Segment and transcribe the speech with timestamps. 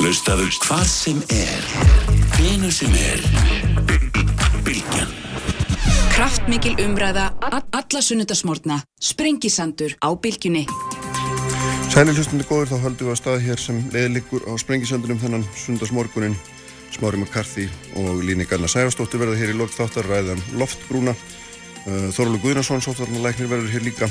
[0.00, 1.64] Hlustaðu hvað sem er,
[2.32, 3.20] hvenu sem er,
[4.64, 5.10] bylgjan.
[6.14, 10.62] Kraftmikil umræða, alla sunnudasmórna, sprengisandur á bylgjunni.
[11.92, 16.38] Sæli hlustunni góður, þá höldum við að stað hér sem leiðlikur á sprengisöndunum þennan sundarsmorgunin
[16.96, 17.68] Smári McCarthy
[18.00, 21.12] og Líni Ganna Sæfastóttir verða hér í lokt þáttar ræðan Loftbrúna.
[21.84, 24.08] Uh, Þorlu Guðnarsson, sóttvarnalæknir verður hér líka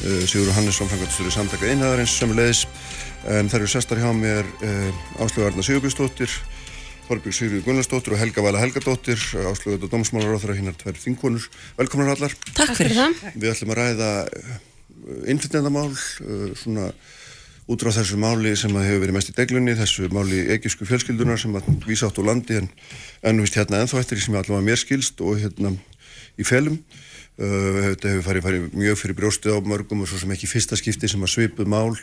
[0.00, 2.64] uh, Sigur Hannesson, frangatistur í samtaka einhæðarins sem leiðis
[3.30, 6.32] en þær eru sestar hjá mér uh, Áslögu Arna Sigurbjörnsdóttir
[7.06, 9.18] Þorbjörg Sigurður Gunnarsdóttir og Helga Vala Helgadóttir.
[9.18, 11.48] Áslögu þetta Dómsmálaráþara hinnar tvær þingkonur.
[11.76, 13.18] Velkomnar allar Takk fyrir það.
[13.34, 14.10] Við ætlum að ræða
[15.32, 16.92] innflytjandamál, uh, svona
[17.70, 21.40] út frá þessu máli sem að hefur verið mest í deglunni, þessu máli egypsku fjölskyldunar
[21.40, 22.68] sem að vísa átt á landi en
[23.30, 25.74] ennvist hérna ennþá eftir því sem allavega mér skilst og hérna
[26.38, 26.80] í felum.
[27.40, 30.76] Uh, þetta hefur farið, farið mjög fyrir brjóstið á mörgum og svo sem ekki fyrsta
[30.76, 31.94] skipti sem að svipuð mál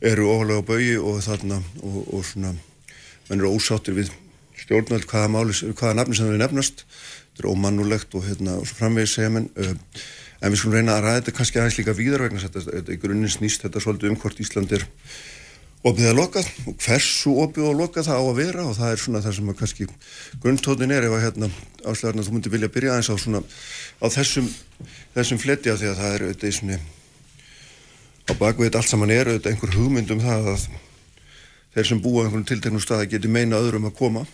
[0.00, 2.54] eru ofalega á baui og þarna og, og svona
[3.28, 4.14] menn eru ósáttir við
[4.62, 6.86] stjórnvöld hvaða máli, hvaða nafni sem þau nefnast.
[6.86, 9.74] Þetta er ómannulegt og hérna og svo framvegis segja menn uh,
[10.40, 13.32] en við skulum reyna að ræða þetta kannski aðeins líka víðar vegna þetta, í grunninn
[13.32, 14.84] snýst þetta svolítið um hvort Ísland er
[15.86, 19.02] opið að lokað og hversu opið og lokað það á að vera og það er
[19.02, 19.86] svona það sem að kannski
[20.42, 21.50] grunntótin er ef að hérna
[21.86, 23.42] áslæðarna þú myndir vilja byrja aðeins á svona
[24.02, 24.48] á þessum,
[25.14, 26.80] þessum fletti af því að það er auðvitað í svona
[28.26, 30.66] á bakveit allt saman er auðvitað einhver hugmynd um það að
[31.76, 34.26] þeir sem búa einhvern tilteknum stað geti meina öðrum að koma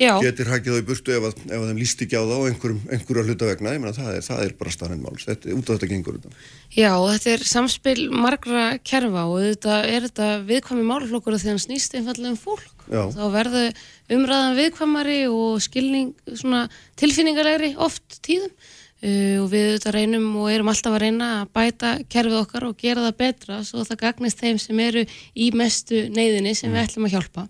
[0.00, 2.36] Já, getur hakið þá í burtu ef, að, ef að þeim líst ekki á þá
[2.48, 5.68] einhverjum, einhverja hluta vegna, ég meina það er, það er bara starrend máls, þetta, út
[5.68, 6.30] af þetta gengur þetta.
[6.72, 11.98] já, þetta er samspil margra kerfa og þetta er þetta viðkvæmi málflokkur því hann snýst
[11.98, 12.70] einfallega um fólk.
[12.88, 13.02] Já.
[13.12, 13.82] Þá verður
[14.16, 16.62] umræðan viðkvæmari og skilning svona
[16.98, 21.92] tilfinningalegri oft tíðum uh, og við þetta reynum og erum alltaf að reyna að bæta
[22.08, 25.04] kerfið okkar og gera það betra svo það gagnist þeim sem eru
[25.36, 27.46] í mestu neyðinni sem við ætlum að hjálpa.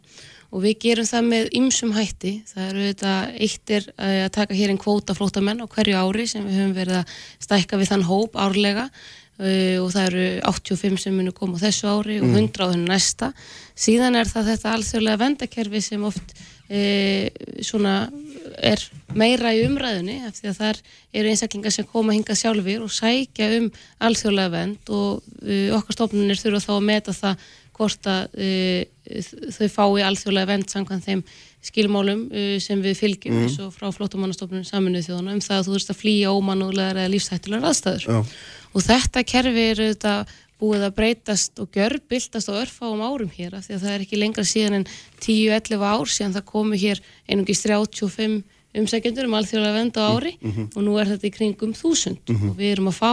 [0.51, 2.35] Og við gerum það með ymsum hætti.
[2.51, 3.15] Það eru þetta
[3.47, 6.77] eitt er eh, að taka hér einn kvóta flótamenn á hverju ári sem við höfum
[6.77, 7.17] verið að
[7.47, 8.91] stækka við þann hóp árlega.
[9.41, 13.31] Uh, og það eru 85 sem munu koma þessu ári og 100 á þennu næsta.
[13.73, 16.35] Síðan er það þetta alþjóðlega vendakerfi sem oft
[16.69, 17.25] uh,
[17.65, 17.95] svona
[18.61, 18.83] er
[19.17, 20.83] meira í umræðunni af því að þar
[21.17, 23.71] eru einstaklingar sem koma hingað sjálfur og sækja um
[24.07, 27.49] alþjóðlega vend og uh, okkar stofnunir þurfa þá að meta það
[27.81, 29.23] hvort að uh,
[29.57, 31.25] þau fái alþjóðlega vend samkvæmt þeim
[31.65, 35.75] skilmálum uh, sem við fylgjum eins og frá flótamannastofnun saminuð þjóðana um það að þú
[35.75, 38.07] þurfst að flýja ómanúlegar eða lífshættulegar aðstæður.
[38.07, 38.23] Já.
[38.71, 40.15] og þetta kerfi er þetta
[40.61, 44.21] búið að breytast og gjörbyltast á örfáum árum hér af því að það er ekki
[44.21, 44.89] lengra síðan en
[45.25, 48.43] 10-11 ár síðan það komu hér einungis 35
[48.81, 50.33] umsækjendur um alþjóðlega vend á ári
[50.77, 52.21] og nú er þetta í kringum 1000
[52.51, 53.13] og við erum að fá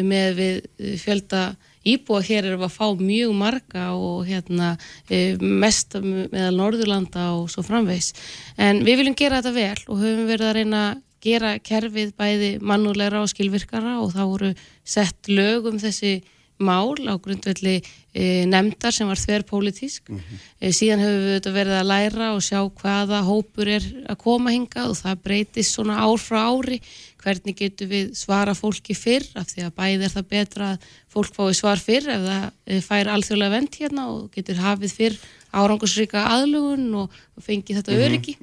[0.00, 1.42] með við eh, fjölda
[1.86, 4.70] íbúa hér erum við að fá mjög marga og hérna
[5.10, 8.14] eh, mest meðal Norðurlanda og svo framvegs
[8.56, 12.50] en við viljum gera þetta vel og höfum verið að reyna að gera kerfið bæði
[12.62, 14.50] mannúlegra og skilvirkara og það voru
[14.86, 16.18] sett lög um þessi
[16.58, 21.90] mál á grundvelli e, nefndar sem var þverrpólitísk e, síðan höfum við þetta verið að
[21.92, 26.40] læra og sjá hvaða hópur er að koma hingað og það breytist svona ár frá
[26.50, 26.80] ári
[27.22, 29.26] hvernig getum við svara fólki fyrr?
[29.38, 32.80] Af því að bæði er það betra að fólk fái svar fyrr ef það e,
[32.84, 35.18] fær alþjóðlega vend hérna og getur hafið fyrr
[35.58, 38.36] árangusríka aðlugun og fengið þetta öryggi.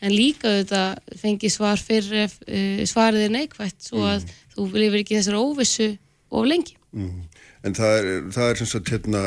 [0.00, 0.82] en líka þetta
[1.20, 4.26] fengið svar fyrr ef e, svarið er neikvætt svo að
[4.56, 5.90] þú lifir ekki þessar óvissu
[6.30, 6.76] of lengi.
[7.66, 9.22] En það er, það er sem sagt hérna,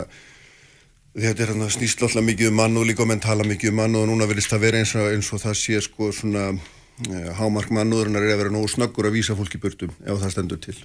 [1.14, 3.98] þetta er hérna snýst alltaf mikið um mann og líka menn tala mikið um mann
[4.00, 6.68] og núna verðist það vera eins og, eins og það sé sko svona eh,
[7.40, 10.76] hámark mannúðurinnar er að vera nógu snöggur að vísa fólki burtum ef það stendur til.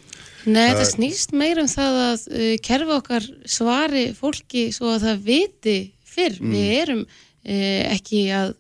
[0.45, 5.07] Nei, Það það snýst meira um það að uh, kerfi okkar svari fólki svo að
[5.09, 5.77] það viti
[6.15, 6.37] fyrr.
[6.45, 8.53] Við erum uh, ekki að,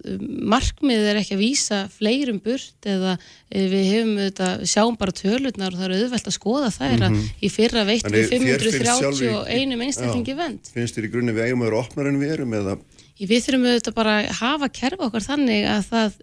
[0.54, 5.76] markmiðið er ekki að vísa fleirum burt eða uh, við hefum þetta, sjáum bara tölurnar
[5.76, 9.31] og það er auðvelt að skoða þær að í fyrra Þannig við þér finnst sjálfri-
[9.31, 10.75] 531 einstaklingi vend.
[10.75, 12.78] Finnst þér í grunni við eigum að vera opnar en við erum eða
[13.14, 16.16] Við þurfum auðvitað bara að hafa kerfi okkar þannig að það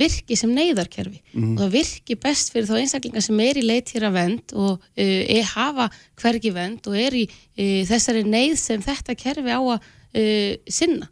[0.00, 1.20] virki sem neyðarkerfi.
[1.54, 4.82] Og það virki best fyrir þá einstaklingar sem er í leit hér að vend og
[4.82, 9.78] uh, hafa hvergi vend og er í uh, þessari neyð sem þetta kerfi á að
[9.78, 11.08] uh, sinna.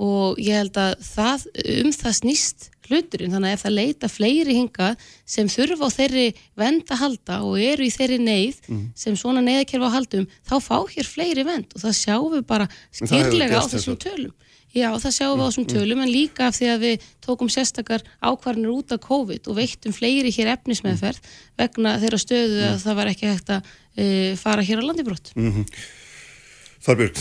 [0.00, 1.48] Og ég held að það,
[1.84, 4.88] um það snýst hluturinn, þannig að ef það leita fleiri hinga
[5.28, 6.26] sem þurfa á þeirri
[6.58, 8.56] vend að halda og eru í þeirri neyð
[8.98, 12.66] sem svona neyðarkerfi á haldum, þá fá hér fleiri vend og það sjáum við bara
[12.90, 14.34] skýrlega á þessum þess tölum.
[14.70, 18.04] Já, það sjáum við á þessum tölum en líka af því að við tókum sérstakar
[18.22, 23.10] ákvarðanir út af COVID og veittum fleiri hér efnismeðferð vegna þeirra stöðu að það var
[23.10, 25.32] ekki hægt að uh, fara hér á landibrótt.
[26.80, 27.18] Þorbjörg,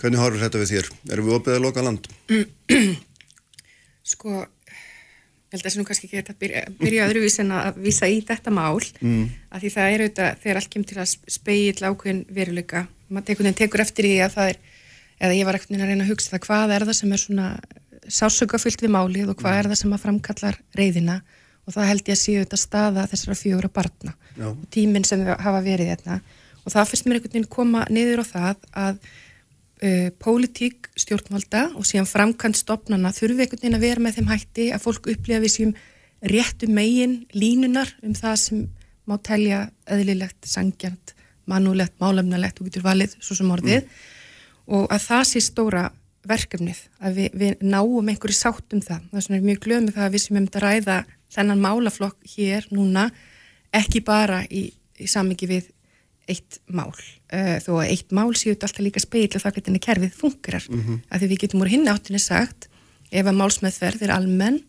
[0.00, 0.86] Hvernig horfur þetta við þér?
[1.12, 2.06] Erum við opið að loka land?
[4.10, 8.08] Sko, ég held að það nú kannski ekki að byrja, byrja öðruvís en að vísa
[8.08, 9.26] í þetta mál mm.
[9.52, 13.50] að því það er auðvitað þegar allt kemur til að speil ákveðin veruleika maður tekur,
[13.60, 14.60] tekur eftir í að það er
[15.20, 17.48] eða ég var ekkert að reyna að hugsa það hvað er það sem er svona
[18.10, 21.20] sásökafyllt við málið og hvað er það sem að framkallar reyðina
[21.66, 24.48] og það held ég að séu þetta staða þessara fjóra barna Já.
[24.50, 26.20] og tíminn sem hafa verið þetta
[26.64, 28.98] og það fyrst mér einhvern veginn koma niður á það að
[29.84, 34.68] uh, pólitík stjórnvalda og síðan framkant stopnana þurfi einhvern veginn að vera með þeim hætti
[34.74, 35.74] að fólk upplifa við sem
[36.32, 38.64] réttu megin línunar um það sem
[39.08, 41.14] má telja eðlilegt, sangjant,
[41.50, 43.94] mannulegt, málefnalegt og getur valið svo sem orðið mm.
[44.70, 45.88] Og að það sé stóra
[46.28, 49.06] verkefnið að við, við náum einhverju sátt um það.
[49.12, 50.98] Það er mjög glöð með það að við sem hefum þetta ræða
[51.34, 53.06] þennan málaflokk hér núna
[53.76, 54.66] ekki bara í,
[54.98, 55.70] í samingi við
[56.30, 59.84] eitt mál uh, þó að eitt mál séu þetta alltaf líka speil og það hvernig
[59.86, 60.98] kerfið fungerar mm -hmm.
[61.10, 62.68] að því við getum úr hinn áttinni sagt
[63.10, 64.60] ef að málsmeðferð er almenn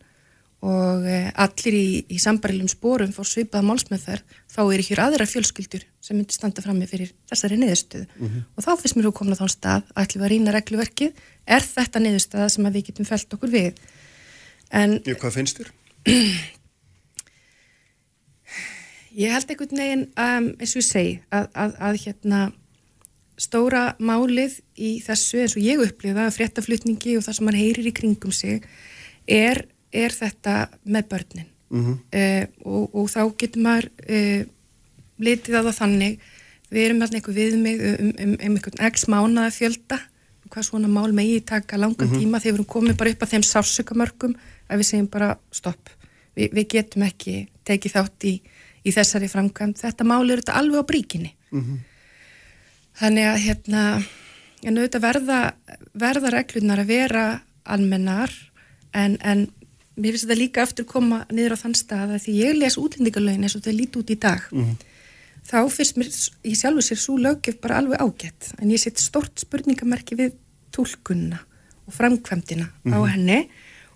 [0.62, 5.88] og uh, allir í, í sambarilum spórum fór svipað málsmeðferð þá er ekki aðra fjölskyldur
[6.04, 8.46] sem myndir standa fram með fyrir þessari niðurstöðu mm -hmm.
[8.56, 11.12] og þá finnst mér að koma þá stað að allir var ína regluverkið
[11.58, 13.74] er þetta niðurstöða sem við getum felt okkur við
[14.72, 15.72] en Já, hvað finnst þér?
[19.12, 22.40] Ég held einhvern veginn, um, eins og ég segi, að, að, að hérna
[23.42, 27.94] stóra málið í þessu, eins og ég upplifa, fréttaflutningi og það sem mann heyrir í
[27.96, 28.64] kringum sig,
[29.28, 31.50] er, er þetta með börnin.
[31.72, 31.98] Mm -hmm.
[32.20, 34.46] uh, og, og þá getur maður uh,
[35.18, 36.18] litið á það þannig,
[36.72, 40.00] við erum alltaf einhver viðmið um, um, um einhvern x mánaða fjölda,
[40.52, 42.20] hvað svona mál megi taka langan mm -hmm.
[42.20, 44.36] tíma þegar við erum komið bara upp að þeim sársökamörkum
[44.70, 45.90] að við segjum bara stopp.
[46.36, 48.42] Vi, við getum ekki tekið þátt í
[48.86, 49.80] í þessari framkvæmt.
[49.82, 51.32] Þetta máli eru þetta alveg á bríkinni.
[51.52, 51.80] Mm -hmm.
[53.02, 53.82] Þannig að hérna,
[54.64, 55.40] en auðvitað verða,
[55.94, 57.26] verða reglunar að vera
[57.64, 58.32] almennar
[58.94, 59.48] en, en
[59.96, 63.44] mér finnst þetta líka aftur koma niður á þann stað að því ég les útlendingalögin
[63.44, 64.78] eins og þetta líti út í dag mm -hmm.
[65.52, 66.10] þá finnst mér
[66.44, 70.32] í sjálfu sér svo lögjöf bara alveg ágætt en ég set stort spurningamerki við
[70.72, 71.40] tólkunna
[71.88, 72.96] og framkvæmdina mm -hmm.
[72.96, 73.12] á mhm.
[73.12, 73.50] henni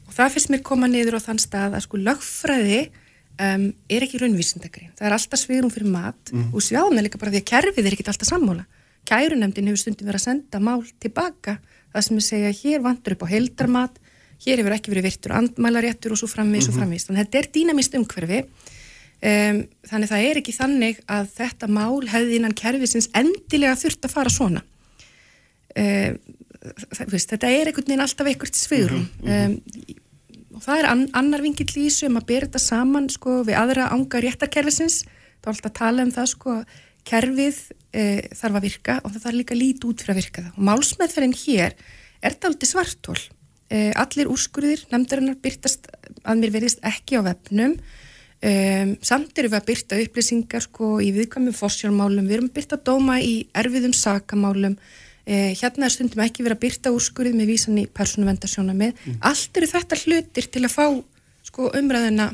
[0.07, 2.91] og það finnst mér koma niður á þann stað að sko lögfræði
[3.41, 4.91] um, er ekki raunvísindagrein.
[4.97, 6.51] Það er alltaf sviðrum fyrir mat mm.
[6.53, 8.65] og sjáum það líka bara því að kerfið er ekki alltaf sammála.
[9.05, 11.57] Kærunemdin hefur stundum verið að senda mál tilbaka
[11.93, 13.99] það sem er segja hér vandur upp á heldarmat,
[14.45, 16.69] hér hefur ekki verið virtur andmælaréttur og svo framvís mm -hmm.
[16.69, 16.81] og mhm.
[16.81, 17.05] framvís.
[17.05, 18.39] Þannig að þetta er dýnamist umhverfi.
[19.25, 19.57] Um,
[19.89, 24.29] þannig það er ekki þannig að þetta mál hefði innan kerfisins endilega þurft að fara
[24.29, 24.61] svona.
[25.75, 26.19] Um,
[26.93, 29.07] það, veist, þetta er einhvern veginn alltaf einhvert sviðrum.
[29.21, 29.45] Mm -hmm.
[29.45, 30.01] um,
[30.55, 33.59] og það er an, annar vingill í þessu um að byrja þetta saman sko, við
[33.59, 36.55] aðra ánga réttarkerfisins þá er alltaf að tala um það sko,
[37.05, 37.59] kerfið
[37.91, 38.03] e,
[38.33, 41.37] þarf að virka og það þarf líka lít út fyrir að virka það og málsmeðferðin
[41.43, 43.17] hér er þetta aldrei svartól
[43.71, 45.87] allir úrskurðir, nefndarinnar byrtast
[46.21, 47.73] að mér verðist ekki á vefnum.
[48.45, 48.51] E,
[49.01, 53.17] samt eru við að byrta upplýsingar sko, í viðkvæmum fórsjálfmálum, við erum að byrta dóma
[53.23, 54.77] í erfiðum sakamálum.
[55.25, 59.15] Eh, hérna er stundum ekki verið að byrta úrskurðið með vísan í persónuvendarsjóna með mm.
[59.25, 60.85] allt eru þetta hlutir til að fá
[61.47, 62.27] sko, umræðina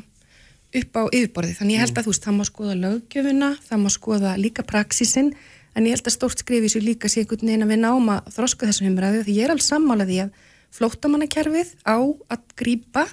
[0.76, 3.90] upp á yfirborði, þannig ég held að þú veist það má skoða löggjöfuna, það má
[3.96, 5.32] skoða líka praxisinn,
[5.72, 8.68] en ég held að stórt skrifis líka sé einhvern veginn að við náum að þroska
[8.68, 10.44] þessum umræðu, því ég er alls sammálaði að
[10.76, 13.08] flóttamannakerfið á að grýpa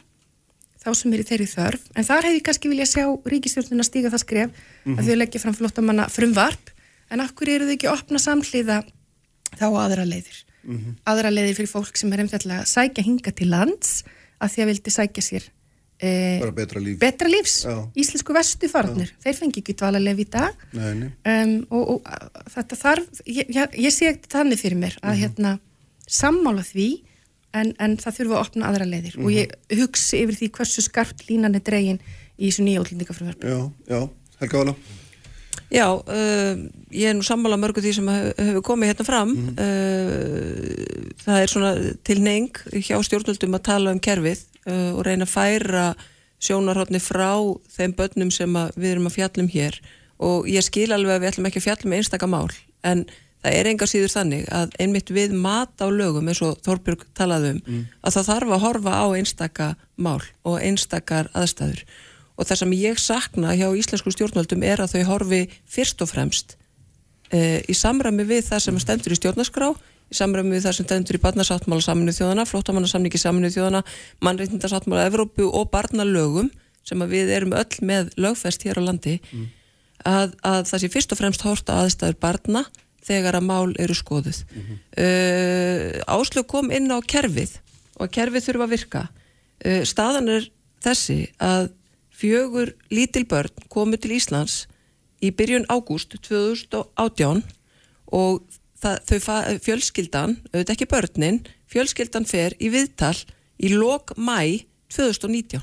[0.78, 4.22] þá sem er í þeirri þörf, en þar hefði kannski vilja sjá ríkistjórnuna stíga það
[4.24, 4.98] skref mm -hmm.
[4.98, 6.70] að þau leggja fram flóttamanna frumvarp,
[7.10, 8.82] en akkur eru þau ekki opna samhliða
[9.58, 10.44] þá aðra leiðir.
[10.62, 10.96] Mm -hmm.
[11.04, 14.04] Aðra leiðir fyrir fólk sem er einfallega að sækja hinga til lands
[14.38, 15.44] að því að vildi sækja sér
[15.98, 16.10] e,
[16.54, 16.98] betra, líf.
[16.98, 17.64] betra lífs.
[17.64, 17.90] Já.
[17.98, 21.10] Íslensku vestu farnir, þeir fengi ekki dvala lefi í dag nei, nei.
[21.24, 25.14] Um, og, og þetta þarf, ég, ég, ég sé ekkert þannig fyrir mér að mm
[25.14, 25.22] -hmm.
[25.24, 25.58] hérna
[26.06, 26.88] sammála því
[27.56, 29.26] en, en það þurfa að opna aðra leiðir mm -hmm.
[29.26, 32.00] og ég hugsi yfir því hversu skarpt línan er dregin
[32.38, 33.48] í þessu nýja útlendingafröðarbi.
[33.48, 34.00] Já, já,
[34.40, 34.74] Helga Vala.
[35.68, 36.54] Já, uh,
[36.90, 39.48] ég er nú sammála mörgu því sem hefur komið hérna fram mm.
[39.58, 41.72] uh, það er svona
[42.08, 45.94] tilneng hjá stjórnvöldum að tala um kerfið uh, og reyna að færa
[46.40, 47.36] sjónarhóttni frá
[47.74, 49.80] þeim börnum sem við erum að fjallum hér
[50.18, 52.48] og ég skil alveg að við ætlum ekki að fjallum
[52.86, 53.04] en
[53.42, 57.54] það er enga síður þannig að einmitt við mat á lögum eins og Þorbjörg talaði
[57.54, 57.82] um mm.
[58.02, 61.84] að það þarf að horfa á einstakka mál og einstakar aðstæður
[62.38, 66.56] og það sem ég sakna hjá íslensku stjórnvöldum er að þau horfi fyrst og fremst
[67.34, 69.70] uh, í samræmi við það sem stendur í stjórnarskrá
[70.08, 73.84] í samræmi við það sem stendur í barnasáttmála saminuð þjóðana, flóttamannasamningi saminuð þjóðana
[74.24, 76.50] mannreitindarsáttmála Evrópu og barnalögum
[76.88, 79.48] sem við erum öll með lögfest hér á landi mm.
[80.08, 82.64] að, að það sé fyrst og fremst horta aðstæður barna
[83.04, 84.42] þegar að mál eru skoðuð.
[84.44, 84.78] Mm -hmm.
[85.04, 87.58] uh, Áslög kom inn á kerfið
[87.98, 89.02] og kerfið þurfa að virka.
[89.64, 90.50] Uh, staðan er
[90.84, 91.70] þessi að
[92.10, 94.66] fjögur lítil börn komu til Íslands
[95.22, 97.42] í byrjun ágúst 2018
[98.12, 98.42] og
[98.78, 99.18] það, þau
[99.62, 101.40] fjölskyldan, auðvitað ekki börnin,
[101.70, 103.16] fjölskyldan fer í viðtal
[103.58, 104.64] í lok mæ
[104.94, 105.62] 2019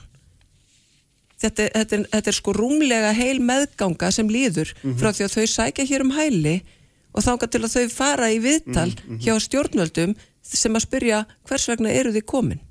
[1.42, 4.98] þetta, þetta, er, þetta er sko rúmlega heil meðganga sem líður mm -hmm.
[5.00, 6.56] frá því að þau sækja hér um hæli
[7.15, 9.19] og þángar til að þau fara í viðtal mm -hmm.
[9.24, 12.62] hjá stjórnvöldum sem að spyrja hvers vegna eru þið komin?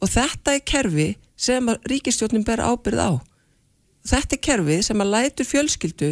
[0.00, 3.10] Og þetta er kerfi sem að ríkistjórnum ber ábyrð á.
[4.04, 6.10] Þetta er kerfi sem að lætur fjölskyldu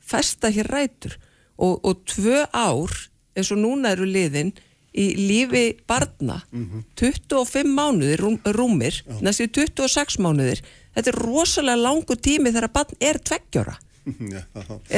[0.00, 1.18] festa hér rætur.
[1.58, 2.90] Og, og tvö ár
[3.36, 4.52] eins og núna eru liðin
[4.94, 6.42] í lífi barna.
[6.50, 6.82] Mm -hmm.
[6.96, 10.62] 25 mánuðir rúm, rúmir, næstu 26 mánuðir.
[10.94, 13.78] Þetta er rosalega langur tími þegar barn er tveggjóra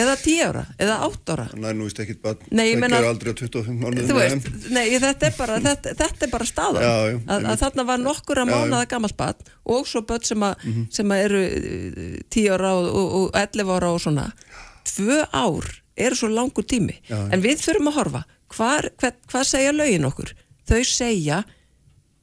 [0.02, 2.40] eða tíóra, eða áttóra Nei, nú veist ekki barn.
[2.49, 6.87] Tveggjóra aldrei á 25 mánuðin veist, Nei, þetta er bara, þetta, þetta er bara staðan.
[6.87, 10.42] Já, já, að, að þarna var nokkur að mánaða gammalt barn og svo börn sem,
[10.42, 10.87] a, mm -hmm.
[10.99, 14.28] sem eru eh, tíóra og, og, og 11 ára og svona.
[14.88, 17.00] Tvö ár eru svo langur tími.
[17.11, 18.23] En við þurfum að horfa.
[18.52, 18.90] Hvað,
[19.31, 20.35] hvað segja lögin okkur?
[20.69, 21.42] Þau segja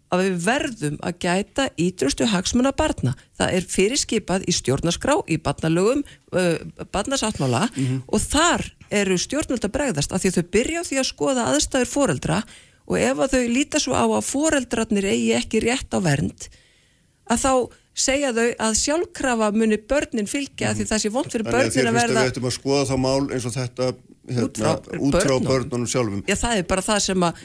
[0.10, 3.14] að við verðum að gæta ídrustu hagsmuna barna.
[3.38, 6.02] Það er fyrirskipað í stjórnarskrá, í barnalögum,
[6.34, 6.56] uh,
[6.94, 8.02] barnasáttmála mm -hmm.
[8.08, 11.48] og þar eru stjórnvöld að bregðast að því að þau byrja á því að skoða
[11.54, 12.40] aðstæður foreldra
[12.90, 16.50] og ef að þau líta svo á að foreldrarnir eigi ekki rétt á vernd
[17.30, 17.54] að þá
[18.00, 21.98] segja þau að sjálfkrafa muni börnin fylgja mm því það sé vond fyrir börnin að
[22.00, 22.00] verða...
[22.00, 23.90] Þannig að þér finnst að við ættum að skoða þá mál eins og þetta
[24.38, 25.88] hérna, út frá börnunum?
[25.90, 26.24] sjálfum.
[26.28, 27.42] Já, það er bara það sem að,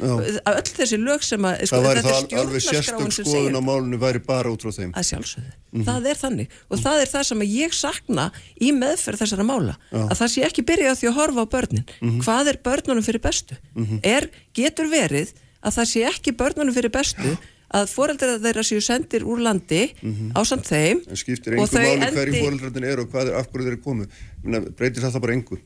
[0.52, 4.52] öll þessi lög sem að sko, það það alveg sérstök skoðun á málunum væri bara
[4.52, 4.92] út frá þeim.
[4.94, 5.86] Að sjálfsögðu, mm -hmm.
[5.88, 6.58] það er þannig.
[6.68, 8.26] Og það er það sem ég sakna
[8.60, 10.02] í meðferð þessara mála, Já.
[10.04, 12.20] að það sé ekki byrja því að horfa á börnin, mm -hmm.
[12.24, 14.00] hvað er börnunum fyrir bestu, mm -hmm.
[14.02, 17.36] er, getur verið að það sé ekki börnunum fyrir bestu
[17.74, 20.32] að fóreldrar þeirra séu sendir úr landi mm -hmm.
[20.36, 22.16] á samt þeim en skiptir einhver máli endi...
[22.16, 24.06] hverju fóreldrarnir eru og hvað er af hverju þeir eru komið
[24.78, 25.60] breytir það bara einhver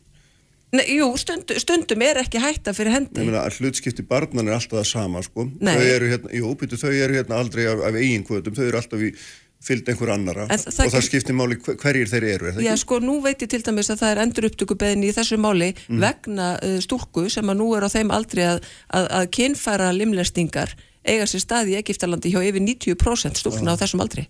[0.76, 3.22] Nei, jú, stund, stundum er ekki hætta fyrir hendi.
[3.22, 5.46] Ég meina, hlutskipti barnan er alltaf það sama, sko.
[5.64, 5.75] Nei.
[5.78, 8.80] Þau eru hérna, jú, býtu, þau eru hérna aldrei af, af eigin kvötum, þau eru
[8.82, 9.12] alltaf í
[9.64, 12.82] fylgd einhver annara það og það skiptir máli hverjir þeir eru, er Já, ekki?
[12.84, 16.02] sko, nú veit ég til dæmis að það er endur upptökubeðin í þessu máli mm.
[16.04, 18.60] vegna uh, stúrku sem að nú er á þeim aldrei að,
[18.94, 24.04] að, að kynfæra limlestingar eiga sér stað í Egiptalandi hjá yfir 90% stúrkuna á þessum
[24.04, 24.28] aldrei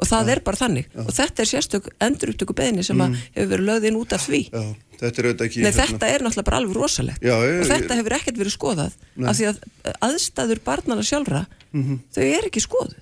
[0.00, 0.34] og það ja.
[0.34, 1.04] er bara þannig ja.
[1.04, 3.18] og þetta er sérstök endurúttöku beðinni sem mm.
[3.36, 4.64] hefur verið löðin út af því ja.
[5.02, 8.56] þetta, er ekki, Nei, þetta er náttúrulega bara alveg rosalegt og þetta hefur ekkert verið
[8.56, 9.62] skoðað af því að
[10.08, 12.02] aðstæður barnana sjálfra mm -hmm.
[12.16, 12.98] þau er ekki skoðuð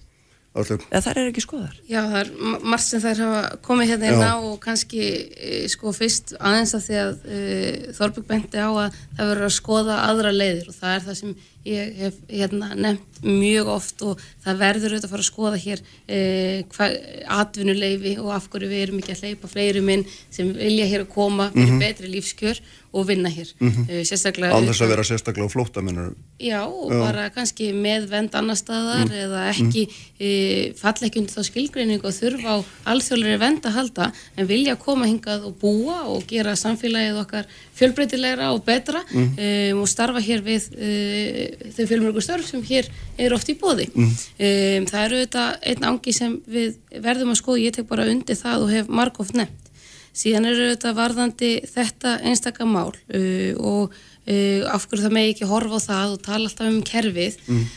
[0.59, 2.31] eða þær er ekki skoðar Já, það er
[2.67, 6.87] margt sem þær hafa komið hérna inn á og kannski e, sko fyrst aðeins að
[6.87, 7.41] því að e,
[7.99, 11.35] Þorbjörg benti á að það verður að skoða aðra leiðir og það er það sem
[11.67, 15.81] ég hef hérna, nefnt mjög oft og það verður auðvitað að fara að skoða hér
[16.07, 21.07] eh, atvinnuleifi og af hverju við erum ekki að hleypa fleiri minn sem vilja hér
[21.07, 21.87] að koma fyrir mm -hmm.
[21.87, 22.61] betri lífskjör
[22.93, 24.05] og vinna hér mm -hmm.
[24.05, 27.01] þess að vera sérstaklega á flótta minnur Já, og Já.
[27.01, 29.13] bara kannski með vend annar staðar mm.
[29.13, 29.89] eða ekki
[30.21, 34.77] eh, falla ekki undir þá skilgreining og þurfa á alþjóðlega vend að halda en vilja
[34.77, 40.43] koma hingað og búa og gera samfélagið okkar fjölbreytilegra og betra um, og starfa hér
[40.43, 42.89] við uh, þau fjölmörgur störf sem hér
[43.21, 43.89] er oft í bóði.
[43.95, 44.11] Mm.
[44.11, 48.39] Um, það eru þetta einn ángi sem við verðum að skoða, ég tek bara undir
[48.39, 49.67] það og hef margóft nefnt.
[50.19, 55.51] Síðan eru þetta varðandi þetta einstakam mál uh, og uh, af hverju það megi ekki
[55.51, 57.39] horfa á það og tala alltaf um kerfið.
[57.49, 57.69] Mm.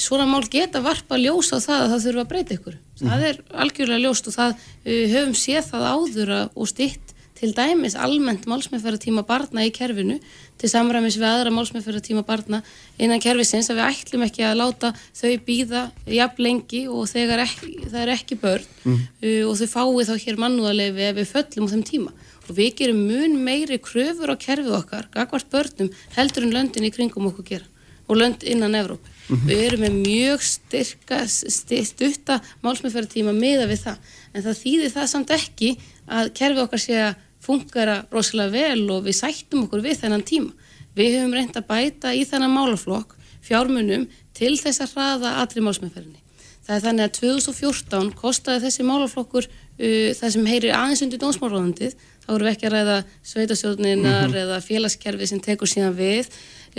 [0.00, 2.76] Svona mál geta varpa ljósa á það að það þurfa að breyta ykkur.
[2.80, 3.00] Mm.
[3.02, 4.54] Það er algjörlega ljóst og það
[4.86, 7.13] höfum séð það áður og stitt
[7.44, 10.16] til dæmis almennt málsmeðferðartíma barna í kerfinu
[10.60, 12.62] til samræmis við aðra málsmeðferðartíma barna
[12.96, 17.74] innan kerfisins að við ætlum ekki að láta þau býða jafn lengi og þegar ekki,
[17.90, 19.02] það er ekki börn mm.
[19.26, 22.72] uh, og þau fái þá hér mannúðarlefi ef við föllum á þeim tíma og við
[22.80, 27.48] gerum mun meiri kröfur á kerfið okkar, gagvart börnum heldur en löndin í kringum okkur
[27.52, 27.68] gera
[28.04, 29.00] og lönd innan Evróp.
[29.28, 29.48] Mm -hmm.
[29.48, 33.96] Við erum með mjög styrka, stutta málsmeðferðartíma miða við það
[34.34, 35.70] en það þýðir það samt ekki
[36.08, 40.52] að kerfið okkar sé að fungera rosalega vel og við sættum okkur við þennan tíma.
[40.94, 46.20] Við höfum reynd að bæta í þennan málaflokk fjármunum til þess að hraða aðri málsmeðferðinni.
[46.64, 51.96] Það er þannig að 2014 kostaði þessi málaflokkur uh, það sem heyrir aðeins undir dónsmálróðandið,
[52.24, 52.98] þá eru við ekki að ræða
[53.32, 54.38] sveitasjóðninar mm -hmm.
[54.42, 56.30] eða félagskerfi sem tekur síðan við,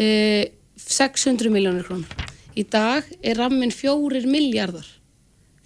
[0.02, 0.44] uh,
[0.76, 2.10] 600 miljónir krónur.
[2.56, 4.88] Í dag er rammin fjórir miljardar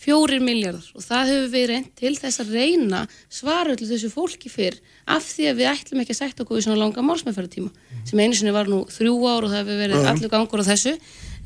[0.10, 3.00] fjórir miljardar og það hefur verið reynd til þess að reyna
[3.30, 6.64] svara öllu þessu fólki fyrr af því að við ætlum ekki að sætta okkur í
[6.66, 10.32] svona langa málsmeðferðartíma sem einu sinni var nú þrjú ár og það hefur verið allur
[10.34, 10.96] gangur á þessu.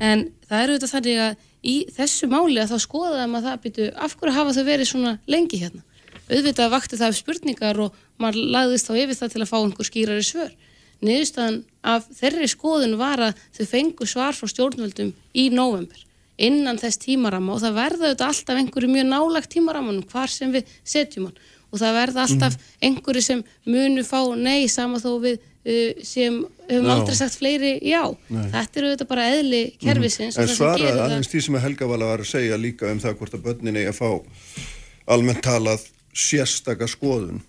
[0.00, 3.90] En það er auðvitað þannig að í þessu máli að þá skoðaðum að það byrju
[4.06, 5.84] af hverju hafa þau verið svona lengi hérna?
[6.30, 9.90] Auðvitað vakti það upp spurningar og maður lagðist þá yfir það til að fá einhver
[9.90, 10.56] skýrari svör.
[11.04, 16.00] Niðurstaðan af þeirri skoðun var að þau fengu svar frá stjórnvöldum í november
[16.36, 20.70] innan þess tímarama og það verða auðvitað alltaf einhverju mjög nálagt tímaramanum hvar sem við
[20.82, 21.38] setjum hann
[21.74, 26.36] og það verða alltaf einhverju sem munu fá nei sama þó við uh, sem
[26.68, 26.92] höfum Já.
[26.94, 28.02] aldrei sagt fleiri já.
[28.30, 32.12] Þetta er auðvitað bara eðli kerfisins og En svaraði aðeins því sem að Helga Vala
[32.12, 34.10] var að segja líka um það hvort að börnin eigi að fá
[35.14, 37.42] almennt talað sérstaka skoðun.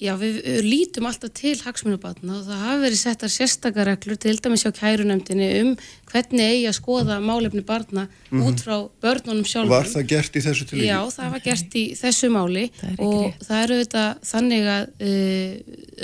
[0.00, 4.32] Já, við, við lítum alltaf til hagsmunubatna og það hafa verið settar sérstakar reglur til
[4.40, 5.74] dæmis hjá kærunemdini um
[6.08, 9.74] hvernig eigi að skoða málefni barna út frá börnunum sjálfum.
[9.74, 10.88] Var það gert í þessu tilvíki?
[10.88, 13.44] Já, það var gert í þessu máli Það og rétt.
[13.50, 15.52] það er auðvitað þannig að uh,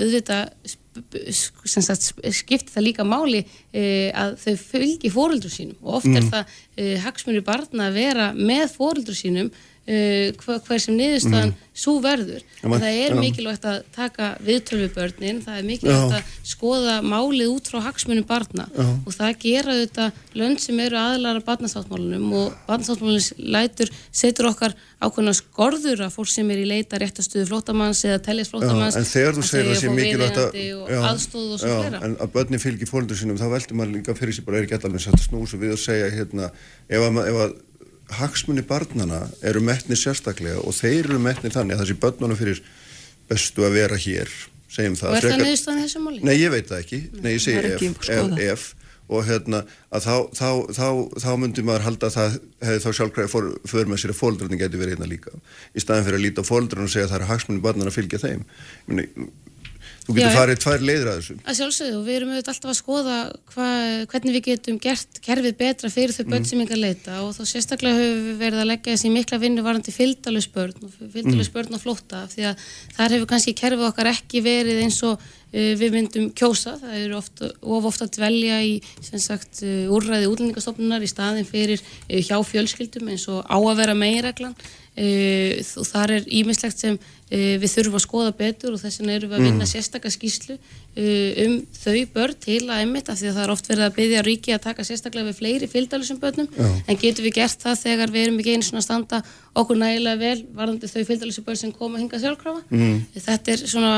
[0.05, 0.77] auðvitað
[1.37, 6.17] skiptir það líka máli uh, að þau fylgi fóreldur sínum og oft Mm.
[6.21, 9.51] er það uh, hagsmunni barna að vera með fóreldur sínum
[9.87, 12.43] uh, hver, sem niðurstaðan svo verður.
[12.63, 12.71] Mm.
[12.71, 13.19] Man- það er já.
[13.21, 16.19] mikilvægt að taka viðtölu börnin, það er mikilvægt Já.
[16.19, 18.87] að skoða málið út frá hagsmunum barna Já.
[19.07, 26.07] og það gera þetta lönd sem eru aðlara barnasáttmálunum og barnasáttmálunum setur okkar ákveðna skorður
[26.07, 29.71] að fólk sem er í leita réttastuðu flótamanns eða teljast flótamanns en þegar þú segir
[29.75, 32.01] að sé fá mikilvægt að, og aðstóð og svo já, fleira.
[32.07, 34.79] en að börnin fylgi fólundur sínum, þá veldur maður líka fyrir sér bara er ekki
[34.81, 36.49] allaveg að snúsa við og segja hérna,
[36.89, 37.57] ef að, ef að
[38.11, 42.63] hagsmunni barnana eru metnir sérstaklega og þeir eru metnir þannig að þessi börnunum fyrir
[43.31, 44.31] bestu að vera hér,
[44.71, 45.09] segjum það.
[45.09, 46.23] og er það frekar- niðurstaðan í þessu máli?
[46.23, 47.01] Nei, ég veit það ekki.
[47.23, 48.75] Nei, ég segi ef, ef, ef
[49.07, 49.63] og hérna
[49.95, 50.87] að þá, þá, þá,
[51.23, 54.61] þá myndi maður halda að það hefði þá sjálfkræði for, för með sér að fóldrarnir
[54.63, 55.35] geti verið hérna líka
[55.77, 57.99] í staðin fyrir að líta á fóldrarnir og segja að það er hagsmunni barnan að
[58.01, 58.43] fylgja þeim
[58.91, 59.07] Meni,
[60.07, 61.37] þú getur Já, farið tvær leiðir að þessu.
[61.43, 63.17] Að sjálfsögðu og við erum auðvitað alltaf að skoða
[63.53, 63.71] hva,
[64.13, 66.31] hvernig við getum gert kerfið betra fyrir þau Mm.
[66.33, 67.17] börn sem yngar leita.
[67.23, 70.95] Og þá sérstaklega höfum við verið að leggja þessi mikla vinnu varandi fylgdalus börn og
[71.13, 72.65] fylgdalus börn á flótta af því að
[72.97, 77.19] þar hefur kannski kerfið okkar ekki verið eins og uh, við myndum kjósa, það eru
[77.19, 82.39] oft, of ofta að dvelja í sagt, uh, úrræði útlendingastofnunar í staðin fyrir uh, hjá
[82.47, 84.55] fjölskyldum eins og á að vera meginreglan
[84.97, 89.17] uh, og þar er ímislegt sem uh, við þurfum að skoða betur og þess vegna
[89.17, 93.31] erum við að vinna sérstakka skýslu uh, um þau börn til að emmitt af því
[93.31, 96.49] að það er oft verið að byggja ríki að taka sérstaklega við fleiri fylgdalusum börnum
[96.59, 99.23] en getum við gert það þegar við erum ekki einu svona að standa
[99.57, 102.65] okkur nægilega vel varðandi þau fylgdalusum börn sem koma hinga sjálfkrafa?
[102.71, 103.05] Mm.
[103.17, 103.95] þetta er svona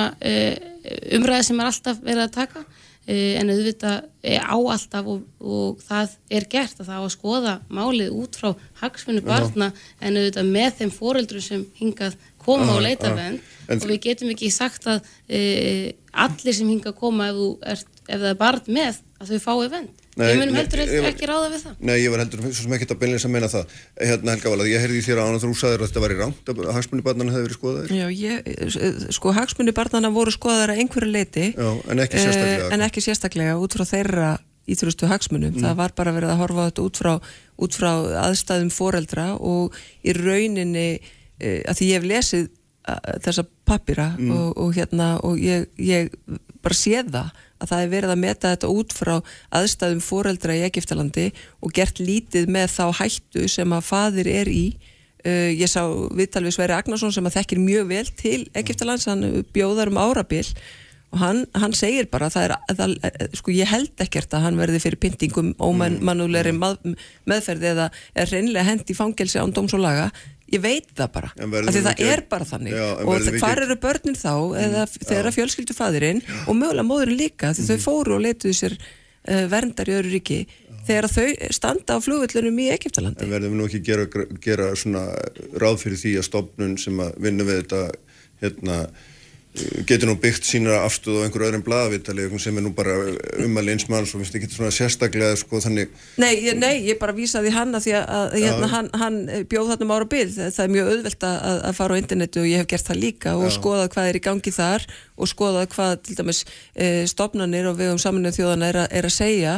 [1.19, 2.67] umræði sem er alltaf verið að taka
[3.09, 7.55] en auðvitað er á alltaf og, og það er gert að það á að skoða
[7.73, 8.51] málið út frá
[8.83, 13.17] hagsmunni barna en auðvitað með þeim foreldrum sem hingað koma og leita já.
[13.17, 17.41] venn En- og við getum ekki sagt að e, allir sem hingað koma ef,
[17.75, 20.81] ert, ef það er barn með að þau fái venn Nei, við munum nei, heldur
[20.83, 23.33] ég- ekki ráða við það Nei, ég var heldur svo sem ekkert að beinleins að
[23.37, 23.77] meina það
[24.11, 26.53] hérna Helga Vala, ég heyrði í þér á að þú sagðir að þetta væri rámt
[26.53, 31.13] að hagsmunni barnan hefði verið skoðaðir Já, ég, sko hagsmunni barnana voru skoðar að einhverju
[31.15, 32.67] leiti Já, en ekki sérstaklega.
[32.69, 34.31] eh, en ekki sérstaklega út frá þeirra
[34.69, 35.63] íþrustu hagsmunum, Mm.
[35.65, 37.13] það var bara verið að horfa þetta út frá,
[37.59, 37.89] út frá
[38.27, 39.73] aðstæðum foreldra og
[40.05, 41.01] í rauninni
[41.41, 42.49] e, að því ég hef lesið
[42.85, 44.31] a, þessa pappira Mm.
[44.37, 46.11] og, og hérna og ég, ég
[46.69, 49.15] bara sé það að það er verið að meta þetta út frá
[49.59, 51.27] aðstæðum foreldra í Egiptalandi
[51.65, 54.67] og gert lítið með þá hættu sem að fadir er í.
[55.27, 55.83] Uh, ég sá
[56.15, 60.47] viðtal við Sverri Agnarsson sem að þekkir mjög vel til Egiptalands, hann bjóðar um árabil
[61.09, 62.97] og hann, hann segir bara það er, það,
[63.41, 66.97] sko ég held ekkert að hann verði fyrir pyntingum ómannulegri mm.
[67.29, 70.11] meðferði eða er reynilega hend í fangelsi án dóms og laga.
[70.49, 72.77] Ég veit það bara, af því það er bara þannig.
[72.77, 77.65] Já, og Mm, eru börnin þá eða þegar fjölskyldu fæðirinn og mögulega móðurinn líka því
[77.65, 77.69] Mm.
[77.69, 78.79] þau fóru og leituðu sér
[79.29, 80.39] uh, verndar í öðru ríki
[80.89, 84.07] þegar þau standa á flugvöllunum í Egiptalandi En verðum við nú ekki gera,
[84.41, 85.05] gera svona
[85.61, 87.83] ráð fyrir því að stopnun sem að vinna við þetta
[88.43, 88.79] hérna
[89.89, 92.95] getur nú byggt sína afstöð á einhverju öðrum blaðavitali sem er nú bara
[93.45, 97.15] umæli eins manns og finnst ekki svona sérstaklega sko þannig Nei, ég, nei, ég bara
[97.17, 99.19] vísaði hann að því að, hérna, hann, hann
[99.51, 100.27] bjóð þarna um ára bil.
[100.37, 103.35] Það er mjög auðvelt að, að fara á internetu og ég hef gert það líka
[103.39, 104.87] og skoðað hvað er í gangi þar
[105.19, 106.45] og skoðað hvað til dæmis
[106.75, 109.57] e, stopnarnir og vegum saminuð þjóðana er, að- er að segja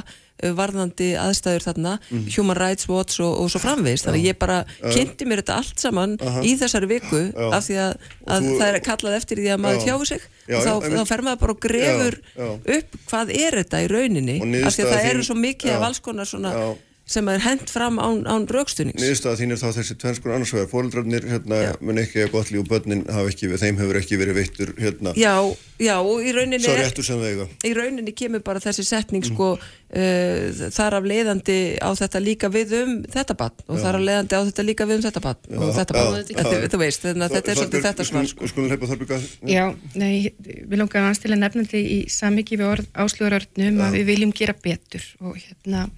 [0.56, 1.92] varðandi aðstæður þarna
[2.36, 4.04] Human Rights Watch og, og svo framvegis.
[4.06, 4.58] Þannig að ég bara
[4.94, 7.94] kynnti mér þetta allt saman í þessari viku af því að,
[8.26, 9.84] að þú- það er kallað eftir því að maður Já.
[9.90, 10.28] tjáu sig.
[10.50, 12.78] Já, og þá, já, þá fer maður bara og grefur Já, já.
[12.78, 15.76] upp hvað er þetta í rauninni af því að það eru svo mikið Já.
[15.78, 16.70] af alls konar svona Já.
[17.10, 20.68] Sem er hent fram án, án raukstunings Niðurstaða þín er þá þessi tvenskur annars vegar.
[20.70, 24.38] Fóreldrarnir hérna, mun ekki að gott líf og börnin hafa ekki, þeim hefur ekki verið
[24.38, 25.34] veittur hérna, Já,
[25.82, 27.46] já, og í rauninni svo réttur sem það eiga.
[27.66, 32.76] Í rauninni kemur bara þessi setning sko uh, þar af leiðandi á þetta líka við
[32.78, 35.74] um þetta bann og þar af leiðandi á þetta líka við um þetta bann og
[35.80, 38.44] þetta já, bann, þú veist þannig að þetta er svolítið þetta svar sko.
[38.44, 39.64] Við skulum hleypa Þorbjörg að Já,
[39.98, 40.14] nei,
[40.46, 44.56] við langarum aðeins til að nefnandi í samiki við orð áslöðurörnum að við viljum gera
[44.62, 45.88] betur og hérna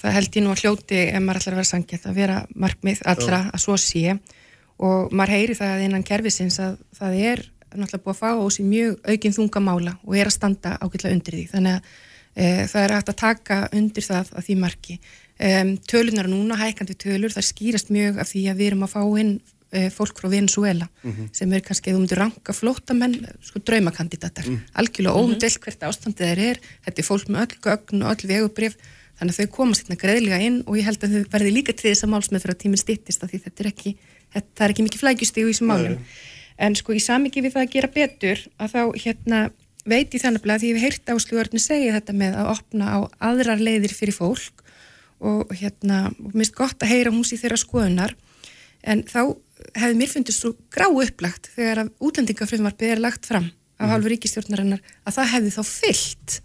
[0.00, 3.02] það held ég nú að hljóti ef maður ætlar að vera sangjart að vera markmið
[3.12, 4.18] allra að svo sé.
[4.80, 8.66] Og maður heyri það innan kervisins að það er náttúrulega búið að fá á sig
[8.66, 11.44] mjög aukinn þungamála og er að standa ágætlega undir því.
[11.52, 11.90] Þannig að
[12.34, 14.98] e, það er hægt að taka undir það að því marki.
[15.40, 19.02] Um, tölunar núna, hækandi tölur, það skýrast mjög af því að við erum að fá
[19.22, 19.30] inn
[19.72, 20.88] e, fólk frá Venezuela
[21.32, 26.60] sem er kannski, þú myndir ranka flótamenn sko draumakandidatar, algjörlega óumdelt hvert ástandið þeir er,
[26.86, 28.76] þetta er fólk með öll gögn og öll vegubrif
[29.20, 31.90] þannig að þau komast hérna greiðlega inn og ég held að þau verði líka til
[31.90, 33.92] þess að málsmeð fyrir að tíminn stittist af því þetta er ekki,
[34.32, 35.98] þetta, það er ekki mikið flækjustíg í þessum málum.
[36.60, 39.42] En sko í samiki við það að gera betur að þá hérna
[39.88, 42.98] veit ég þannig að því ég hef heyrt áslugurinn segja þetta með að opna á
[43.30, 44.64] aðrar leiðir fyrir fólk
[45.20, 46.02] og hérna
[46.32, 48.16] mist gott að heyra hús í þeirra skoðunar.
[48.80, 49.36] En þá
[49.76, 54.80] hefði mér fundist svo grá upplagt þegar að útlendingafröðumarpið er lagt fram af hálfu ríkistjórnarinnar
[55.04, 56.40] að það hefði þá fyllt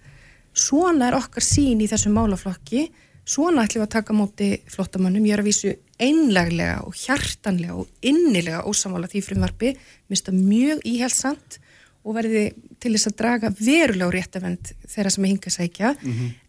[0.56, 2.88] svona er okkar sín í þessum málaflokki.
[3.26, 8.06] Svona ætlum við að taka móti flottamannum, ég er að vísu einleglega og hjartanlega og
[8.06, 9.72] innilega ósamála því frumvarfi,
[10.10, 11.58] minnst það mjög íhelsant
[12.06, 12.44] og verði
[12.84, 15.94] til þess að draga verulega á réttavend þeirra sem hinga sækja.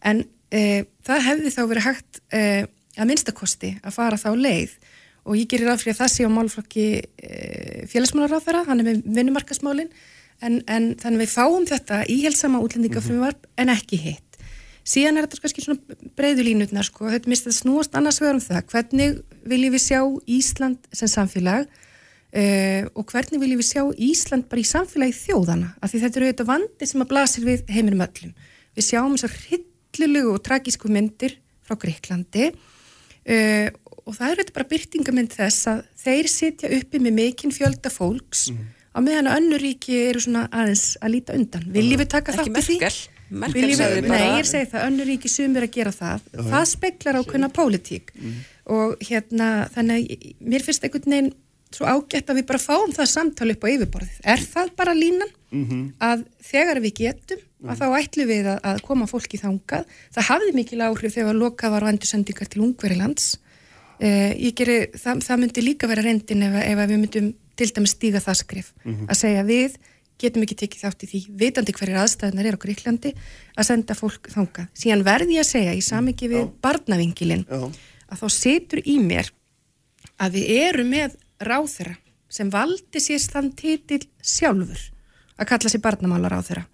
[0.05, 2.41] En e, það hefði þá verið hægt e,
[2.97, 4.77] að minnstakosti að fara þá leið.
[5.27, 9.89] Og ég gerir því að það sé á málflokki e, félagsmálaráþara, hann er með vinnumarkasmálin
[10.43, 14.23] en, en þannig við fáum þetta íhelsama útlendingafrumvarp en ekki hitt.
[14.87, 18.61] Síðan er þetta kannski svona breyðulínutnar sko, þetta mistið að snúast annars vegar um það,
[18.71, 19.17] hvernig
[19.51, 19.99] viljum við sjá
[20.37, 25.91] Ísland sem samfélag uh, og hvernig viljum við sjá Ísland bara í samfélagi þjóðana, af
[25.91, 28.31] því þetta eru auðvitað vandi sem að blasir við heiminum öllum.
[28.77, 31.35] Við sjáum þessar hryllilegu og tragísku myndir
[31.67, 33.67] frá Greiklandi uh,
[34.07, 38.47] og það eru þetta bara byrtingamind þess að þeir sitja uppi með mikinn fjölda fólks
[38.97, 41.69] á meðan að önnur ríki eru svona aðeins að líta undan.
[41.77, 42.97] Viljum við taka ekki þátt í því?
[43.27, 47.17] Merkel við, bara nei, ég segi það, önnur ríki sumir að gera það, það speklar
[47.19, 48.13] ákveðna pólitík
[48.71, 51.33] og hérna þannig að mér finnst einhvern veginn
[51.75, 54.19] svo ágætt að við bara fáum það samtal upp á yfirborðið.
[54.23, 55.33] Er það bara línan
[55.99, 59.83] að þegar við getum að þá ætlum við að, að koma fólki þangað.
[60.15, 63.27] Það hafði mikil áhrif þegar lokað var á endursendingar til Ungverilands.
[63.97, 67.95] Uh, ég geri, það, það myndi líka vera reyndin ef, ef við myndum til dæmis
[67.97, 68.73] stíga það skrif
[69.09, 69.77] að segja við
[70.17, 73.11] getum ekki tekið þátt í því, vitandi hverjir aðstæðunar er á Gríklandi,
[73.53, 74.69] að senda fólk þangað.
[74.73, 79.29] Síðan verði ég að segja í samingi við barnavingilin að þá situr í mér
[80.17, 81.93] að við erum með ráþera
[82.33, 84.81] sem valdi sér þann titil sjálfur
[85.37, 86.65] að kalla sér barnamálar ráþera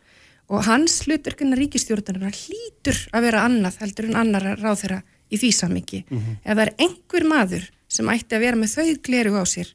[0.47, 5.01] og hans hluturkina ríkistjórnarnar hlýtur að vera annað heldur en annar ráþera
[5.33, 6.03] í því samingi.
[6.43, 9.71] Ef það er einhver maður sem ætti að vera með þau gleru á sér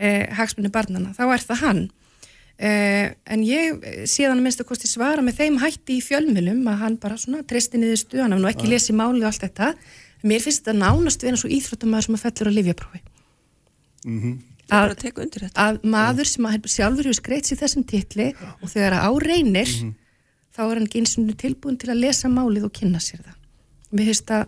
[0.00, 1.82] eh, hagsmunni barnana, þá er það hann.
[2.60, 3.78] Eh, en ég
[4.10, 7.40] síðan að minnst að kosti svara með þeim hætti í fjölmjölum að hann bara svona
[7.48, 9.70] treysti niður stu, hann hafði nú ekki lesið málið og allt þetta.
[10.20, 13.02] Mér finnst þetta nánast vera svo íþróttamæður sem að fellur á livjaprófi.
[15.00, 18.28] Tek undir þetta Að maður sem að sjálfur hefur skreitt sér þessum titli
[18.60, 19.72] og þegar að á reynir
[20.54, 23.38] þá er hann ekki eins og tilbúin til að lesa málið og kynna sér það.
[23.90, 24.44] Mér finnst það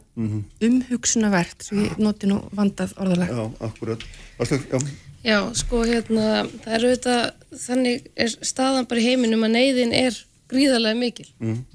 [0.69, 3.41] umhugsunavert, svo ég noti nú vandað orðalega.
[3.41, 4.05] Já, akkurat.
[4.39, 4.79] Varstu, já,
[5.23, 7.25] Já, sko hérna, það er auðvitað,
[7.63, 10.17] þannig er staðan bara í heiminum að neyðin er
[10.51, 11.29] gríðarlega mikil.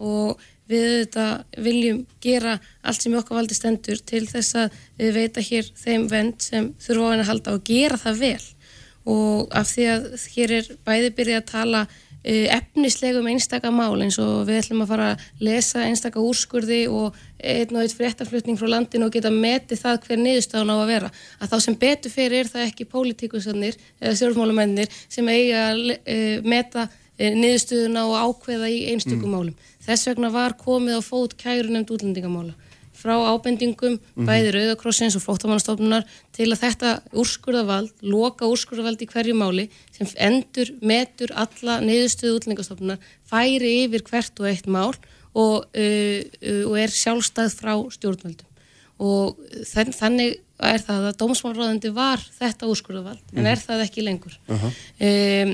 [0.03, 5.43] Og við auðvitað viljum gera allt sem okkar valdi stendur til þess að við veita
[5.47, 8.43] hér þeim vend sem þurfa á henni að halda og gera það vel.
[9.07, 13.95] Og af því að hér er bæði byrjað að tala uh, efnislega um einstaka mál
[14.03, 18.57] eins og við ætlum að fara að lesa einstaka úrskurði og einn og eitt fréttaflutning
[18.59, 21.09] frá landinu og geta metið það hver niðurstaðan á að vera.
[21.41, 26.45] Að þá sem betur fyrir er það ekki pólitíkusannir eða stjórnmálumennir sem eiga að uh,
[26.47, 29.67] meta uh, niðurstöðuna og ákveða í einstökum málum.
[29.85, 32.55] Þess vegna var komið á fót kæru nefnd útlendingamála.
[32.97, 39.67] Frá ábendingum bæði Rauðakrossins og flóttamannastofnunar til að þetta úrskurðavald, loka úrskurðavald í hverju máli
[39.93, 44.97] sem endur, metur alla niðurstöðu útlendingastofnunar færi yfir hvert og eitt mál
[45.37, 48.45] og, uh, uh, og er sjálfstæð frá stjórnvöldum.
[48.97, 49.37] Og
[49.69, 54.37] þann, þannig er það að dómsmálráðandi var þetta úrskurðavald en er það ekki lengur.
[54.49, 55.51] Um,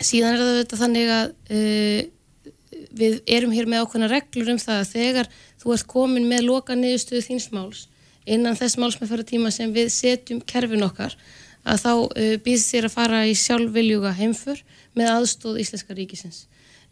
[0.00, 4.80] síðan er það þetta þannig að uh, við erum hér með ákveðna reglur um það
[4.80, 7.84] að þegar þú ert komin með loka niðurstöðu þíns máls
[8.24, 11.16] innan þess málsmeðfæra tíma sem við setjum kerfin okkar
[11.64, 14.64] að þá uh, býðst þér að fara í sjálfviljuga heimfur
[14.96, 16.44] með aðstóð Íslenska ríkisins.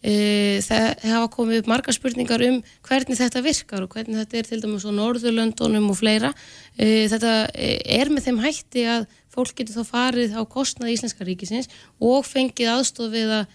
[0.03, 2.57] Uh, það hafa komið upp margar spurningar um
[2.88, 6.33] hvernig þetta virkar og hvernig þetta er til dæmis á Norðurlöndunum og fleira.
[6.75, 11.71] Uh, þetta er með þeim hætti að fólk getur þá farið á kostnað Íslenska ríkisins
[12.03, 13.55] og fengið aðstóð við að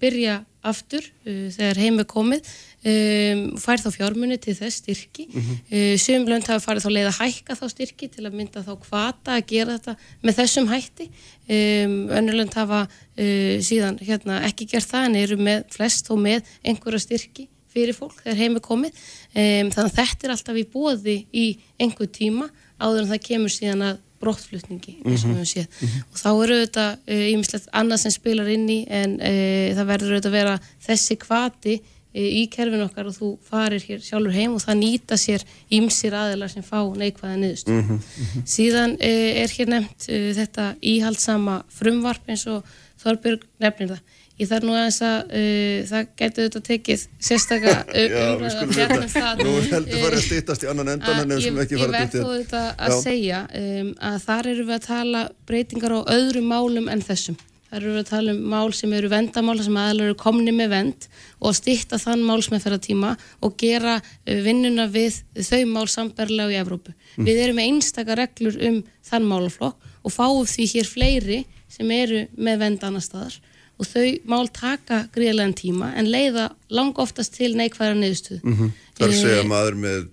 [0.00, 2.46] byrja aftur þegar heim er komið
[2.86, 5.58] um, fær þá fjármunni til þess styrki mm -hmm.
[5.74, 8.72] uh, sum lönd hafa farið þá leið að hækka þá styrki til að mynda þá
[8.86, 14.66] kvata að gera þetta með þessum hætti um, önnur lönd hafa uh, síðan hérna, ekki
[14.66, 18.64] gert það en eru með flest og með einhverja styrki fyrir fólk þegar heim er
[18.64, 21.46] komið um, þannig að þetta er alltaf í bóði í
[21.78, 26.02] einhver tíma áður en það kemur síðan að brottflutningi höfum séð mm -hmm.
[26.10, 30.14] og þá eru þetta ímislegt uh, annað sem spilar inn í en uh, það verður
[30.14, 31.80] auðvitað að vera þessi kvati
[32.18, 36.52] í kerfin okkar og þú farir hér sjálfur heim og það nýta sér ímsir aðelar
[36.52, 38.44] sem fá neikvæða niðurstu mm -hmm.
[38.44, 42.64] síðan er hér nefnt þetta íhaldsama frumvarp eins og
[42.98, 44.00] Þorbjörg nefnir það
[44.38, 47.72] Ég þarf nú aðeins að uh, það getur auðvitað tekið sérstakka
[48.04, 49.40] umræða hérna um það.
[49.42, 51.96] Nú heldur farið að stýtast í annan endan en sem ekki farið til þetta.
[51.98, 56.00] Ég verð þó auðvitað að segja um, að þar eru við að tala breytingar á
[56.14, 57.40] öðrum málum en þessum.
[57.68, 61.08] Þar eru að tala um mál sem eru vendamál sem aðalega eru komni með vend
[61.44, 63.10] og stýtta þann málsmeðferðartíma
[63.44, 66.94] og gera uh, vinnuna við þau mál samberlega í Evrópu.
[67.16, 67.28] Mm.
[67.28, 72.24] Við erum með einstakka reglur um þann málaflokk og fáum því hér fleiri sem eru
[72.40, 73.36] með vend annar staðar
[73.78, 78.40] og þau mál taka gríðlegan tíma en leiða lang oftast til neikvæðar niðurstöðu.
[78.42, 78.70] Mm -hmm.
[78.96, 80.08] Það er að segja maður með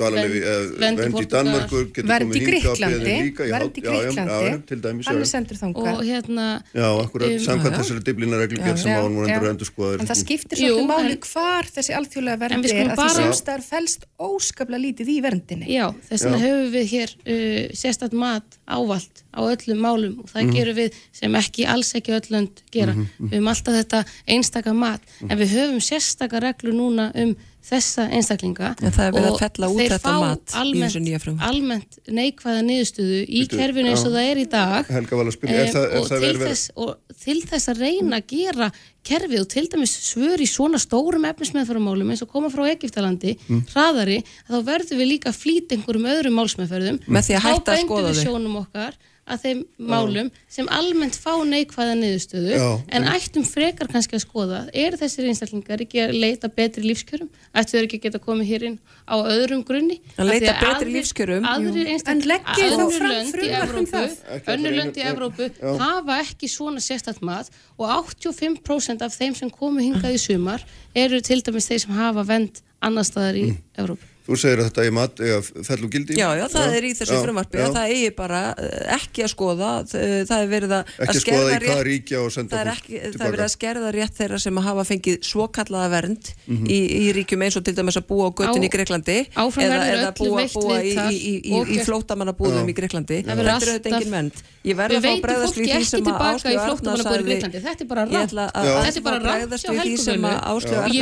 [0.00, 0.42] dvalarlefi,
[0.80, 6.48] vend í Danmarkur verð í Gríklandi verð í Gríklandi hann er sendur þánga og hérna
[6.74, 10.64] já, akkurat, um, samkvæmt þessari diblinareglugjör sem án voru endur endur skoðar en það skiptir
[10.64, 15.68] svolítið máli hvar þessi alþjóðlega verndi er að því samstarf fælst óskaplega lítið í verndinni.
[15.70, 20.42] Já, þess vegna höfum við hér uh, sérstatt mat ávalt á öllum málum og það
[20.42, 20.56] mm -hmm.
[20.58, 22.94] gerum við sem ekki alls ekki öllund gera.
[22.94, 23.30] Mm -hmm.
[23.30, 25.02] við höfum alltaf þetta einstaka mat.
[25.28, 29.26] En við höfum sérstaka reglu núna um þessa einstaklinga það að
[29.68, 34.88] út þetta mat almennt, almennt neikvæða niðurstöðu í kerfinu eins og það er í dag.
[35.34, 38.70] Spyrja, er það, er og, til þess, og til þess að reyna að gera
[39.10, 43.62] kerfið og til dæmis svör í svona stórum efnismæðfæramálum eins og koma frá Egiptalandi mm.
[43.74, 44.18] hraðari,
[44.48, 48.96] þá verður við líka að flýta einhverjum öðrum málsmæðfærðum þá bændum við sjónum okkar
[49.30, 50.40] að þeim málum Já.
[50.56, 52.66] sem almennt fá neikvæða niðurstöðu Já.
[52.96, 57.76] en ættum frekar kannski að skoða er þessir einstaklingar ekki að leita betri lífskjörum ættu
[57.76, 61.48] þeir ekki að geta komið hér inn á öðrum grunni að leita betri aðri, lífskjörum
[61.50, 67.50] en leggir þá fram frumvartum það önnur lönd í Evrópu hafa ekki svona sérstatt mat
[67.78, 70.64] og 85% af þeim sem komu hingað í sumar
[70.94, 73.60] eru til dæmis þeir sem hafa vend annar staðar í mm.
[73.80, 76.14] Evrópu Þú segir að þetta er mat eða fellum gildi?
[76.14, 79.30] Já, já, það já, er í þessu frumarpi að það eigi bara eh, ekki að
[79.32, 83.10] skoða, það er verið að ekki að í ríkja og senda fólk tilbaka.
[83.16, 86.70] Það er verið að skerða rétt þeirra sem hafa fengið svokallaða vernd mm -hmm.
[86.70, 90.14] í, í ríkjum eins og til dæmis að búa á göttin í Greiklandi eða, eða
[90.14, 93.24] búa, búa í, í, í flótamannabúðum í Greiklandi.
[93.26, 94.42] Þetta er auðvitað engin vend.
[94.60, 97.36] Ég verði að fá bregðast við því sem að Áslögu Arna sagði.
[97.40, 101.00] Þetta er bara rátt Þetta er bara rátt hjá helgumölu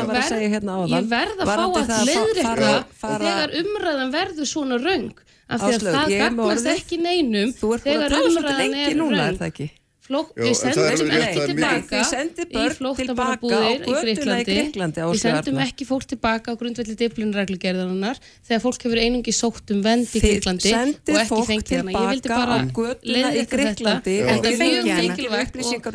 [0.89, 5.11] Ég verð að fá að leiðrika þegar umræðan verður svona raung
[5.49, 9.69] af því að það gagnast ekki neinum þegar umræðan er raung
[10.09, 11.99] Flók, Jó, við sendum ekki tilbaka
[12.49, 14.15] í flóttamannabúðir í
[14.49, 18.17] Greiklandi við sendum ekki fólk tilbaka á grundvelli diplinræklugerðarinnar
[18.49, 21.93] þegar fólk hefur einungi sótt um vend í Greiklandi og ekki fengið hana.
[21.93, 22.57] Ég vildi bara
[23.05, 23.93] leiðið þetta.
[24.09, 25.93] En það er mjög mikilvægt og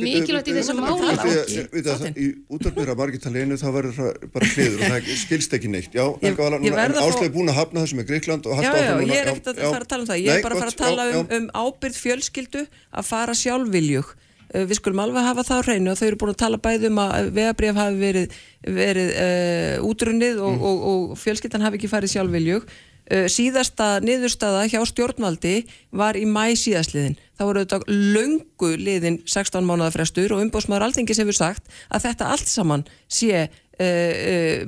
[0.00, 5.68] mikilvægt í þessum máli í útarbyrra margitaliðinu það verður bara hliður og það skilst ekki
[5.76, 5.92] neitt.
[5.92, 9.84] Já, áslögu búin að hafna þessum með Greikland já, já, ég er ekkert að fara
[9.84, 10.24] að tala um það.
[10.24, 14.12] Ég er bara að fara að tala um, um ábyrð fjölskyldu að fara sjálfviljug.
[14.52, 17.02] Eh, við skulum alveg hafa það á hreinu og þau eru búin að tala bæðum
[17.02, 20.64] að vegabrif hafi verið, verið uh, útrunnið og, mm.
[20.70, 22.66] og, og, og fjölskyttan hafi ekki farið sjálfviljug.
[23.12, 25.56] Uh, síðasta niðurstaða hjá stjórnvaldi
[25.96, 31.22] var í mæ síðasliðin þá voru þetta löngu liðin 16 mánuða frestur og umbóðsmaður alþingis
[31.22, 33.48] hefur sagt að þetta allt saman sé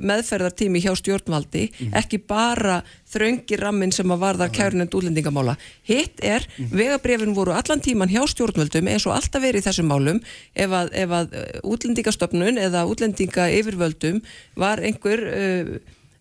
[0.05, 1.93] meðferðartími hjá stjórnvaldi mm.
[2.01, 2.79] ekki bara
[3.11, 5.55] þröngi rammin sem að varða kærnend útlendingamála
[5.87, 6.71] hitt er, mm.
[6.75, 10.21] vegabrefin voru allan tíman hjá stjórnvöldum eins og alltaf verið í þessum málum
[10.53, 14.21] ef að, ef að útlendingastöfnun eða útlendinga yfirvöldum
[14.59, 15.75] var einhver uh,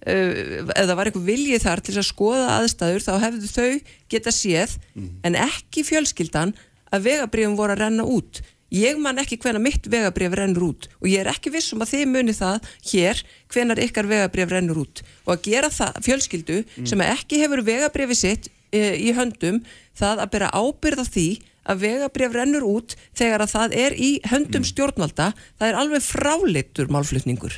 [0.06, 4.78] uh, eða var einhver viljið þar til að skoða aðstæður þá hefðu þau geta séð
[4.94, 5.10] mm.
[5.26, 6.54] en ekki fjölskyldan
[6.94, 8.42] að vegabrefin voru að renna út
[8.74, 11.94] ég man ekki hvena mitt vegabrif rennur út og ég er ekki viss um að
[11.94, 13.22] þið muni það hér
[13.54, 15.02] hvenar ykkar vegabrif rennur út.
[15.26, 19.62] Og að gera það fjölskyldu sem ekki hefur vegabrifi sitt e, í höndum
[19.96, 21.28] það að bera ábyrða því
[21.64, 26.90] að vegabrif rennur út þegar að það er í höndum stjórnvalda það er alveg fráleittur
[26.92, 27.56] málflutningur.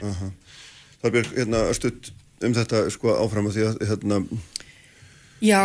[1.03, 2.13] Það er hérna stutt
[2.45, 4.21] um þetta sko áfram að því að hérna,
[5.45, 5.61] Já,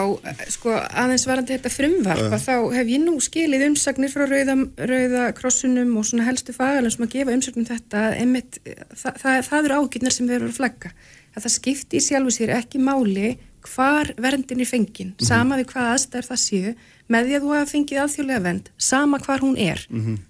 [0.51, 4.57] sko aðeins varandi þetta frumvarp að þá hef ég nú skilið umsagnir frá rauða,
[4.89, 9.69] rauða krossunum og svona helstu fagalum sem að gefa umsagnum þetta einmitt, það, það, það
[9.69, 10.91] eru ágjörnar sem við erum að flagga.
[11.31, 13.31] Að það skipti í sjálfu sér ekki máli
[13.62, 16.75] hvar verndin er fengin sama við hvað aðstæður það séu.
[17.12, 19.81] Með því að þú hafa fengið alþjóðlega vend sama hvar hún er,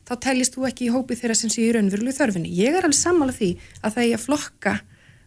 [0.06, 2.54] þá teljist þú ekki í hópi þeirra sem séu í raunverulegu þörfinni.
[2.58, 3.52] Ég er alveg sammála því
[3.82, 4.74] að það er að flokka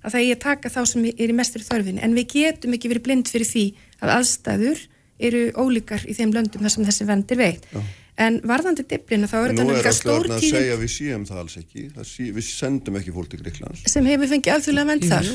[0.04, 2.04] að það er að taka þá sem er í mestur þörfinni.
[2.04, 3.66] En við getum ekki verið blind fyrir því
[4.04, 4.86] að aðstæður
[5.24, 7.68] eru ólíkar í þeim löndum þar sem þessi vend er veitt.
[8.14, 10.90] En varðandi diplina þá er en þetta nú er alltaf stór að tíð segja við
[10.92, 11.84] séum það alls ekki.
[11.96, 15.30] Það sé, við sendum ekki fólk til Gríklands sem hefur fengið alþjóðlega vend þar.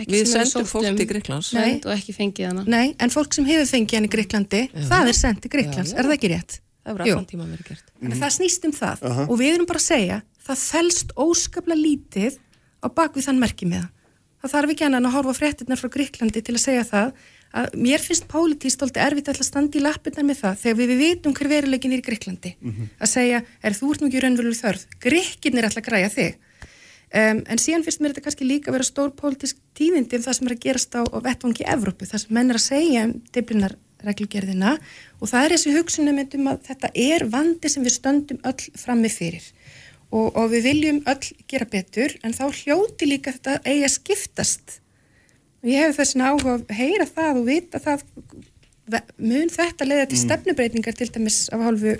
[0.00, 2.64] Ekki Við sendum fólk til vernd og ekki fengið hana.
[2.72, 5.98] Nei, en fólk sem hefur fengið hann í Gríklandi það er sendt til Gríklands, Já,
[5.98, 6.00] já.
[6.00, 6.58] er það ekki rétt?
[6.82, 7.02] Það
[8.08, 9.04] að það snýst um það.
[9.28, 12.38] Og við erum bara að segja það fælst óskaplega lítið
[12.82, 13.90] á bakvið þann merki með það.
[14.42, 17.12] Það þarf ekki annan að horfa á fréttirnar frá Gríklandi til að segja það
[17.52, 21.02] að mér finnst pólitíst stolti erfitt að standa í lappirnar með það þegar við, við
[21.02, 22.54] vitum hver veruleikin er í Gríklandi
[22.98, 24.86] að segja, er þú ert nú ekki raunveruleg þörf?
[25.04, 26.40] Gríkirnir ætla að græja þig.
[27.12, 30.36] Um, en síðan finnst mér þetta kannski líka að vera stór pólitísk tíðindi um það
[30.38, 33.12] sem er að gerast á, á vettvangi Evrópu, það sem menn er að segja um
[33.36, 34.78] diblinar reglugerðina
[35.20, 39.10] og það er þessi hugsunum um að þetta er vandi sem við stöndum öll frammi
[39.12, 39.44] fyrir
[40.12, 44.78] og, og við viljum öll gera betur en þá hljóti líka þetta eigi að skiptast.
[45.62, 48.06] Og ég hef þessin áhuga að heyra það og vita það
[49.22, 51.94] mun þetta leiða til stefnubreitingar til dæmis af hálfu,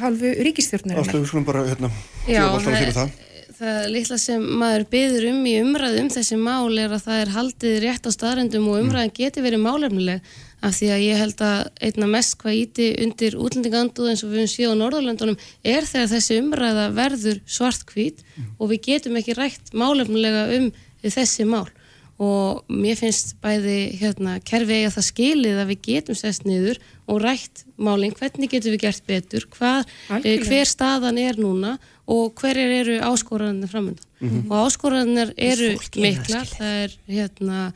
[0.00, 1.90] hálfu ríkistjórnarinnar Ástu, við skulum bara hérna
[2.26, 3.12] Já, það, það.
[3.60, 7.32] það litla sem maður byður um í umræðu um þessi mál er að það er
[7.36, 10.34] haldið rétt á staðrendum og umræðan geti verið málefnileg
[10.64, 14.42] af því að ég held að einna mest hvað íti undir útlendinganduð eins og við
[14.42, 15.38] höfum séð á Norðurlöndunum
[15.74, 18.24] er þegar þessi umræða verður svartkvít
[18.58, 20.70] og við getum ekki rætt málefnilega um
[21.04, 21.66] þessi mál.
[22.22, 26.78] Og mér finnst bæði hérna, kerfi eiga það skilið að við getum sest niður
[27.10, 29.90] og rætt málinn, hvernig getum við gert betur, hvað,
[30.22, 31.74] eh, hver staðan er núna
[32.06, 34.06] og hverjar eru áskoranir framöndan
[34.48, 37.72] og áskoranir eru miklar, það er hérna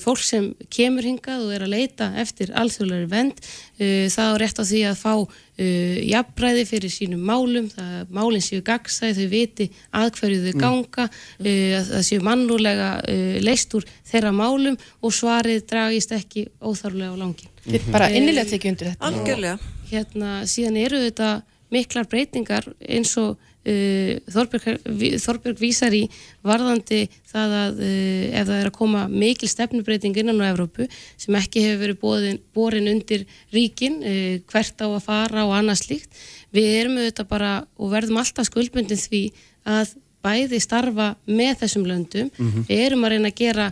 [0.00, 3.42] fólk sem kemur hingað og er að leita eftir alþjóðlega vend
[3.76, 5.66] e, það á rétt á því að fá e,
[6.08, 11.08] jafnbræði fyrir sínum málum það málinn séu gagsæð, þau viti að hverju þau ganga
[11.44, 12.88] e, að það séu mannúlega
[13.44, 18.70] leist úr þeirra málum og svarið dragist ekki óþarflega á langin Ég bara innilega tekið
[18.72, 19.08] undir þetta.
[19.10, 19.72] Algjörlega.
[19.90, 21.28] Hérna síðan eru þetta
[21.74, 23.36] miklar breytingar eins og
[24.32, 24.84] Þorbjörg,
[25.20, 26.04] Þorbjörg vísar í
[26.46, 31.38] varðandi það að uh, ef það er að koma mikil stefnubreiting innan á Evrópu sem
[31.38, 36.20] ekki hefur verið boðin, borin undir ríkin uh, hvert á að fara og annað slíkt.
[36.54, 39.24] Við erum auðvitað bara og verðum alltaf skuldbundin því
[39.68, 42.30] að bæði starfa með þessum löndum.
[42.66, 43.66] Við erum að reyna að gera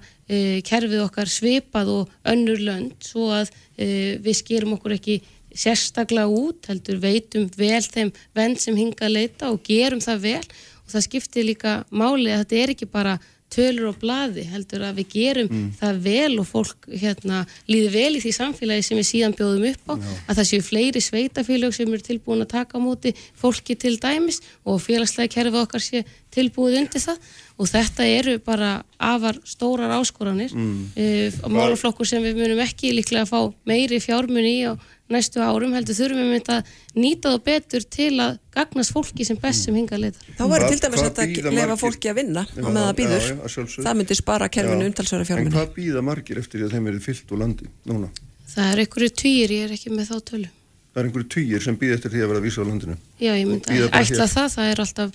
[0.66, 5.16] kerfið okkar svipað og önnur lönd svo að við skerum okkur ekki
[5.56, 10.44] sérstaklega út, heldur veitum vel þeim venn sem hinga að leita og gerum það vel.
[10.86, 13.16] Og það skiptir líka máli að þetta er ekki bara
[13.52, 18.22] tölur og blaði, heldur að við gerum það vel og fólk hérna, líði vel í
[18.24, 19.94] því samfélagi sem við síðan bjóðum upp á,
[20.26, 24.42] að það séu fleiri sveitafélög sem eru tilbúin að taka á móti fólki til dæmis
[24.66, 26.02] og félagslega kerfið okkar sé
[26.34, 27.30] tilbúið undir það.
[27.56, 31.46] Og þetta eru bara afar stórar áskoranir mm.
[31.48, 34.76] málaflokkur sem við munum ekki líklega að fá meiri fjármunni í á
[35.12, 39.66] næstu árum heldur þurfum við að nýta það betur til að gagnast fólki sem best
[39.66, 40.26] sem hinga leitar.
[40.38, 42.96] Þá væri Hvað- til dæmis að lefa fólki að vinna Já, og með það já,
[43.00, 43.26] býður.
[43.46, 43.84] að.
[43.86, 44.88] Það myndi spara kerfinu Já.
[44.90, 45.54] umtalsverða En fjármunni.
[45.56, 48.08] hvað býða margir eftir því að þeim eru fyllt úr landi núna?
[48.56, 50.48] Það er einhverju týr, ég er ekki með þá tölu.
[50.96, 52.96] Það er einhverju tugir sem býða eftir því að vera vísa á landinu.
[53.20, 55.10] Já, ég myndi að ætla það, það er alltaf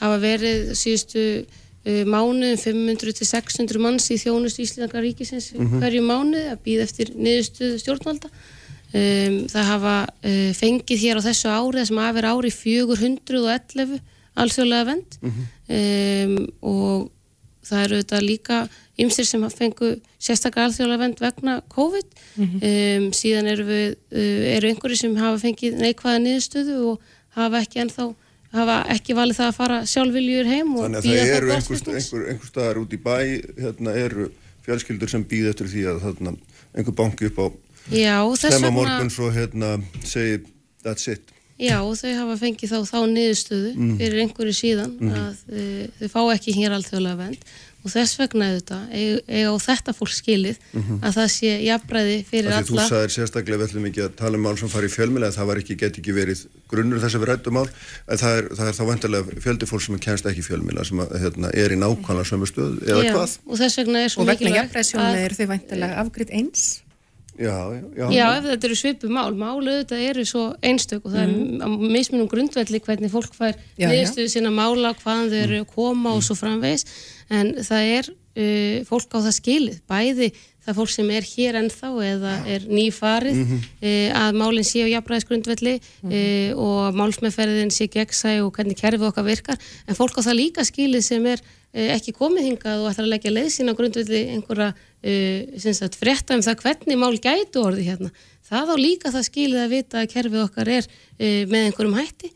[0.00, 1.24] hafa verið síðustu
[1.84, 7.12] uh, mánuðum 500 til 600 manns í þjónustu Íslandaka ríkisins hverju mánuði að býða eftir
[7.18, 8.30] niðurstuð stjórnvalda.
[8.94, 13.96] Um, það hafa uh, fengið hér á þessu ári þessum að vera ári 411
[14.38, 17.08] alþjóðlega vend um, og
[17.64, 18.58] það eru þetta líka
[19.02, 19.90] ymsir sem fengu
[20.22, 22.14] sérstaklega alþjóðlega vend vegna COVID.
[22.38, 27.82] Um, síðan eru, við, uh, eru einhverju sem hafa fengið neikvæða niðurstöðu og hafa ekki
[27.82, 28.08] ennþá
[28.54, 32.26] hafa ekki valið það að fara sjálfviljur heim og Þannig að það eru einhver, einhver,
[32.30, 33.16] einhver staðar út í bæ,
[33.58, 34.30] hérna eru
[34.64, 36.34] fjölskyldur sem býða eftir því að þarna,
[36.74, 37.46] einhver banki upp á
[37.92, 39.74] Já, þess stemma vegna morgun svo hérna
[40.04, 40.40] segi
[40.84, 41.30] that's it.
[41.60, 43.92] Já, og þau hafa fengið þá þá niðurstöðu Mm.
[44.00, 45.14] fyrir einhverju síðan Mhm.
[45.14, 47.38] að uh, þau fá ekki hér alþjóðlega vend
[47.84, 50.56] og þess vegna auðvitað eiga eiga á þetta fólk skilið
[51.04, 54.36] að það sé jafnræði fyrir því þú alla sagðir sérstaklega við ætlum ekki að tala
[54.40, 57.20] um mál sem fari í fjölmjöla það var ekki, get ekki verið grunnur þess að
[57.22, 57.68] við rættum mál
[58.08, 60.98] en það er, það er þá vendarlega fjöldi fólk sem kemst ekki í fjölmjöla sem
[61.04, 63.38] að, hérna, er í nákvæmlega sömu stöð eða Já, hvað?
[63.46, 66.80] og þess vegna er svo Og vegna mikilvægt þau væntalega afgriðt eins.
[67.34, 68.06] Já, já, já.
[68.14, 71.32] Já, ef þetta eru svipu mál, mál auðvitað eru svo einstök og það er
[71.66, 73.88] á mismunum grundvelli hvernig fólk fær Já, já.
[73.90, 76.86] niðurstöðu sína mála, hvaðan þau eru að koma og svo framvegis,
[77.34, 80.30] en það er uh, fólk á það skilið, bæði
[80.64, 85.74] það fólk sem er hér ennþá eða er nýfarið uh, að málinn sé á jafnræðisgrundvelli
[85.80, 90.70] uh, og málsmeðferðin sé gegnsæ og hvernig kerfið okkar virkar, en fólk á það líka
[90.70, 94.72] skilið sem er uh, ekki komið hingað og ætlar að leggja leið sína grundvelli einhverja
[95.04, 98.10] uh, frétta um það hvernig mál gætu orði hérna.
[98.44, 102.30] Það á líka það skilið að vita að kerfið okkar er uh, með einhverjum hætti,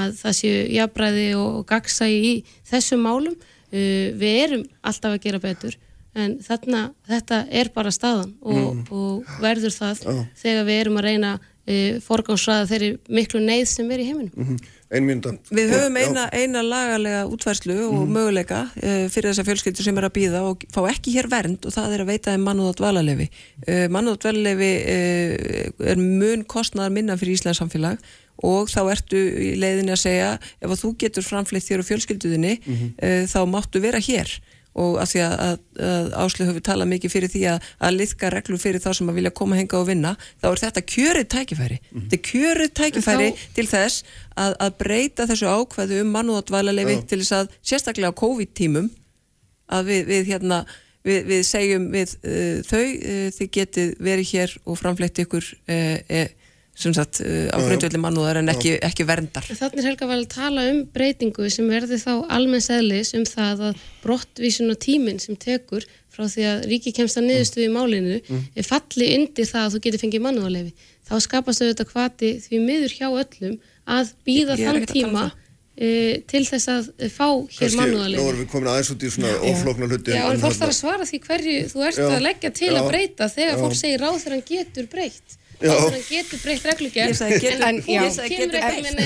[0.00, 2.34] að það séu jafnbræði og gagsægi í
[2.68, 3.34] þessum málum.
[3.74, 5.78] Uh, við erum alltaf að gera betur,
[6.14, 10.04] en þarna, þetta er bara staðan og, og verður það
[10.38, 14.58] þegar við erum að reyna uh, forgámsraða þeirri miklu neyð sem er í heiminum.
[14.94, 15.34] Ein mínúta.
[15.54, 20.14] Við höfum eina, eina lagalega útfærslu og möguleika uh, fyrir þessar fjölskyldur sem er að
[20.18, 23.28] býða og fá ekki hér vernd og það er að veita þeim mannúð á dvalarlefi.
[23.66, 28.02] Uh, mannúð á dvalarlefi uh, er mun kostnaðar minna fyrir Íslands samfélag
[28.44, 32.54] og þá ertu í leiðinni að segja ef að þú getur framfleitt þér og fjölskylduðinni
[32.62, 34.30] uh, þá máttu vera hér
[34.74, 35.58] og að því að, að,
[35.88, 39.18] að Áslu hefur talað mikið fyrir því að, að liðka reglur fyrir þá sem að
[39.20, 41.80] vilja koma henga og vinna þá er þetta kjörið tækifæri.
[41.94, 47.20] Þetta er kjörið tækifæri Þá- til þess að, að breyta þessu ákvæðu um mannúðadvælarleifi til
[47.22, 48.90] þess að sérstaklega á COVID-tímum
[49.74, 50.64] að við, við hérna
[51.04, 55.98] við, við segjum við uh, þau uh, þið getið verið hér og framfleytt ykkur uh,
[56.02, 56.26] uh,
[56.74, 60.30] sem sagt uh, á grundvelli mannúðar en ekki, ekki verndar Þannig er Helga vel að
[60.34, 65.38] tala um breytingu sem verði þá almenns eðlis um það að brottvísun og tíminn sem
[65.38, 68.18] tekur frá því að ríki kemst að niðurstöðu í málinu
[68.54, 70.90] er falli undir það að þú getur fengið mannúðarleifi.
[71.04, 75.32] Þá skapast auðvitað hvati því miður hjá öllum að býða þann um tíma það.
[75.76, 75.88] e,
[76.30, 79.90] til þess að fá hér Kannski, nú erum við komin aðeins út í svona óflóknar
[79.90, 80.14] hluti.
[80.14, 82.06] Já, en fólk þarf að svara því hverju þú ert Já.
[82.08, 82.78] að leggja til Já.
[82.80, 83.62] að breyta þegar Já.
[83.64, 85.38] fólk segir ráð þegar hann getur breytt.
[85.64, 87.08] Þegar hann getur breytt reglugjörn.
[87.08, 87.78] Ég sagði getur- en
[88.14, 88.98] sagði kemur getur ekki með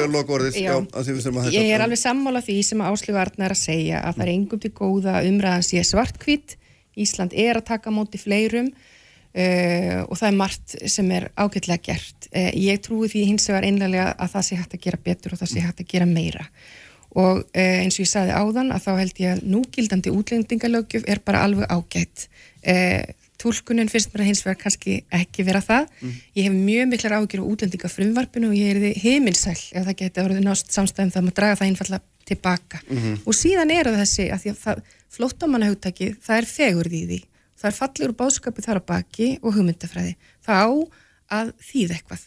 [1.44, 1.52] að.
[1.54, 4.60] Ég er alveg sammála því sem Áslögu Arna er að segja að það er engum
[4.64, 6.56] til góða að umræðan sé svartkvít.
[6.96, 12.28] Ísland er að taka móti fleirum uh, og það er margt sem er ágætlega gert.
[12.34, 15.42] Uh, ég trúi því hins vegar einlega að það sé hægt að gera betur og
[15.42, 16.46] það sé hægt að gera meira.
[17.14, 21.22] Og uh, eins og ég sagði áðan að þá held ég að núgildandi útlendingalögjöf er
[21.26, 22.28] bara alveg ágætt.
[22.66, 23.04] Uh,
[23.44, 25.90] Túlkunin finnst mér að hins vegar kannski ekki vera það.
[26.38, 30.24] Ég hef mjög miklar ágjur á útlendingafrumvarpinu og ég er þið heiminsæl ef það geti
[30.24, 32.82] orðið nást samstæðum það maður draga það einfallega tilbaka.
[33.28, 34.84] Og síðan eru þessi að því að það,
[35.18, 37.20] flóttamannahugtaki, það er fegurð í því.
[37.60, 40.16] Það er fallegur báðskapi þar á baki og hugmyndafræði.
[40.46, 40.72] Það á
[41.42, 42.24] að þýð eitthvað.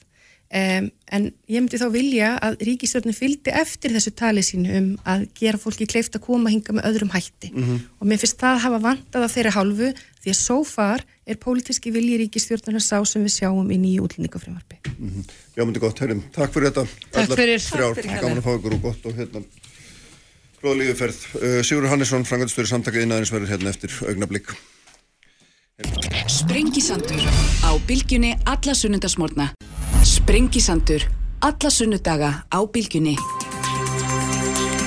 [0.47, 5.25] Um, en ég myndi þá vilja að ríkistjórnum fylgdi eftir þessu tali sínu um að
[5.35, 7.51] gera fólki kleift að koma hinga með öðrum hætti
[7.99, 9.91] og mér finnst það hafa vantað að þeirra hálfu
[10.23, 14.79] því að so far er pólitíski vilji ríkistjórnuna sá sem við sjáum í nýju útlendingafrömmarfi.
[15.57, 16.87] Já, myndi gott, heyrðum, takk fyrir þetta.
[17.11, 17.67] Takk Allar fyrir.
[17.67, 19.43] Þrjár, Takk fyrir, gaman að fá ykkur og gott og hérna.
[20.67, 21.03] Lífið
[21.37, 24.55] Uh, Sigur Hannesson, frangandistöri samtaka innaðins verður hérna eftir augnablík.
[26.27, 27.23] Sprengisandur
[27.63, 29.51] á bylgjunni alla sunnundasmórna.
[30.07, 31.03] Sprengisandur
[31.43, 33.17] alla sunnudaga á bylgjunni.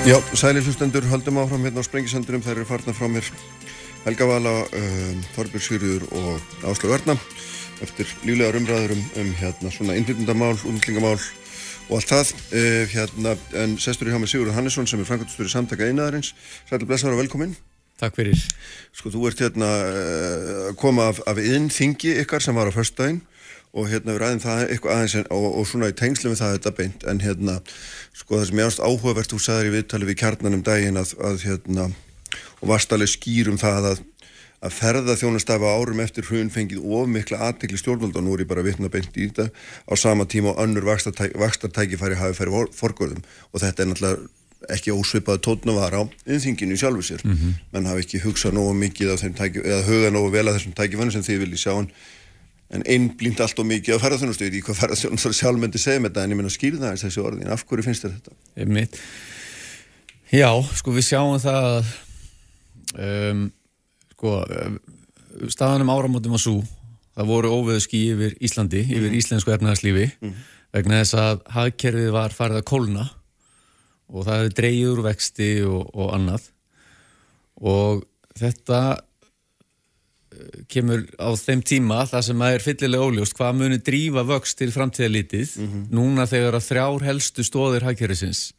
[0.08, 3.28] Já, sæli hlustendur, höldum áfram hérna á sprengisendurum, þær eru farnar frá mér.
[4.06, 6.40] Helga Vala, um, Þorbjörg Sigurður og
[6.72, 7.18] Áslögu Arna
[7.84, 11.20] eftir líflegar umræður um, um hérna svona innflytundamál, útlingamál
[11.90, 15.52] og allt það, uh, hérna en sestur í hjá mig Sigurður Hannesson sem er frangandistöri
[15.52, 16.32] samtaka einaðarins,
[16.72, 17.58] sæli blessaður og velkomin
[18.00, 18.40] Takk fyrir.
[18.96, 23.20] Sko, þú ert hérna uh, að koma af, af innþingi ykkar sem var á föstudaginn
[23.74, 26.54] og hérna við ræðum það eitthvað aðeins en, og, og svona í tengslum við það
[26.58, 27.58] þetta beint en hérna,
[28.18, 31.14] sko það sem ég ást áhugavert þú sagðir í viðtali við kjarnan um daginn að,
[31.22, 31.90] að hérna,
[32.60, 34.08] og varst alveg skýr um það að
[34.60, 38.50] að ferða þjónustafa árum eftir hrun fengið of mikla aðtekli stjórnvöld og nú er ég
[38.50, 39.48] bara að vitna beint í þetta.
[39.88, 45.40] Á sama tíma og önnur vakstartækifæri hafi færi forgörðum og þetta er náttúrulega ekki ósvipaði
[45.46, 47.24] tótna var á innþinginu í sjálfu sér.
[47.72, 51.24] Menn hafi ekki hugsað nógu mikið tæki, eða hugað nógu vel að þessum tækifæri sem
[51.24, 51.88] þið viljið sjá en,
[52.70, 56.26] en einblínt allt og mikið á ferðarþjónustu ekki hvað ferðarþjónustu sjálf myndi segja með þetta
[56.26, 58.38] en ég menna skýrða þess þessi orðin af hverju finnst þér þetta?
[58.62, 59.00] Einmitt.
[60.30, 61.94] Já, sko við sjáum það að,
[63.08, 63.44] um,
[64.14, 64.36] sko,
[65.50, 66.60] staðanum áramótum var svo,
[67.18, 70.12] það voru óveðu skí yfir Íslandi, yfir íslensku efnæðarslífi
[70.76, 73.10] vegna þess að hagkerfið var farið að kólna
[74.10, 74.56] og það hefði
[74.90, 76.50] úr vexti og, og annað
[77.60, 78.04] og
[78.40, 79.09] þetta eh,
[80.72, 85.58] kemur á þeim tíma það sem er fyllilega óljóst hvað muni drífa vöxt til framtíðalítið
[85.92, 88.50] núna þegar að þrjár helstu stóðir hagkerfisins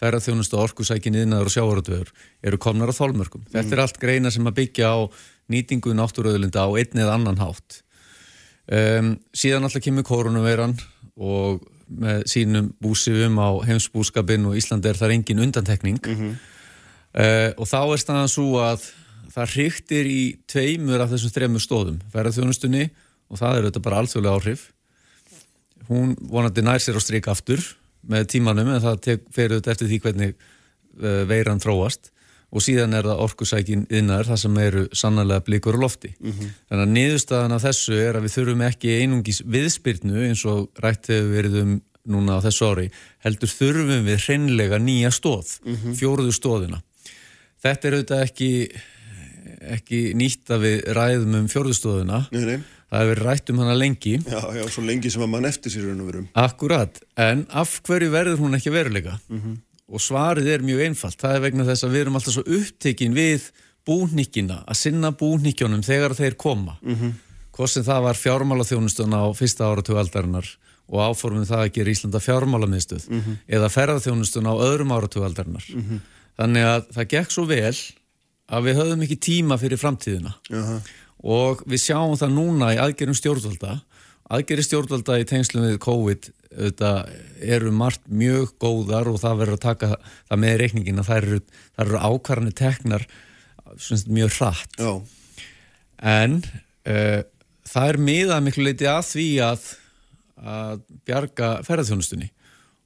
[0.00, 2.12] ferðarþjónustu, orkusækin, yðnaður og sjávarútvöður
[2.46, 3.44] eru komnar á þólmörkum.
[3.52, 4.98] Þetta er allt greina sem að byggja á
[5.52, 7.82] nýtingu náttúruöðlinda á einn eða annan hátt.
[8.70, 10.76] Um, síðan alltaf kemur koronaveiran
[11.20, 15.98] og með sínum búsifum á heimsbúskapin og Íslandi er þar engin undantekning.
[17.10, 18.86] Uh, og þá er staðan svo að
[19.30, 20.20] það hryktir í
[20.50, 22.86] tveimur af þessum þremur stóðum, ferðarþjónustunni
[23.30, 24.64] og það er auðvitað bara alþjóðlega áhrif.
[25.90, 27.62] Hún vonandi nær sér á strik aftur
[28.10, 32.10] með tímanum en það tek, fer auðvitað eftir því hvernig uh, veiran þróast.
[32.50, 36.08] Og síðan er það orkusækin innar það sem eru sannarlega blikur á lofti.
[36.66, 41.12] Þannig að niðurstaðan af þessu er að við þurfum ekki einungis viðspyrnu eins og rætt
[41.12, 41.76] hefur verið um
[42.10, 42.86] núna á þessu ári
[43.22, 45.60] heldur þurfum við hreinlega nýja stóð,
[45.98, 46.80] fjóruðu stóðina
[47.60, 48.50] þetta er auðvitað ekki
[49.60, 51.48] ekki nýtt að við ræðum um
[52.46, 54.14] nei, það hefur rætt um hana lengi.
[54.24, 56.28] Já, já, svo lengi sem að mann eftir sér raun og verum.
[56.34, 59.18] Akkurat, en af hverju verður hún ekki veruleika?
[59.90, 63.16] Og svarið er mjög einfalt, það er vegna þess að við erum alltaf svo upptekin
[63.16, 63.50] við
[63.86, 66.78] búningina, að sinna búningjónum þegar þeir koma.
[66.82, 66.96] Mm
[67.50, 70.46] Hvort sem það var fjármálaþjónustun á fyrsta áratugaldarinnar
[70.88, 73.08] og áformum það að gera Íslanda fjármálamiðstöð
[73.46, 75.66] eða ferðarþjónustun á öðrum áratugaldarinnar.
[76.40, 77.74] Þannig að það gekk svo vel
[78.50, 80.34] að við höfðum ekki tíma fyrir framtíðina.
[80.50, 80.80] Jaha.
[81.20, 83.80] og við sjáum það núna í aðgerum stjórnvalda.
[84.30, 87.10] Aðgeri stjórnvalda í tengslum við COVID auðvitað,
[87.44, 89.90] eru margt mjög góðar og það verður að taka
[90.30, 91.40] það með reikningin að það eru,
[91.84, 93.04] eru ákvarðanir teknar
[93.76, 94.80] svona, mjög hratt.
[94.80, 94.90] Já,
[96.16, 97.20] en uh,
[97.70, 99.70] það er miðað miklu leiti að því að,
[100.40, 102.32] að bjarga ferðarþjónustunni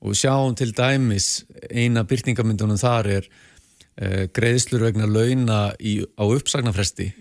[0.04, 1.30] og við sjáum til dæmis
[1.70, 3.53] eina byrtingamyndunum þar er uh,
[4.34, 7.12] greiðslur vegna launa í, á uppsagnarfresti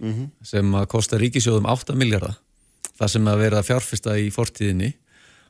[0.41, 2.39] sem að kosta ríkisjóðum 8 miljardar
[2.97, 4.93] það sem að vera fjárfesta í fortíðinni.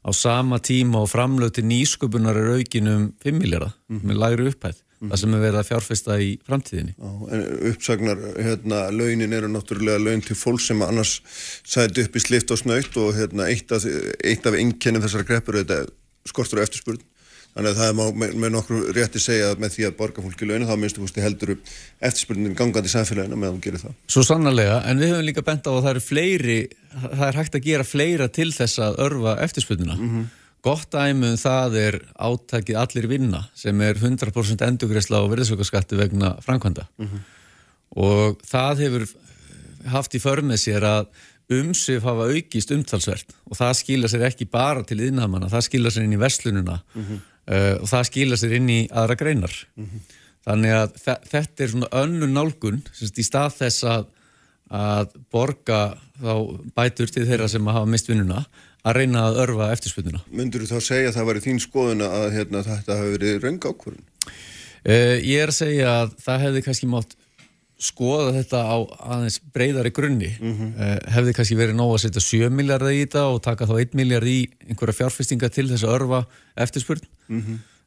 [0.03, 4.81] Á sama tíma og framlög til nýsköpunar er aukin um 5 miljardar með lægri upphæð
[5.03, 6.93] það sem er verið að fjárfesta í framtíðinni.
[6.95, 11.17] Já, en uppsagnar, hérna, launin eru náttúrulega laun til fólk sem annars
[11.67, 15.59] sæti upp í slift og snöytt og hérna, eitt af, af einkennum þessara greppur
[16.29, 17.01] skortur og eftirspurn.
[17.53, 20.23] Þannig að það er má, með, með nokkru rétti segja að með því að borga
[20.25, 21.73] fólki launin þá minnstu fústi heldur upp
[22.07, 23.97] eftirspurnin gangandi samfélagina með að hún gerir það.
[24.09, 26.55] Svo sannarlega, en við höfum líka bent á að það eru fleiri,
[27.03, 29.97] það er hægt að gera fleira til þess að örfa eftirspurnina.
[30.63, 36.31] Gott dæmi um það er átakið allir vinna sem er 100% endugreisla á verðsökkaskatti vegna
[36.41, 36.87] framkvæmda.
[38.01, 39.05] Og það hefur
[39.93, 41.11] haft í för með sér að
[41.53, 46.07] umsif hafa aukist umtalsvert og það skila sér ekki bara til yðnamanna, það skila sér
[46.07, 46.79] inn í verslununa
[47.47, 49.55] uh, og það skila sér inn í aðra greinar.
[50.43, 54.05] Þannig að þe- þetta er svona önnu nálgun semst, í stað þess að,
[54.73, 55.81] að borga
[56.19, 56.33] þá
[56.75, 58.43] bætur til þeirra sem hafa mist vinnuna
[58.83, 60.19] að reyna að örfa eftirspurnina.
[60.35, 63.61] Myndur þú þá segja að það væri þín skoðun að hérna, þetta hafi verið röng
[63.63, 64.07] ákvörðun?
[64.83, 67.15] Uh, ég er að segja að það hefði kannski mátt
[67.83, 68.77] skoða þetta á
[69.15, 70.31] aðeins breyðari grunni.
[70.39, 73.99] uh, hefði kannski verið nóg að setja 7 miljardar í þetta og taka þá 1
[73.99, 76.23] miljard í einhverja fjárfestinga til þess að örfa
[76.55, 77.05] eftirspurn.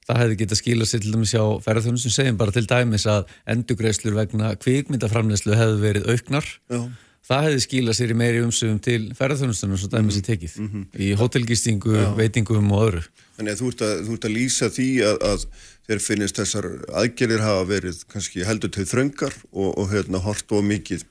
[0.07, 4.15] Það hefði getað skilað sér til dæmis á ferðarþjónustum segjum bara til dæmis að endugreislur
[4.15, 6.47] vegna kvikmyndaframleyslu hefði verið auknar.
[6.71, 6.81] Já.
[7.27, 10.53] Það hefði skilað sér í meiri umsöfum til ferðarþjónustunum svo dæmis í tekið.
[11.03, 13.03] Í hótelgistingu, veitingum og öðru.
[13.37, 15.47] Þannig að þú ert að, þú ert að lýsa því að, að
[15.89, 16.69] þér finnist þessar
[17.03, 21.03] aðgerðir hafa verið kannski heldur til þröngar og, og hérna hort og mikið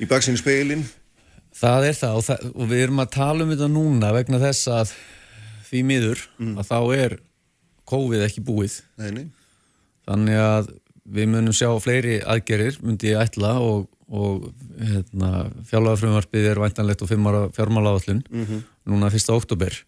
[0.00, 0.86] í baksinni speilin.
[1.52, 4.72] Það er það og, það og við erum að tala um þetta núna vegna þess
[4.72, 4.94] að
[5.68, 6.24] því miður
[6.56, 7.18] að þá er
[7.92, 8.80] COVID ekki búið.
[9.00, 9.26] Nei, nei.
[10.08, 10.72] Þannig að
[11.12, 15.30] við munum sjá fleiri aðgerir, myndi ég ætla og, og hérna,
[15.70, 18.20] fjárlagafrumvarpið er væntanlegt og fimm ára fjármálaáallun
[18.84, 19.30] núna 1.
[19.32, 19.78] oktober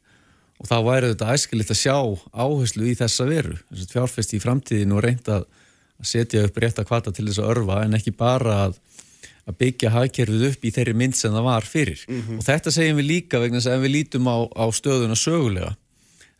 [0.60, 1.96] og þá væri þetta æskilitt að sjá
[2.32, 6.78] áherslu í þessa veru, þess að fjárfesti í framtíðinu og reynda að setja upp rétt
[6.80, 8.78] að kvata til þess að örfa en ekki bara að,
[9.44, 12.04] að byggja hagkerfið upp í þeirri mynd sem það var fyrir.
[12.38, 15.74] Og þetta segjum við líka vegna þess að við lítum á, á stöðuna sögulega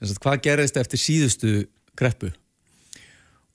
[0.04, 1.52] þess að hvað gerðist eftir síðustu
[1.98, 2.30] kreppu?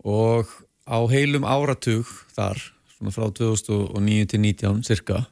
[0.06, 0.48] Og
[0.90, 2.60] á heilum áratug þar,
[3.00, 5.24] svona frá 2009 til 19 cirka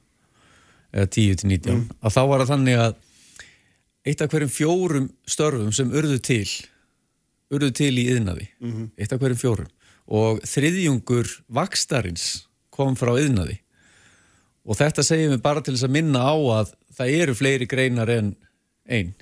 [0.96, 2.98] eða 10 til 19 að þá var það þannig að
[4.08, 6.48] eitt af hverjum fjórum störfum sem urðu til
[7.52, 8.48] urðu til í yðnaði
[8.96, 9.72] eitt af hverjum fjórum
[10.08, 13.60] og þriðjungur vakstarins kom frá yðnaði
[14.68, 18.10] og þetta segjum við bara til þess að minna á að það eru fleiri greinar
[18.12, 18.36] en
[18.88, 19.14] einn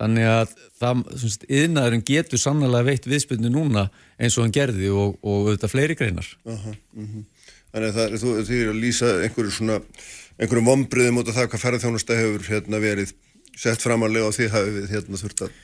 [0.00, 1.02] þannig að það,
[1.46, 3.86] yðnaðurinn getur sannlega veitt viðspilnu núna
[4.18, 6.28] eins og hann gerði og, og auðvitað fleiri greinar.
[6.50, 7.24] Aha, mhm.
[7.74, 9.80] Þannig að þú, er að lýsa einhverju svona,
[10.38, 13.14] einhverjum vombriðum út af það hvað ferðarþjónusta hefur hérna verið
[13.58, 15.56] sett framalega og þið hafið hérna þurft að,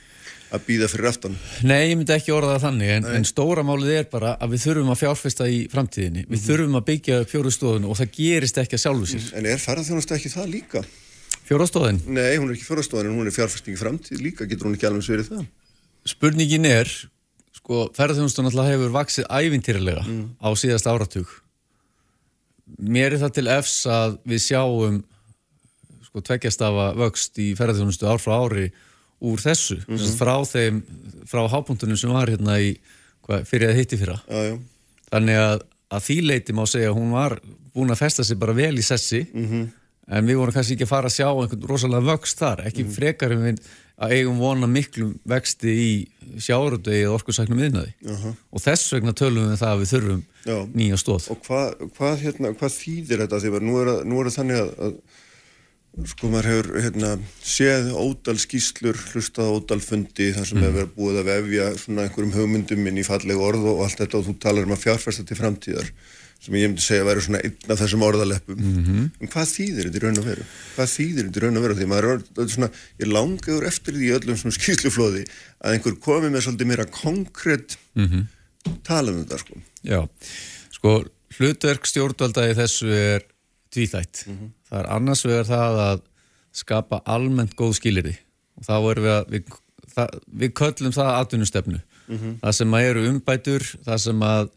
[0.51, 1.37] að býða fyrir aftan.
[1.63, 4.65] Nei, ég myndi ekki orða það þannig en, en stóra málið er bara að við
[4.65, 8.79] þurfum að fjárfesta í framtíðinni, við þurfum að byggja upp fjórustofun og það gerist ekki
[8.79, 9.31] að sjálfu sér.
[9.39, 10.83] En er ferðarþjónusta ekki það líka?
[11.47, 14.75] Fjórustofun, Nei, hún er ekki fjórastofan en hún er fjárfesting í framtíð líka, getur hún
[14.77, 15.47] ekki alveg sverið það?
[16.07, 16.89] spurningin er
[17.55, 20.03] sko, ferðarþjónustun alltaf hefur vaksið ævintýrlega
[20.41, 21.29] á síðast áratug
[22.77, 25.01] mér er það til efs að við sjáum
[26.05, 28.71] sko tveggjastafa vöxt í ferðarþjónustu ár frá ári
[29.21, 30.15] úr þessu, mm -hmm.
[30.17, 30.81] frá þeim
[31.29, 32.73] frá hápuntunum sem var hérna í
[33.27, 34.17] hvað, fyrir að hitti fyrra.
[34.27, 34.55] Já, já.
[35.11, 35.61] þannig að,
[35.91, 37.39] að því leiti má segja hún var
[37.73, 39.27] búin að festa sig bara vel í sessi.
[40.11, 43.31] En við vorum kannski ekki að fara að sjá einhvern rosalega vöxt þar, ekki frekar
[43.31, 43.59] en við
[44.01, 45.91] að eigum vona miklum vexti í
[46.41, 47.93] sjáurudegi eða orkusæknum yðnaði
[48.31, 50.57] og þess vegna tölum við það að við þurfum Já.
[50.73, 53.41] nýja stóð Og hvað, hvað, hérna, hvað þýðir þetta?
[53.51, 57.11] Að nú er, nú er þannig að, að sko maður hefur hérna,
[57.43, 62.35] séð ódal skýslur, hlustað ódal fundi þar sem hefur verið búið að vefja svona einhverjum
[62.37, 65.39] hugmyndum inn í falleg orð og allt þetta og þú talar um að fjárfesta til
[65.41, 65.91] framtíðar
[66.41, 69.99] sem ég myndi segja að vera svona einn af þessum orðaleppum en hvað þýðir þetta
[69.99, 70.45] í raun og veru?
[70.75, 71.75] Hvað þýðir þetta í raun og veru?
[71.77, 75.25] Því maður er er svona, ég langaður eftir því öllum svona skýsluflóði
[75.61, 77.77] að einhver komi með svolítið meira konkrétt
[78.87, 79.59] tala um þetta sko.
[79.85, 80.01] Já,
[80.73, 80.95] sko
[81.37, 83.27] hlutverk stjórnvalda í þessu er
[83.71, 84.25] tvíþætt.
[84.69, 86.01] Það er annars vegar það að
[86.51, 88.17] skapa almennt góð skilirði
[88.57, 89.53] og þá erum við að við,
[89.93, 91.81] það, við köllum það atvinnustefnu.
[92.41, 94.49] Það sem að eru umbætur, það sem að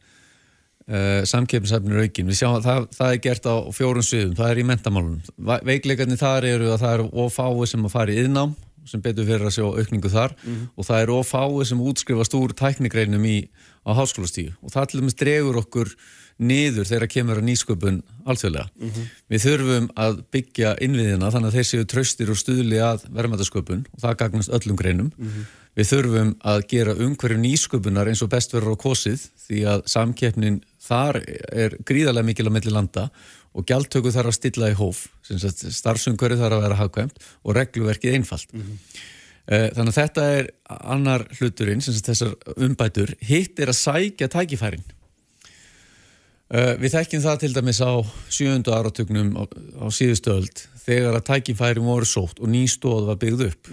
[0.91, 2.30] uh, samkeppnisæfnir aukin.
[2.30, 5.59] Við sjáum að það, það er gert á fjórum sviðum, það er í mentamálunum.
[5.70, 8.55] Veikleikarnir þar eru að það eru ofáið sem að fara í yðnám
[8.85, 10.35] sem betur fyrir að sjá aukningu þar
[10.76, 13.49] og það eru ofáið sem útskrifast úr tæknigreinum í,
[13.89, 15.95] á háskólastíu og það til dæmis dregur okkur
[16.37, 18.68] niður þegar kemur að nýsköpun alþjóðlega.
[19.30, 24.01] Við þurfum að byggja innviðina þannig að þeir séu traustir og stuðli að verðmætasköpun og
[24.03, 25.12] það gagnast öllum greinum.
[25.75, 30.61] Við þurfum að gera umhverju nýsköpunar eins og best verður á kosið því að samkeppnin
[30.85, 33.09] þar er gríðarlega mikil að milli landa
[33.55, 38.55] og gjaldtöku þarf að stilla í hóf, starfsumhverju þarf að vera hagkvæmt og regluverkið einfalt.
[39.45, 43.14] Eh, Þannig að þetta er annar hluturinn, þessar umbætur.
[43.22, 44.85] Hitt er að sækja tækifærin.
[46.55, 47.93] Uh, við þekkjum það til dæmis á
[48.31, 49.43] sjöndu áratugnum á,
[49.81, 53.70] á síðustu öld þegar að tækifærin voru sótt og ný stóð var byggð upp.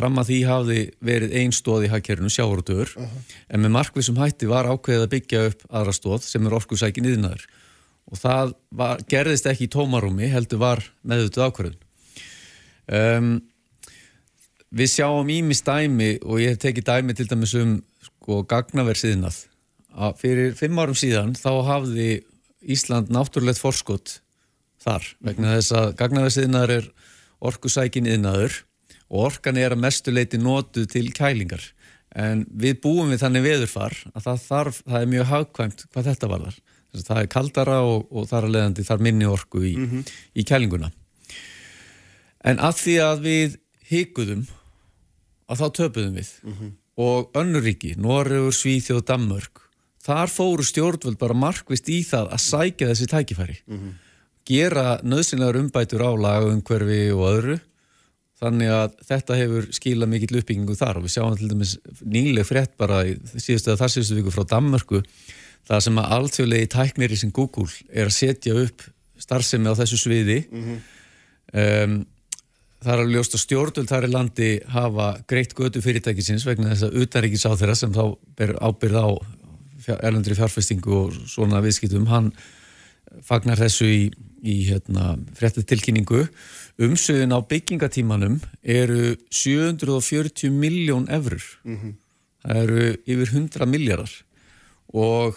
[0.00, 4.68] Fram að því hafði verið ein stóð í hagkerfinu sjávarútugur en með markvissum hætti var
[4.70, 7.44] ákveðið að byggja upp aðra stóð sem er orkusækin yðnaður
[8.10, 11.76] og það var, gerðist ekki í tómarúmi heldur var meðutuð ákvörðun.
[12.90, 13.28] Um,
[14.72, 17.76] við sjáum ímis dæmi og ég hef tekið dæmi til dæmis um
[18.06, 19.44] sko, gagnaversiðnað.
[20.00, 22.08] Að fyrir fimm árum síðan þá hafði
[22.60, 24.16] Ísland náttúrulegt forskot
[24.80, 26.90] þar vegna þess að gagnaversiðnaður er
[27.50, 28.62] orkusækin yðnaður
[29.10, 31.62] og orkan er að mestuleiti notuð til kælingar.
[32.10, 36.30] En við búum við þannig veðurfar að það, þarf, það er mjög hagkvæmt hvað þetta
[36.30, 36.56] varðar.
[36.90, 39.74] Þess að það er kaldara og, og þar að leiðandi þar minni orku í,
[40.34, 40.90] í kælinguna.
[42.42, 43.56] En að því að við
[43.90, 44.44] hikuðum
[45.50, 46.30] að þá töpuðum við.
[47.00, 49.66] Og önnuríki, Noregur, Svíþjóð, Danmörk
[50.02, 53.56] þar fóru stjórnvöld bara markvist í það að sækja þessi tækifæri.
[54.50, 57.58] Gera nöðsynlegar umbætur á lagaumhverfi og öðru
[58.40, 61.00] þannig að þetta hefur skilað mikill uppbyggingu þar.
[61.00, 64.46] Og við sjáum til dæmis nýleg frétt bara í síðustu að þar síðustu viku frá
[64.54, 65.02] Danmörku
[65.68, 68.86] það sem að alltjóðlegi tæknir í sin Google er að setja upp
[69.20, 72.00] starfsemi á þessu sviði um,
[72.80, 77.44] Það er að stjórnvöld þar í landi hafa greitt götu fyrirtækisins vegna þess að utanríkis
[77.44, 78.04] á þeirra sem þá
[78.40, 79.08] ber ábyrð á
[80.00, 82.30] erlendri fjárfestingu og svona viðskiptum, hann
[83.26, 84.02] fagnar þessu í,
[84.42, 86.24] í hérna, fréttið tilkynningu.
[86.80, 91.44] Umsöðun á byggingatímanum eru 740 miljón eurur.
[92.40, 94.12] Það eru yfir 100 miljardar
[94.96, 95.36] og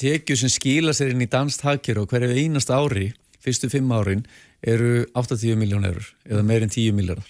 [0.00, 3.12] tekju sem skila sér inn í danst hagkerf og hverju einasta ári,
[3.44, 4.24] fyrstu fimm árin,
[4.62, 7.28] eru 80 miljón eurur eða meirinn 10 miljardar.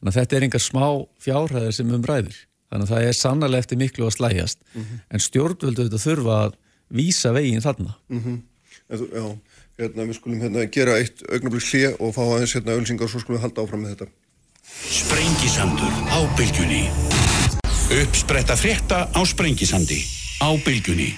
[0.00, 0.86] Þannig að þetta er engar smá
[1.22, 2.36] fjárhæðir sem umræðir.
[2.70, 4.58] Þannig að það er sannarlega eftir miklu að slæjast
[5.10, 6.52] en stjórnvöldu þetta þurfa að
[6.90, 7.96] vísa veginn þarna.
[8.90, 9.22] Já,
[9.78, 13.22] hérna, við skulum hérna gera eitt augnablík hlje og fá aðeins hérna ölsingar og svo
[13.22, 14.10] skulum við halda áfram með þetta.
[14.90, 16.82] Sprengisandur á bylgjunni
[18.00, 20.02] Uppspretta frétta á Sprengisandi
[20.42, 21.14] á bylgjunni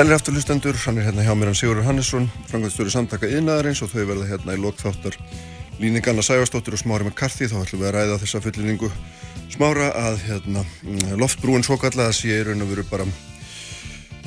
[0.00, 4.06] Sælir afturlustendur, hann er hérna hjá mér hann Sigurður Hannesson, frangvæðstöru samtaka yðnaðarins og þau
[4.08, 5.18] verða hérna í lokþáttar
[5.76, 8.88] Líninganna Sægastóttir og Smári McCarthy, þá ætlum við að ræða þessa fullinningu
[9.52, 10.62] Smára að hérna,
[11.20, 13.04] loftbrúin svo kallaða sé í raun og veru bara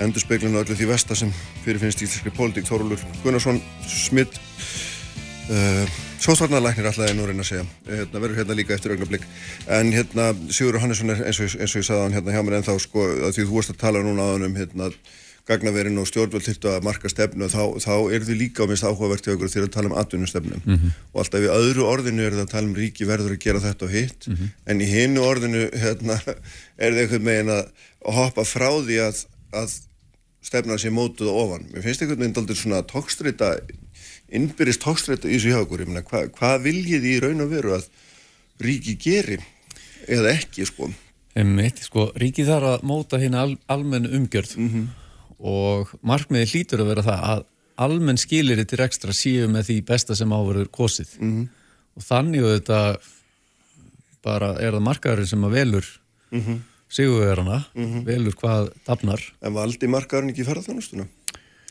[0.05, 2.69] endurspeglinu öllu því vesta sem fyrirfinnst í íslenskri pólitík.
[2.69, 3.57] Þórólur Gunnarsson
[3.89, 4.37] Smitt
[5.49, 5.89] uh,
[6.21, 7.65] Sóstvarnarlæknir alltaf er nú reyna að segja.
[7.89, 9.25] Hérna, verður hérna líka eftir augnablík
[9.73, 12.61] en hérna Sigurður Hannesson er eins og, eins og ég sagði hann hérna hjá mér
[12.61, 13.09] en þá sko
[15.49, 19.25] gagnaverin og stjórnvöld þurftu að marka stefnu þá, þá er þið líka á minnst áhugavert
[19.25, 20.93] til okkur þegar að tala um atvinnustefnum mm -hmm.
[21.11, 23.85] og alltaf í öðru orðinu er það að tala um ríki verður að gera þetta
[23.85, 24.53] og hitt mm -hmm.
[24.65, 26.19] en í hinnu orðinu hérna,
[26.77, 27.65] er það einhvern veginn að
[28.19, 29.75] hoppa frá því að, að
[30.43, 31.67] stefna sér mótuð og ofan.
[31.71, 33.55] Mér finnst einhvern veginn aldrei svona tókstrita
[34.33, 37.87] innbyrjist tókstrættu í þessu hjá okkur hvað hva viljið í raun og veru að
[38.63, 39.39] ríki geri
[40.07, 40.89] eða ekki sko
[41.33, 44.89] Einmitt, sko, ríki þarf að móta hérna al, almenn umgjörð mm -hmm.
[45.43, 47.41] Og markmiði hlýtur að vera það að
[47.83, 51.47] almenn skilir til ekstra síu með því besta sem áverður kosið mm -hmm.
[51.97, 52.81] og þannig að þetta
[54.23, 55.87] bara er það markaðurinn sem að velur
[56.31, 56.61] mm -hmm.
[56.89, 58.05] sigurverðarna, mhm.
[58.05, 59.21] velur hvað dafnar.
[59.41, 61.07] En valdi markaðurinn ekki ferðarþjónustuna?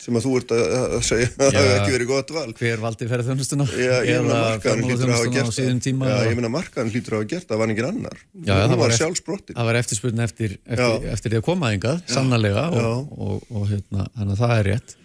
[0.03, 2.53] Sem að þú ert að segja að það hefði ekki verið gott val.
[2.59, 3.67] Hver valdi ferðarþjónustuna?
[3.71, 5.77] Hlýtur að hafa gert það.
[6.11, 8.23] Já, ég meina markaðan hlýtur að hafa gert það, það var engin annar.
[8.35, 9.59] Já, það var, sjálfsbrottin.
[9.59, 14.09] Það var eftirspurnin eftir, eftir, eftir því að koma engað, sannarlega, og, og, og hérna,
[14.17, 14.97] þannig að það er rétt.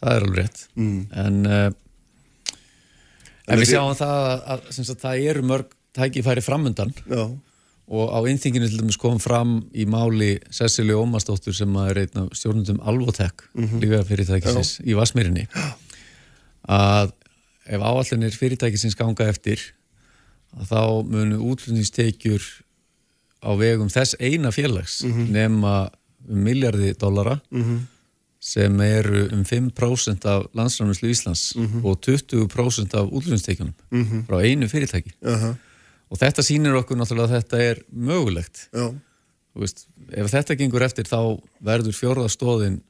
[0.00, 0.62] Það er alveg rétt.
[0.80, 1.00] Mm.
[1.24, 2.54] En, uh,
[3.52, 6.96] en við sjáum það að, að, að það eru mörg tækifæri framöndan.
[7.86, 12.32] Og á einþinginu til dæmis kom fram í máli Cecilie Ómarsdóttur sem er einn af
[12.34, 13.80] stjórnundum Alvotek mm -hmm.
[13.80, 15.46] líka fyrirtækisins í Vasmírinni
[16.68, 17.12] að
[17.66, 19.60] ef áallinir fyrirtækisins ganga eftir
[20.66, 22.42] þá munu útlunningstekjur
[23.42, 25.30] á vegum þess eina félags mm -hmm.
[25.30, 25.90] nema
[26.28, 27.78] um miljardi dollara mm -hmm.
[28.40, 31.84] sem eru um 5% af landsræmislu Íslands mhm.
[31.84, 34.20] og 20% af útlunningstekjunum mhm.
[34.28, 35.54] frá einu fyrirtæki uh -huh
[36.10, 38.68] og þetta sýnir okkur náttúrulega að þetta er mögulegt.
[39.56, 42.80] Veist, ef þetta gengur eftir þá verður fjórðastóðin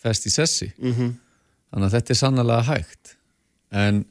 [0.00, 0.70] fest í sessi.
[0.78, 1.14] Mm -hmm.
[1.70, 3.16] þannig að þetta er sannlega hægt.
[3.74, 4.04] En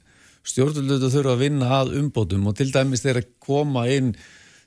[0.44, 4.14] stjórnvöldu þurfa að vinna að umbótum og til dæmis þegar að koma inn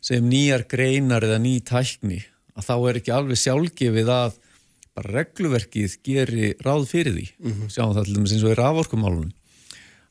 [0.01, 2.23] sem nýjar greinar eða ný tækni
[2.57, 4.39] að þá er ekki alveg sjálfgefið að
[4.97, 7.27] bara regluverkið geri ráð fyrir því.
[7.39, 7.69] Mm -hmm.
[7.69, 9.33] sjáum það til dæmis eins og í raforkumálunum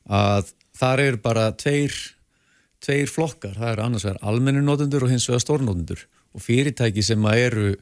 [0.06, 1.92] að þar er bara tveir
[2.84, 6.06] tveir flokkar, það er annars vegar almenninótendur og hins vegar stórnótendur
[6.36, 7.74] og fyrirtæki sem eru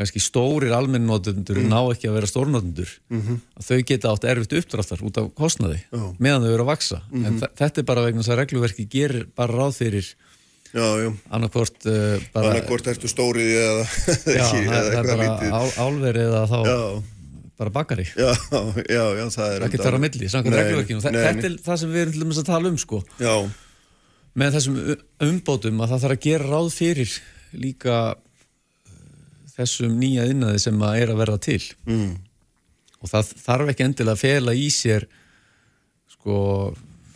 [0.00, 1.68] kannski stórir almenninótendur mm.
[1.70, 3.38] ná ekki að vera stórnótendur mm -hmm.
[3.58, 6.12] að þau geta átt erfitt uppdráttar út af kostnaði oh.
[6.18, 7.26] meðan þau eru að vaksa mm -hmm.
[7.26, 10.14] en þetta er bara vegna þess að regluverki gerir bara ráð fyrir
[11.30, 13.86] annarkort uh, annarkort ertu stórið eða
[14.38, 17.02] já, ekki, það, það er bara álverið eða þá já.
[17.58, 18.06] bara bakari.
[18.16, 18.30] Já,
[18.86, 21.02] já, já, það er ekki þar á milli, samkvæmt regluverkinu.
[21.02, 23.02] Þetta er það sem við erum til dæmis að tala um sko.
[23.18, 23.50] Já
[24.38, 24.78] með þessum
[25.26, 27.14] umbótum að það þarf að gera ráð fyrir
[27.60, 28.98] líka uh,
[29.56, 32.12] þessum nýja innaði sem að er að verða til mm.
[33.00, 35.08] og það þarf ekki endilega að fela í sér
[36.14, 36.38] sko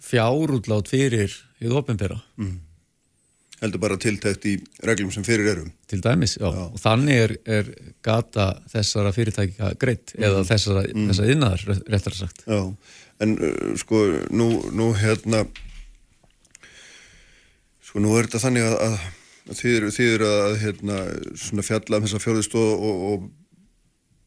[0.05, 2.55] fjárútlát fyrir í þoppinbera mm.
[3.63, 6.65] heldur bara tiltækt í reglum sem fyrir erum til dæmis, já, já.
[6.67, 7.71] og þannig er, er
[8.05, 10.27] gata þessara fyrirtækja greitt mm.
[10.27, 11.11] eða þessara, mm.
[11.13, 12.61] þessara innaðar réttar sagt Já,
[13.23, 14.03] en uh, sko
[14.35, 15.45] nú, nú hérna
[17.95, 18.95] Sko nú er þetta þannig að, að,
[19.47, 20.95] að þið, þið eru að hérna,
[21.63, 23.29] fjalla um þessa fjóðustóð og, og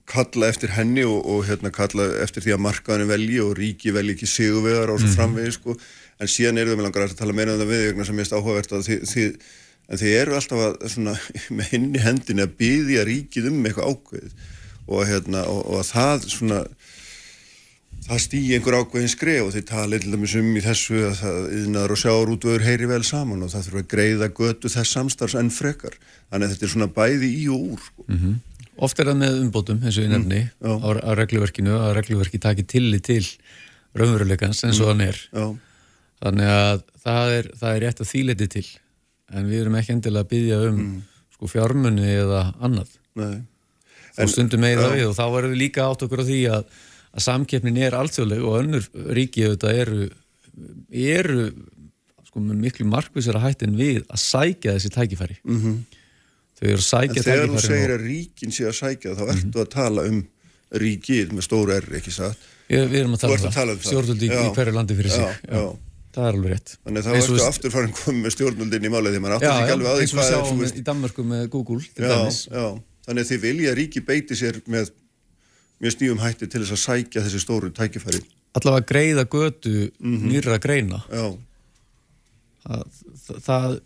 [0.07, 4.15] kalla eftir henni og, og hérna, kalla eftir því að markaðinu velji og ríki velji
[4.15, 5.17] ekki sigurvegar á svo mm.
[5.17, 5.75] framvegi sko.
[6.15, 8.77] en síðan eru þau með langar að tala meira um það við sem erst áhugavert
[8.77, 9.35] að þið, þið,
[9.99, 11.17] þið eru alltaf að, svona,
[11.59, 14.31] með henni hendin að byðja ríkið um eitthvað ákveð
[14.87, 16.63] og, hérna, og að það svona
[18.07, 21.39] það stýji einhver ákveðin skref og þeir tala til dæmis um í þessu að það
[21.57, 25.37] yðnaður og sjáur útvöður heyri vel saman og það þurfa að greiða götu þess samstarfs
[25.39, 25.97] enn frekar
[26.31, 28.05] þannig að þetta er svona bæði í og úr sko.
[28.07, 28.37] mm -hmm.
[28.77, 32.39] Oft er það með umbótum eins og ég nefni mm, á, á regluverkinu að regluverki
[32.39, 33.25] taki tilli til
[33.97, 35.45] raunveruleikans eins og mm, hann er já.
[36.21, 38.67] þannig að það er, það er rétt að þýleiti til
[39.33, 40.99] en við erum ekki endilega að byggja um mm.
[41.33, 43.41] sko, fjármunni eða annað Nei.
[44.21, 46.69] og stundum með það við og þá verðum við líka átt okkur á því að
[47.17, 48.87] að samkeppnin er alþjóðleg og önnur
[49.17, 50.09] ríki auðvitað eru,
[50.93, 51.45] eru
[52.27, 55.39] sko, miklu markvísara hætt en við að sækja þessi tækifæri.
[55.43, 55.79] Mm -hmm.
[56.59, 59.23] þau eru að sækja tækifæri en þegar þú segir að ríkin sé að sækja þá
[59.25, 59.65] ertu mm -hmm.
[59.65, 60.21] að tala um
[60.83, 62.37] ríkið með stóru erri, ekki satt?
[62.67, 65.23] Ég, við erum að tala um það, um stjórnvöldi í, hverju landi fyrir sig.
[65.23, 65.65] Já, já.
[66.13, 66.77] það er alveg rétt.
[66.83, 69.99] Þannig þá ertu afturfarin komið með stjórnvöldin í málega því mann áttur ekki alveg að
[70.01, 72.65] því hvað er í Danmarku með Google já,
[73.07, 74.91] þannig að þið vilja að ríki beiti sér með
[75.83, 78.23] mjög stífum hætti til þess að sækja þessi stóru tækifæri.
[78.57, 81.03] Allavega greiða götu nýra greina.
[81.13, 81.27] Já,
[82.65, 83.01] það,
[83.45, 83.79] það,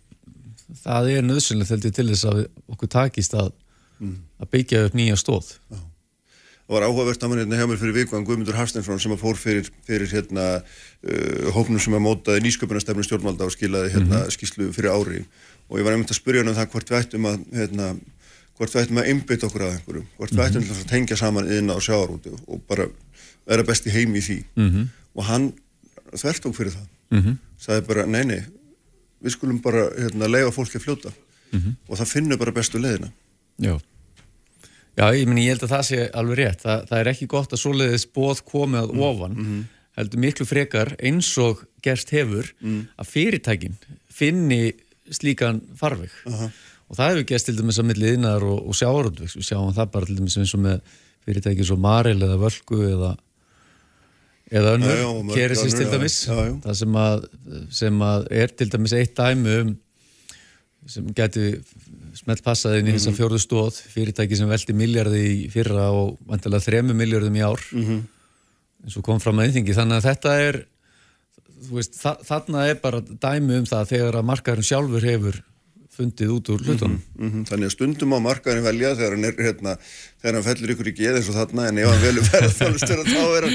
[0.83, 3.53] það er nöðsynlega til þess að okkur takist að,
[4.01, 5.55] að byggja upp nýja stóð
[6.71, 9.19] það var áhugavert að mann hérna hjá mér fyrir viku en Guðmundur Hafsteinsson sem að
[9.19, 14.69] fór fyrir, fyrir hérna uh, hóknum sem að mótaði nýsköpunarstefnu stjórnvalda og skilaði hérna skýslu
[14.71, 15.25] fyrir ári.
[15.67, 17.89] Og ég var einmitt að spyrja hann um það hvort við ættum að hérna,
[18.61, 21.47] hvort við ættum að einbytta okkur að einhverju hvort við ættum þess að tengja saman
[21.49, 22.85] inn á sjáarúti og bara
[23.49, 24.37] vera best í heim í því.
[24.55, 24.89] Mhm.
[25.17, 25.47] og hann
[26.13, 27.37] þvert okkur fyrir það.
[27.59, 28.41] Sagði bara nei nei
[29.21, 31.11] við skulum bara hérna, leifa fólki að fljóta.
[31.51, 31.75] Mhm.
[31.89, 33.11] og það finnur bara bestu leiðina.
[33.59, 33.79] Já,
[34.97, 36.61] Já ég, meni, ég held að það sé alveg rétt.
[36.61, 39.35] Það, það er ekki gott að svoleiðis bóð komið að ofan,
[39.97, 43.77] heldur miklu frekar eins og gerst hefur að fyrirtækin
[44.11, 44.73] finni
[45.11, 46.11] slíkan farveg.
[46.91, 49.37] Og það hefur gerst til dæmis að milli innar og, og sjáarútvegs.
[49.39, 50.81] Við sjáum það bara til dæmis eins og með
[51.23, 53.13] fyrirtæki svo Marel eða Völku eða
[54.51, 56.55] eða önnur, Keresis til dæmis Já, já.
[56.65, 57.21] það sem að,
[57.71, 59.69] sem að er til dæmis eitt dæmi um
[60.91, 61.45] sem geti
[62.17, 62.97] smelt passað inn í Mhm.
[62.97, 67.61] þessa fjórðu stóð fyrirtæki sem veldi miljardi í fyrra og vantilega þremu miljardum í ár
[67.71, 68.01] Mhm.
[68.83, 70.65] eins og kom fram að einþingi þannig að þetta er
[71.71, 75.41] veist, þa þarna er bara dæmi um það þegar að markaðurinn sjálfur hefur
[75.91, 76.99] fundið út úr hlutunum.
[77.19, 79.73] Mm Þannig að stundum á markaðin velja þegar hann, er, hérna,
[80.21, 83.21] þegar hann fellur ykkur í geð eins og þarna en ef hann velur ferðarþjónustur þá,
[83.37, 83.47] er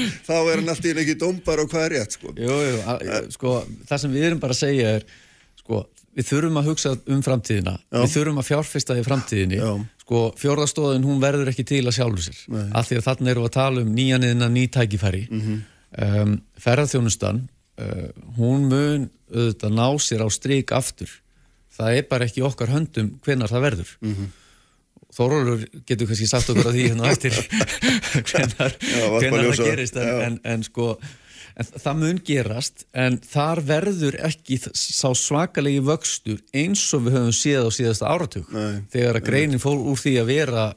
[0.53, 2.33] hann- alltaf ekki dómbar og hvað er rétt sko.
[2.37, 3.53] Jú, jú, að, sko,
[3.89, 5.07] það sem við erum bara að segja er
[5.63, 5.81] sko,
[6.17, 7.75] við þurfum að hugsa um framtíðina.
[7.97, 9.59] Við þurfum að fjárfesta í framtíðinni.
[9.61, 9.71] Já.
[10.07, 12.39] sko, fjórðastóðin hún verður ekki til að sjálfu sér.
[12.77, 15.23] Af því að þarna erum við að tala um nýjaniðina ný tækifæri.
[15.97, 17.45] Um, ferðarþjónustan
[17.81, 21.09] uh, hún mun auðvitað ná sér á strik aftur
[21.77, 23.93] það er bara ekki okkar höndum hvenar það verður.
[25.17, 27.37] Þórólur getur kannski sagt okkur að því hérna á eftir
[28.31, 30.89] hvenar, Já, hvenar það gerist en, en, en sko
[31.57, 37.37] en það mun gerast en þar verður ekki sá svakalegi vöxtur eins og við höfum
[37.37, 38.51] séð á síðasta áratug.
[38.53, 40.67] Nei, þegar að greinin fór úr því að vera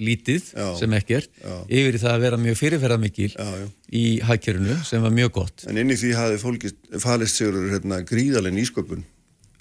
[0.00, 0.66] lítið Já.
[0.78, 3.32] sem ekkert yfir það að vera mjög fyrirferðamikil
[3.92, 5.66] í hagkerfinu sem var mjög gott.
[5.68, 9.04] En inn í því hafi fólki falist sigur hérna, gríðaleg nýsköpun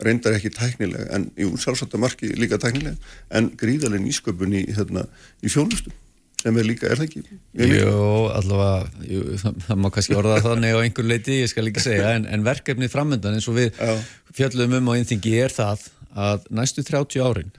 [0.06, 5.06] reyndar ekki tæknileg en jú, sjálfsagt að marki líka tæknileg en gríðaleg nýsköpun í, hérna,
[5.44, 5.94] í fjónustum
[6.42, 7.40] sem er líka, er það ekki?
[7.70, 8.02] Jó,
[8.34, 12.16] allavega, jú, það, það má kannski orða þannig á einhver leiti, ég skal ekki segja,
[12.18, 13.92] en, en verkefnið framöndan eins og við Já.
[14.40, 17.52] fjöllum um á einþingi er það að næstu 30 árin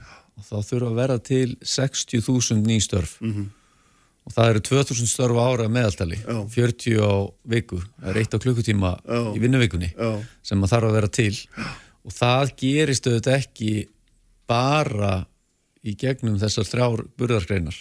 [0.43, 6.19] þá þurfa að vera til 60.000 ný störf og það eru 2.000 störf ára meðaltali,
[6.19, 6.37] Já.
[6.57, 7.13] 40 á
[7.55, 9.21] viku, það er eitt á klukkutíma Já.
[9.31, 9.93] í vinnuvikunni
[10.43, 13.73] sem að þarf að vera til og það gerist auðvitað ekki
[14.49, 15.25] bara
[15.83, 17.75] í gegnum þessar þrjár burðargreinar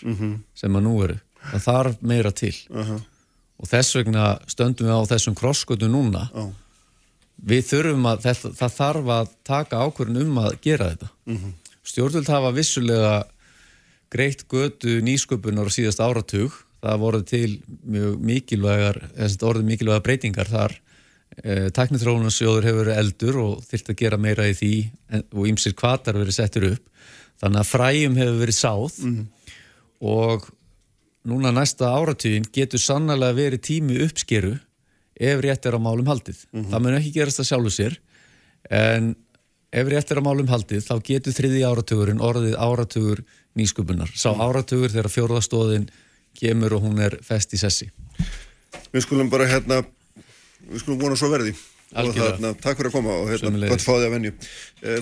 [0.54, 1.18] sem að nú eru.
[1.42, 3.00] Það þarf meira til Aha.
[3.58, 6.28] og þess vegna stöndum við á þessum krosskötu núna.
[6.34, 6.52] Já.
[7.42, 11.10] Við þurfum að, þetta, það þarf að taka ákvörðin um að gera þetta.
[11.26, 13.24] Mm Stjórnvöld hafa vissulega
[14.12, 16.54] greitt götu nýsköpunar síðast áratug.
[16.82, 20.76] Það voru til mjög mikilvægar, orðið mikilvægar breytingar þar.
[21.40, 24.72] Eh, Tæknithróunarsjóður hefur verið eldur og þyrft að gera meira í því
[25.22, 26.82] og ýmsir kvatar verið settur upp.
[27.40, 28.98] Þannig að fræjum hefur verið sáð
[30.12, 30.44] og
[31.24, 34.58] núna næsta áratugin getur sannlega verið tími uppskeru
[35.16, 36.44] ef rétt er á málum haldið.
[36.52, 37.96] Það mun ekki gerast að sjálfu sér
[38.70, 39.14] en
[39.72, 43.24] ef rétt er á málum haldið þá getur þriði áratugurinn orðið áratugur
[43.56, 44.12] nýsköpunar.
[44.12, 45.88] Sá áratugur þegar fjórðastóðin
[46.38, 47.88] kemur og hún er fest í sessi.
[48.92, 49.82] Við skulum bara hérna
[50.70, 51.54] við skulum vona svo verði.
[51.92, 54.32] Og þarna, takk fyrir að koma og hérna, gott fáði að venju.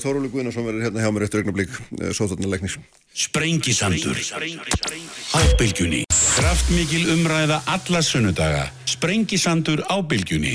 [0.02, 1.76] Þóróli Guðnarsson verður hérna hjá mér eftir augnablík
[2.18, 2.80] sótarnar leiknis
[3.14, 4.18] Sprengisandur.
[4.18, 6.02] Á bylgjunni
[6.40, 8.62] Kraftmikil umræða alla sunnudaga.
[8.88, 10.54] Sprengisandur á bylgjunni.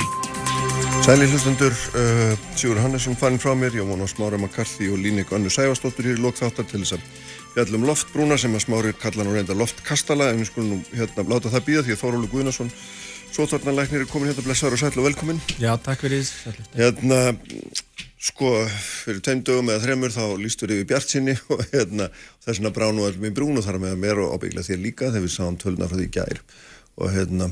[1.06, 5.51] Sæli hlustundur, uh, Sigur Hannesson farin frá mér, ég vona Smára McCarthy og Línek Önnu
[5.53, 7.06] Sæfastóttur hér í lokþáttar til þess að
[7.53, 11.68] fjallum loftbrúna sem að Smári kalla nú reynda loftkastala en við skulum hérna láta það
[11.70, 12.74] býða því að Þóróli Guðnarsson
[13.34, 16.53] sótarnarleiknir er komin hérna blessaður og sæll og velkomin Já, takk fyrir því.
[16.78, 17.19] Hérna,
[18.26, 18.51] sko,
[19.03, 22.07] fyrir tveim dögum eða þremur þá lístur yfir bjart sinni og hérna,
[22.45, 25.09] þess vegna brá nú allir mér brún og þar með mér og ábyggla þér líka
[25.11, 26.39] þegar við sáum tölna frá því gær
[26.95, 27.49] og hérna,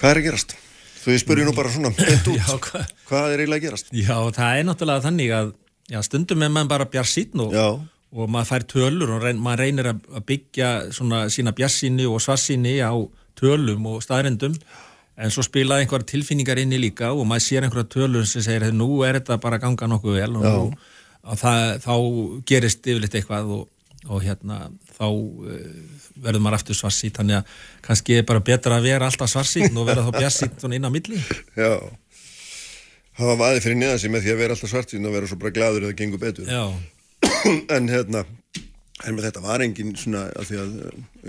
[0.00, 0.56] hvað er að gerast?
[1.00, 3.94] Þú spurði nú bara svona, beint út, Já, hva- hvað er eiginlega að gerast?
[3.96, 5.54] Já, það er náttúrulega þannig að
[5.94, 7.64] já, stundum er maður bara bjart sín og, Já.
[8.18, 12.74] og maður fær tölur og reyn, maður reynir að byggja svona sína bjarsíni og svarsíni
[12.84, 12.92] á
[13.38, 14.56] tölum og staðrendum
[15.20, 19.02] en svo spilaði einhverja tilfinningar inni líka og maður sér einhverja tölur sem segir nú
[19.06, 20.70] er þetta bara ganga nokkuð vel og nú,
[21.24, 21.94] að það, þá
[22.48, 23.66] gerist yfirleitt eitthvað og,
[24.08, 24.62] og hérna
[24.96, 25.56] þá uh,
[26.20, 29.88] verður maður aftur svarsít þannig að kannski er bara betra að vera alltaf svarsít og
[29.88, 31.20] vera þá bjassít inn á milli.
[31.56, 31.72] Já,
[33.20, 35.56] hafa vaði fyrir neða sig með því að vera alltaf svartíðin og vera svo bara
[35.56, 36.50] gladur að það gengur betur.
[36.50, 36.64] Já,
[37.76, 38.24] en hérna,
[39.08, 40.74] en þetta var engin svona, að því að,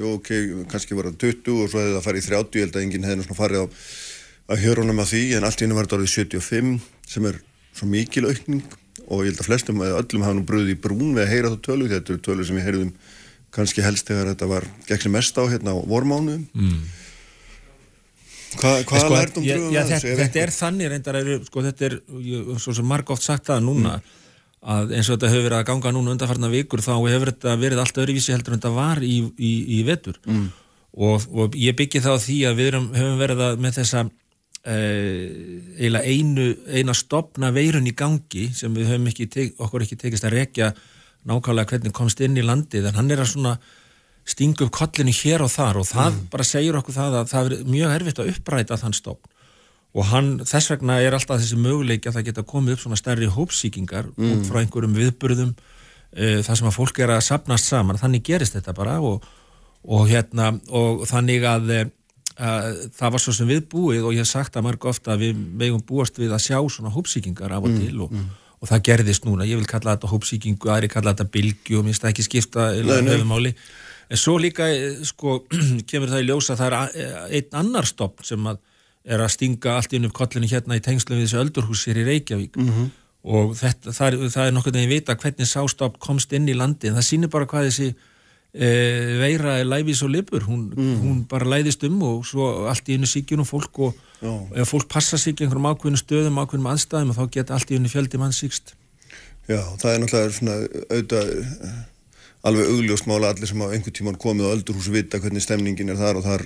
[0.02, 0.30] jú, ok,
[0.72, 3.08] kannski var það 20 og svo hefði það farið í 30, ég held að enginn
[3.08, 3.66] hefði svona farið á
[4.52, 6.72] að hjörunum að því, en allt í hennu var þetta orðið 75,
[7.14, 7.40] sem er
[7.78, 8.64] svo mikil aukning
[9.08, 11.52] og ég held að flestum eða öllum hafa nú bröðið í brún við að heyra
[11.54, 12.92] þá tölu, þetta eru tölu sem við heyrðum
[13.52, 16.44] kannski helst þegar þetta var gegn sem mest á hérna á vormánuðum.
[16.56, 16.82] Mm.
[18.60, 20.16] Hva, hvað sko, lærdum ég- bröðum að þetta, þessu?
[20.20, 21.96] þetta er þannig reyndar eru, sko þetta er,
[22.28, 23.94] ég, svo sem marg oft sagt það núna
[24.62, 27.82] að eins og þetta hefur verið að ganga núna undanfarnar vikur þá hefur þetta verið
[27.82, 30.20] allt öðruvísi heldur en þetta var í, í, í vetur.
[30.30, 30.48] Mm.
[31.02, 34.06] og, og ég byggi það á því að við erum, höfum verið að með þessa
[34.70, 35.26] eh,
[35.80, 40.30] eiginlega einu, eina stopna veirun í gangi sem við höfum ekki, tek, okkur ekki tekist
[40.30, 40.72] að rekja
[41.26, 43.58] nákvæmlega hvernig komst inn í landið en hann er að svona
[44.30, 47.70] stinga upp kollinu hér og þar og það bara segir okkur það að það er
[47.74, 49.38] mjög erfitt að uppræta þann stofn
[49.92, 53.28] og hann, þess vegna er alltaf þessi möguleiki að það geta komið upp svona stærri
[53.32, 58.00] hópsíkingar út frá einhverjum viðburðum uh, þar sem að fólk er að sapnast saman.
[58.00, 59.26] Þannig gerist þetta bara og,
[59.84, 61.84] og hérna, og þannig að uh,
[62.96, 65.84] það var svo sem viðbúið og ég hef sagt að marg ofta að við megum
[65.84, 68.16] búast við að sjá svona hópsíkingar af og til og,
[68.62, 72.06] og það gerðist núna, ég vil kalla þetta hópsíkingu, aðri kalla þetta bylgju og minnst
[72.06, 73.56] það ekki skipta höfumáli
[74.12, 75.42] en svo líka eh, sko,
[75.90, 78.60] kemur það í ljósa að það er einn annar stopn sem að
[79.06, 82.08] er að stinga allt inn upp kollinu hérna í tengslu við þessu öldurhús hér í
[82.10, 82.62] Reykjavík.
[83.22, 86.98] Og þetta, það, það er nokkuð veginn vita hvernig sástopp komst inn í landi en
[86.98, 88.70] það sýnir bara hvað þessi e,
[89.22, 90.46] veira er læfis og lipur.
[90.50, 94.90] Hún, hún bara læðist um og svo allt í einu síkjunum fólk og ef fólk
[94.90, 98.36] passa sig í einhverjum ákveðinu stöðum, ákveðnum aðstæðum þá geta allt í einu fjöldi mann
[98.36, 98.76] síkst
[99.50, 100.58] Já, það er náttúrulega svona
[100.92, 101.80] auðvitað eh,
[102.48, 106.00] alveg augljóst mála allir sem á einhvern tíman komið á öldurhús vita hvernig stemningin er
[106.00, 106.46] þar og þar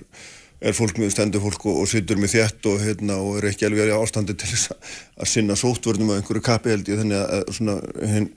[0.65, 3.67] er fólk með stendur fólk og, og sittur með þétt og, hérna, og er ekki
[3.67, 7.01] alveg í ástandi til þess að, að sinna sóttvörnum á einhverju kapi held ég.
[7.01, 7.79] Þannig að, að svona
[8.13, 8.29] hinn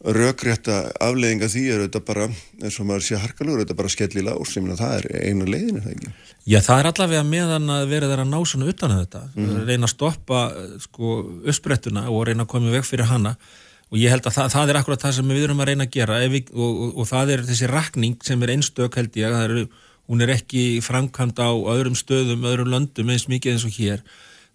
[0.00, 2.26] rökrétta afleiðinga því er auðvitað bara
[2.64, 5.96] eins og maður sé harkalugur auðvitað bara skellila og sem það er einu leiðinu það
[5.96, 6.12] ekki?
[6.48, 9.22] Já, það er allavega meðan að vera þeirra að ná svona utan að þetta,
[9.68, 10.44] reyna að stoppa
[10.86, 13.34] sko uppsprettuna og reyna að koma í veg fyrir hana.
[13.90, 15.94] Og ég held að það, það er akkurat það sem við erum að reyna að
[15.98, 16.18] gera.
[16.30, 19.80] Við, og, og, og það er þessi rakning sem er einstök held ég, það er,
[20.10, 24.02] hún er ekki framkvæmd á öðrum stöðum, öðrum löndum eins mikið eins og hér.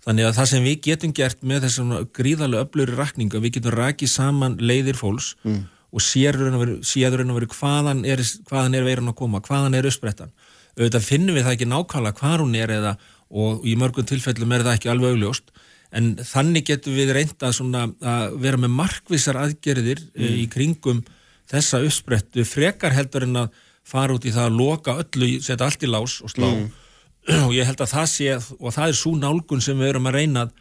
[0.06, 4.12] Þannig að það sem við getum gert með þessum gríðarlega öfluri rakninga, við getum rakið
[4.12, 5.64] saman leiðir fólks raun
[5.96, 10.34] og séður raun og veru hvaðan er, hvaðan er veiran að koma, hvaðan er uppsprettan.
[10.76, 12.98] Auðvitað finnum við það ekki nákvæmlega hvar hún er eða,
[13.32, 15.56] og í mörgum tilfellum er það ekki alveg augljóst
[15.96, 20.34] en þannig getum við reynda svona að vera með markvísar aðgerðir mm.
[20.44, 21.04] í kringum
[21.50, 25.86] þessa uppsprettu frekar heldur en að fara út í það að loka öllu, setja allt
[25.86, 26.50] í lás og slá.
[27.48, 30.20] Og ég held að það sé og það er svo nálgun sem við erum að
[30.20, 30.52] reyna að,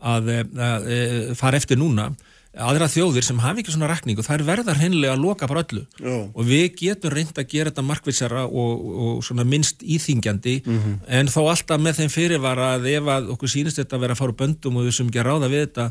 [0.00, 2.14] að, að fara eftir núna.
[2.54, 5.82] Aðra þjóðir sem hafi ekki svona rakningu þær verða hreinlega að loka bara öllu.
[5.98, 6.14] Já.
[6.30, 10.56] og við getum reynd að gera þetta markvitsara og, og svona minnst íþingjandi
[11.18, 14.22] en þó alltaf með þeim fyrirvara að ef að okkur sýnist þetta að vera að
[14.22, 15.88] fara böndum og við sem ekki að ráða við þetta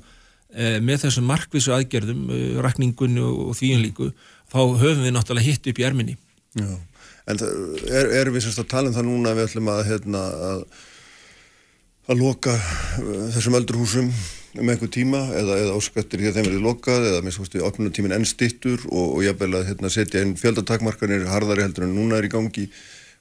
[0.55, 4.13] eh, með þessum markvísu aðgerðum eh, rakningunni og, og þvíun líku
[4.53, 6.15] þá höfum við náttúrulega hitt upp í erminni
[6.59, 6.69] Já,
[7.31, 7.43] en
[7.89, 10.63] er, erum við semst að tala um það núna að við ætlum að, hérna, að,
[12.13, 14.09] að loka uh, þessum öldurhúsum
[14.53, 18.27] um einhver tíma eða, eða áskattir að þeim verið lokað eða minnst kosti opnunatímin enn
[18.29, 22.33] stittur og, og jafnvel að hérna, setja inn fjöldatakmarkanir harðari heldur en núna er í
[22.33, 22.67] gangi.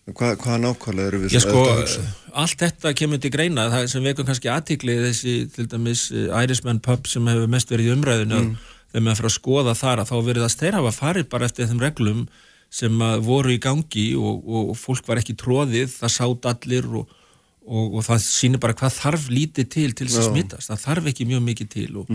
[0.03, 1.61] Hva, hvað nákvæmlega eru við Já sko,
[2.43, 3.69] allt þetta kemur til greina.
[3.71, 7.93] Það sem vekum kannski aðtikli þessi til dæmis eh, Irishman pub sem hefur mest verið
[7.93, 8.57] í umræðinu mm.
[8.91, 11.71] þegar maður fyrir að skoða þar að þá verið að þeir hafa farið bara eftir
[11.71, 12.25] þeim reglum
[12.73, 17.11] sem voru í gangi og, og, fólk var ekki tróðið, það sátt allir og,
[17.69, 21.11] og, og það sýnir bara hvað þarf lítið til til þess að smittast það þarf
[21.13, 22.13] ekki mjög mikið til og,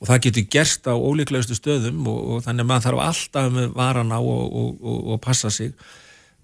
[0.00, 4.14] og það getur gerst á ólíklegustu stöðum og þannig að maður þarf alltaf með varan
[4.16, 5.74] á og passa sig.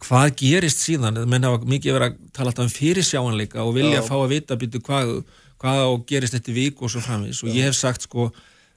[0.05, 4.05] Hvað gerist síðan, menn hafa mikið verið að tala alltaf um fyrirsjáanleika og vilja Já.
[4.05, 5.15] fá að vita býtu hvað,
[5.63, 8.29] hvað gerist þetta vik og svo framvis og ég hef sagt sko,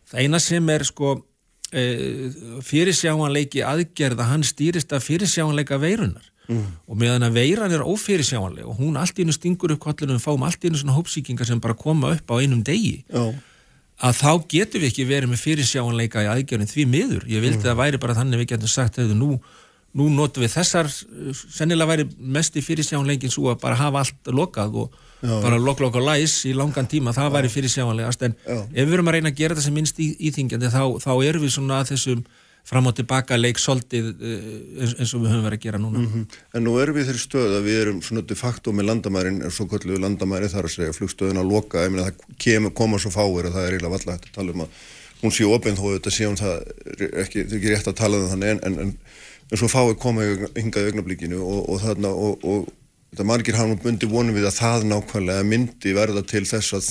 [0.08, 1.18] það eina sem er sko
[1.70, 6.66] fyrirsjáanleiki aðgerða, hann stýrist af fyrirsjáanleika veirunar mm.
[6.90, 10.66] og meðan að veiran er ófyrirsjáanleg og hún allt einu stingur upp kollunum, fáum allt
[10.66, 13.36] einu svona hópsíkingar sem bara koma upp á einum degi Já,
[14.00, 17.26] að þá getum við ekki verið með fyrirsjáanleika í aðgerðin því miður.
[17.28, 19.34] Ég vildi að það væri bara þannig við getum sagt að nú,
[20.00, 22.08] nú notum við þessar, uh, sennilega væri
[22.38, 26.42] mest í fyrirsjáanleikin svo að bara hafa allt lokað og bara lokk lokk og læs
[26.48, 28.28] í langan tíma, það væri fyrirsjáanlegast.
[28.28, 28.60] En Já.
[28.60, 31.44] ef við erum að reyna að gera þetta sem minnst í, íþingjandi þá, þá erum
[31.44, 32.24] við svona að þessum
[32.70, 36.04] fram og tilbaka leik soldið eins, eins og við höfum verið að gera núna.
[36.04, 39.42] Mm En nú erum við þeirri stöð að við erum svona de facto með landamærin,
[39.52, 43.12] svo kvöldu landamæri þar að segja flugstöðun að loka, ég meina það kemur, koma svo
[43.14, 44.84] fáir og það er eiginlega valla hægt að tala um að
[45.22, 46.56] hún sé ofinn þó þetta sé hún það
[47.24, 48.94] ekki, það er ekki rétt að tala um þannig en, en, en,
[49.50, 52.70] en svo fáir koma hingað augnablíkinu og, og, og
[53.12, 56.89] þetta margir hafa nú bundi vonum við að það nákvæmlega myndi verða til þess að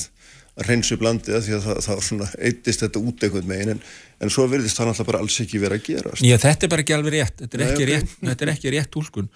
[0.58, 3.82] að reynsu blandið því að það, það svona eittist þetta út einhvern megin en,
[4.24, 6.84] en svo verðist það náttúrulega bara alls ekki verið að gera Já, þetta er bara
[6.84, 7.36] ekki alveg rétt.
[7.42, 7.90] Þetta er ekki, Nei, okay.
[7.92, 9.28] rétt, þetta er ekki rétt úlkun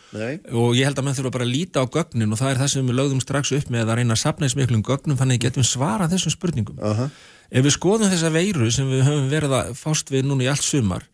[0.62, 2.72] og ég held að mann þurfa bara að líta á gögnin og það er það
[2.74, 5.46] sem við lögðum strax upp með að reyna að sapna í smiklum gögnum þannig að
[5.46, 6.82] getum svara þessum spurningum.
[6.82, 7.14] Uh -huh.
[7.52, 10.66] Ef við skoðum þessa veiru sem við höfum verið að fást við núna í allt
[10.66, 11.06] sumar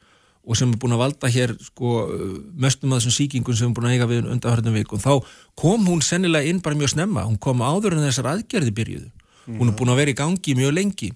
[0.49, 1.95] og sem er búin að valda hér sko,
[2.57, 5.21] mestum að þessum síkingum sem erum búin að eiga við undanhörðum vikum, þá
[5.61, 9.11] kom hún sennilega inn bara mjög snemma, hún kom áður en þessar aðgerði byrjuðu.
[9.49, 11.11] Hún er búin að vera í gangi mjög lengi.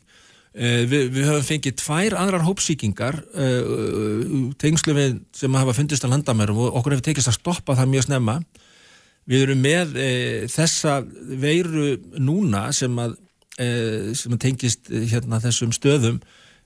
[0.52, 6.12] Uh, við, við höfum fengið tvær aðrar hópsíkingar uh, tengslu við sem hafa fundist að
[6.12, 8.36] landamærum og okkur hefur tekist að stoppa það mjög snemma.
[9.32, 9.92] Við erum með
[10.50, 10.96] þessa
[11.40, 13.12] veiru núna sem að,
[14.18, 16.16] sem að tengist hérna þessum stöðum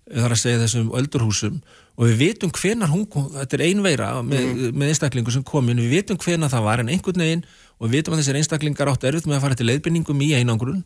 [0.07, 1.59] þar að segja þessum öldurhúsum
[1.97, 4.77] og við vitum hvenar hún þetta er ein veira með, mm.
[4.77, 7.45] með einstaklingu sem kom við vitum hvenar það var en einhvern veginn
[7.79, 10.83] og við vitum að þessir einstaklingar áttu erfitt með að fara til leiðbynningum í einangrun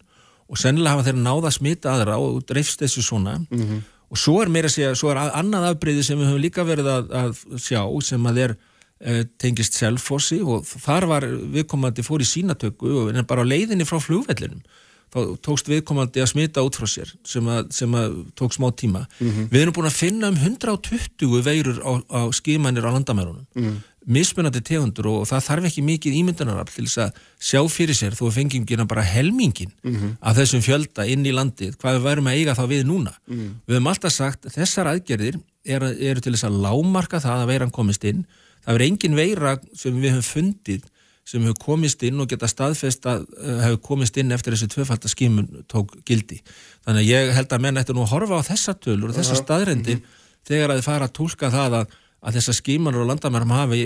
[0.51, 3.81] og sennilega hafa þeir náða að smita aðra og dreifst þessu svona mm -hmm.
[4.11, 6.91] og svo er meira að segja, svo er annað afbreyði sem við höfum líka verið
[6.91, 8.57] að, að sjá sem að er
[9.01, 13.87] e, tengist selfossi og þar var viðkomandi fór í sínatöku og er bara á leiðinni
[13.87, 14.63] frá flugvellinum
[15.11, 19.07] þá tókst viðkomandi að smita út frá sér sem að, sem að tók smá tíma
[19.19, 19.49] mm -hmm.
[19.51, 23.79] við erum búin að finna um 120 veirur á, á skímanir á landamærunum mm -hmm
[24.09, 27.19] mismunandi tegundur og það þarf ekki mikið ímyndanarafl til þess að
[27.51, 30.13] sjá fyrir sér þó fengjum gera bara helmingin mm -hmm.
[30.21, 33.51] af þessum fjölda inn í landið hvað við værum að eiga þá við núna -hmm.
[33.67, 37.71] við höfum alltaf sagt þessar aðgerðir eru er til þess að lámarka það að veiran
[37.71, 38.25] komist inn
[38.65, 40.83] það er engin veira sem við höfum fundið
[41.31, 45.65] sem hefur komist inn og geta staðfest að uh, hefur komist inn eftir þessi tvöfaldaskimun
[45.71, 46.41] tók gildi.
[46.85, 49.39] Þannig að ég held að menn ætti nú að horfa á þessa tölur og þessa
[49.39, 50.23] staðrendi mm -hmm.
[50.51, 53.85] þegar að þið fara að tólka það að að þessar skímanur og landamærum hafi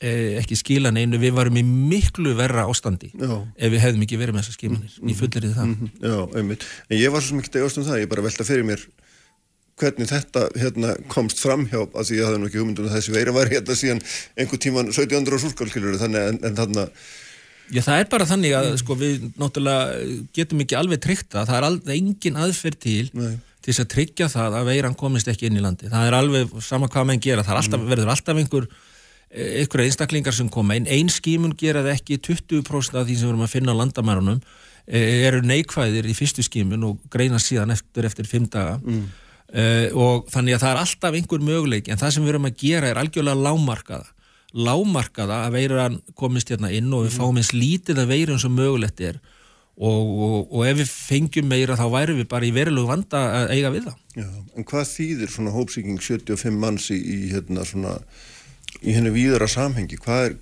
[0.00, 3.32] eh, ekki skilan einu, við varum í miklu verra ástandi Já.
[3.56, 5.70] ef við hefðum ekki verið með þessar skímanir, ég fullir það.
[5.70, 5.92] Mm -hmm.
[6.04, 8.84] Já, einmitt, en ég var svo mikið degast um það, ég bara velta fyrir mér
[9.80, 13.16] hvernig þetta hérna, komst fram hjá að því ég hafði nú ekki hugmyndun að þessi
[13.16, 14.04] veira var hérna síðan
[14.36, 17.10] einhver tíman 1700 á súrskálkilur þannig en, en þannig að
[17.70, 19.98] Já, það er bara þannig að sko, við náttúrulega
[20.34, 24.26] getum ekki alveg tryggt það, er aldrei engin aðferð til Nei til þess að tryggja
[24.32, 25.90] það að veiran komist ekki inn í landi.
[25.92, 27.90] Það er alveg sama hvað menn gera, það alltaf, mm.
[27.92, 28.68] verður alltaf einhver
[29.30, 33.28] einhverja eh, einstaklingar sem koma inn einn skímun gera það ekki 20% af því sem
[33.28, 34.40] við erum að finna á landamærunum
[34.86, 39.04] eh, eru neikvæðir í fyrstu skímun og greina síðan eftir eftir fimm daga mm.
[39.54, 42.58] Uh, og þannig að það er alltaf einhver möguleik en það sem við erum að
[42.62, 44.16] gera er algjörlega lámarkaða
[44.50, 47.20] lámarkaða að veiran komist hérna inn og við mm.
[47.20, 49.20] fáum eins lítið að veiran sem mögulegt er
[49.80, 53.54] og, og, og ef við fengjum meira þá væri við bara í verilegu vanda að
[53.54, 53.98] eiga við það.
[54.18, 57.96] Já, en hvað þýðir svona hópsíking 75 manns í, í hérna svona,
[58.82, 60.36] í henni víðara samhengi, hvað er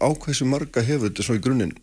[0.00, 1.74] ákveðsum marga hefur þetta svo í grunninn?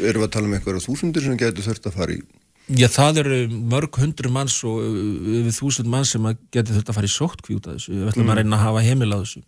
[0.00, 2.24] Erum við að tala um eitthvað þúsundir sem getur þurft að fara í?
[2.72, 7.10] Já, það eru mörg hundru manns og yfir þúsund manns sem getur þurft að fara
[7.10, 8.32] í sóttkvíúta þessu, við ætlum mm.
[8.32, 9.42] að reyna að hafa heimil á þessu.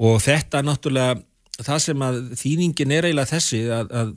[0.00, 4.12] Og þetta er náttúrulega það sem að þýningin er eiginlega þessi að, að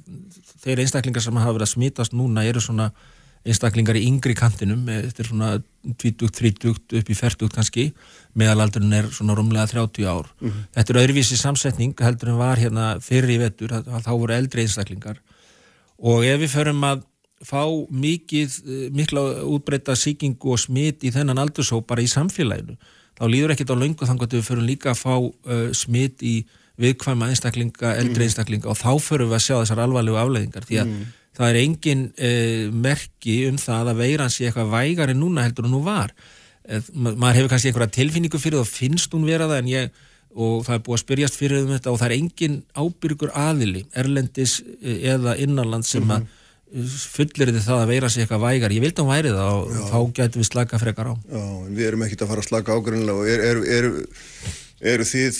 [0.63, 2.89] þeir einstaklingar sem hafa verið að smitast núna eru svona
[3.43, 5.49] einstaklingar í yngri kantinum þetta er svona
[5.99, 7.87] 20-30 upp í 40 kannski.
[8.39, 10.29] Meðalaldurinn er svona rúmlega 30 ár.
[10.39, 10.67] Mm -hmm.
[10.75, 15.19] þetta er öðruvísi samsetning heldur en var hérna fyrir í vettur þá voru eldri einstaklingar.
[15.99, 17.03] Og ef við förum að
[17.43, 18.59] fá mikið,
[18.95, 22.77] mikla útbreyta síkingu og smit í þennan aldursóp bara í samfélaginu
[23.17, 26.43] þá líður ekkit á laungu þannig að við förum líka að fá uh, smit í
[26.81, 28.27] viðkvæma einstaklinga, eldri mm.
[28.27, 31.11] einstaklinga og þá förum við að sjá þessar alvarlegu afleiðingar því að mm.
[31.37, 35.67] það er engin eh, merki um það að veiran sé eitthvað vægar en núna heldur
[35.67, 36.15] hún nú var
[36.65, 40.01] eh, maður hefur kannski einhverja tilfinningu fyrir það og finnst hún vera það en ég
[40.33, 43.83] og það er búið að spyrjast fyrir um þetta og það er engin ábyrgur aðili
[43.93, 46.39] erlendis eh, eða innanland sem að -hmm.
[46.73, 49.71] Fullir þið það að veira sig eitthvað vægar ég vildi að hún væri það og
[49.73, 49.81] Já.
[49.91, 51.13] þá getur við slaka frekar á.
[51.13, 53.89] Já, við erum ekkit að fara að slaka ágrunlega og er, er, er,
[54.93, 55.37] eru þið,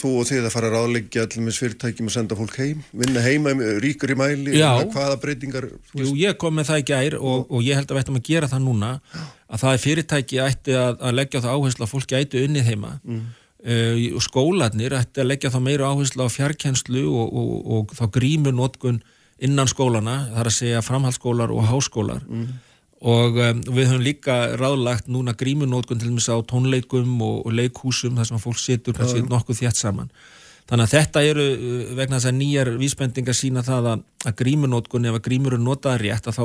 [0.00, 3.52] þú og þið að fara að ráðleggja allir fyrirtækjum að senda fólk heim vinna heima,
[3.82, 5.68] ríkur í mæli hvaða breytingar
[5.98, 8.26] Jú, ég kom með það í gær og, og ég held að við ættum að
[8.30, 12.20] gera það núna að það er fyrirtæki ætti að, að leggja það áherslu að fólki
[12.20, 12.96] ætti unnið heima.
[13.02, 13.22] Mm.
[13.66, 18.04] uh, og skólanir ætti að leggja það meira áherslu á fjarkenslu og, og, og þá
[18.16, 19.02] grímu nótkun
[19.44, 22.48] innan skólana, þar að segja framhaldsskólar og háskólar mm.
[23.12, 28.18] og um, við höfum líka ráðlagt núna grímunótkun til dæmis á tónleikum og, og leikhúsum
[28.18, 30.12] þar sem fólk situr kannski nokkuð þétt saman
[30.68, 35.08] þannig að þetta eru uh, vegna þess að nýjar vísbendingar sína það að, að grímunótkun
[35.08, 36.44] ef að grímur eru notaða rétt að þá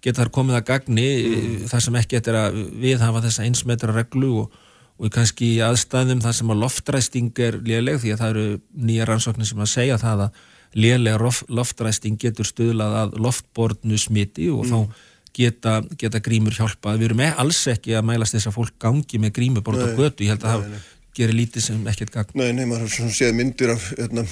[0.00, 1.68] geta þar komið að gagni mm.
[1.68, 4.62] þar sem ekki eftir að viðhafa þessa einsmetra reglu og,
[4.96, 8.46] og kannski í aðstæðum þar sem að loftræsting er léleg því að það eru
[8.88, 10.40] nýjar rannsóknir sem að segja það að
[10.78, 14.70] lélega loftræsting getur stuðlað að loftbornu smiti og mm.
[14.70, 17.00] þá geta, geta grímur hjálpað.
[17.00, 20.26] Við erum alls ekki að mælast þess að fólk gangi með grímur bort á götu,
[20.26, 22.36] ég held að það gerir lítið sem ekkert gagn.
[22.38, 24.24] Nei, nei, maður séð myndir af, hérna,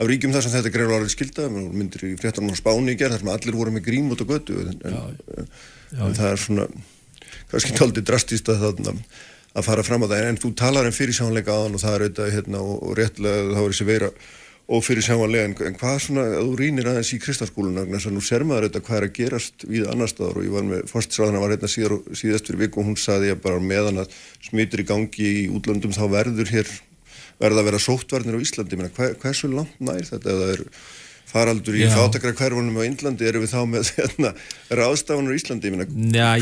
[0.00, 3.18] af ríkjum þar sem þetta greið alveg skildað, myndir í fréttanum á Spáni í gerð
[3.18, 4.56] þar sem allir voru með grím út á götu.
[4.64, 5.02] En, já,
[5.36, 5.50] en,
[5.92, 6.68] já, en það er svona
[7.50, 8.94] kannski tóldi drastíst að það
[9.50, 12.34] að fara fram á það, en þú talar um fyrirsjónleika aðan og það er auðvitað
[12.36, 14.10] hérna, og, og réttlega þá er þessi veira
[14.70, 18.44] ófyrir sjáanlega en, en hvað svona, þú rínir aðeins í kristalskóluna þannig að nú ser
[18.46, 21.54] maður auðvitað hvað er að gerast við annar staðar og ég var með, fórstisráðana var
[21.54, 24.14] hérna síðar, síðast fyrir viku og hún saði að bara meðan að
[24.46, 26.70] smytur í gangi í útlöndum þá verður hér
[27.40, 28.78] verða að vera sóttvarnir á Íslandi.
[28.78, 30.34] Menna, hver, hversu langt nær þetta?
[30.34, 30.64] Eða er
[31.30, 34.32] faraldur í fátakra hverfunum á Índlandi eru við þá með hérna,
[34.80, 35.72] ráðstafanur í Íslandi?
[35.74, 35.88] Menna,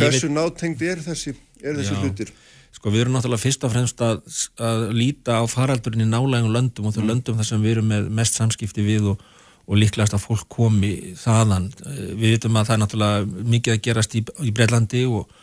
[0.00, 0.36] hversu veit...
[0.36, 2.32] nátengt er þessi, er þessi hlutir
[2.78, 4.20] Sko við erum náttúrulega fyrst og fremst að,
[4.62, 7.08] að líta á faraldurinn í nálægum löndum og þau mm.
[7.10, 9.24] löndum þar sem við erum með mest samskipti við og,
[9.66, 11.66] og líklegast að fólk komi þaðan.
[12.14, 15.34] Við vitum að það er náttúrulega mikið að gerast í, í Breitlandi og,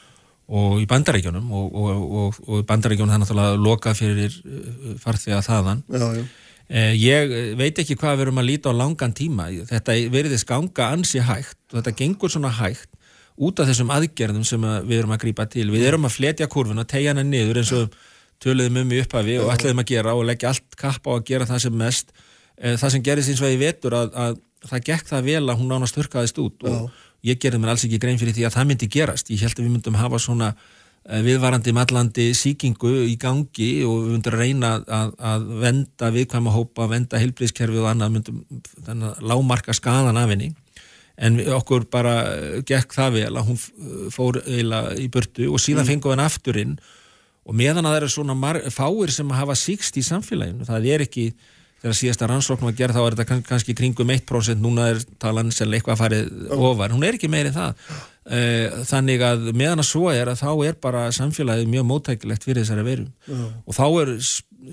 [0.48, 5.86] og í bandarækjunum og, og bandarækjunum það er náttúrulega lokað fyrir uh, farþega þaðan.
[5.92, 6.26] Já, já.
[6.66, 9.52] Eh, ég veit ekki hvað við erum að líta á langan tíma.
[9.70, 12.95] Þetta veriðist ganga ansi hægt og þetta gengur svona hægt
[13.36, 15.68] út af þessum aðgerðum sem að við erum að grýpa til.
[15.74, 17.98] Við erum að fletja kurvuna, tegja hana niður eins og
[18.44, 21.50] töluðum um í upphafi og ætlaðum að gera og leggja allt kapp á að gera
[21.50, 22.16] það sem mest.
[22.56, 24.40] Eh, það sem gerist eins og ég vetur að, að
[24.70, 27.06] það gekk það vel að hún nánast hörkaðist út og Já.
[27.32, 29.32] ég gerði mér alls ekki grein fyrir því að það myndi gerast.
[29.32, 34.14] Ég held að við myndum hafa svona eh, viðvarandi mallandi síkingu í gangi og við
[34.16, 40.32] myndum reyna að, að venda viðkvæma hópa, venda heilbríðskerfi og annað, myndum lámarka skadan af
[40.32, 40.54] henni
[41.16, 43.60] en okkur bara eh, gekk það vel að hún
[44.14, 45.92] fór eiginlega í burtu og síðan mm.
[45.94, 46.78] fengið hann afturinn
[47.46, 51.30] og meðan að það eru svona fáir sem hafa síkst í samfélaginu, það er ekki
[51.86, 55.74] þegar síðasta rannsóknum að gera þá er þetta kannski kringum 1% núna er talan sem
[55.78, 57.76] eitthvað farið ofar, hún er ekki meiri það.
[58.26, 62.64] Eh, þannig að meðan að svo er að þá er bara samfélagið mjög móttækilegt fyrir
[62.64, 63.44] þessari veru mm.
[63.70, 64.12] og þá er,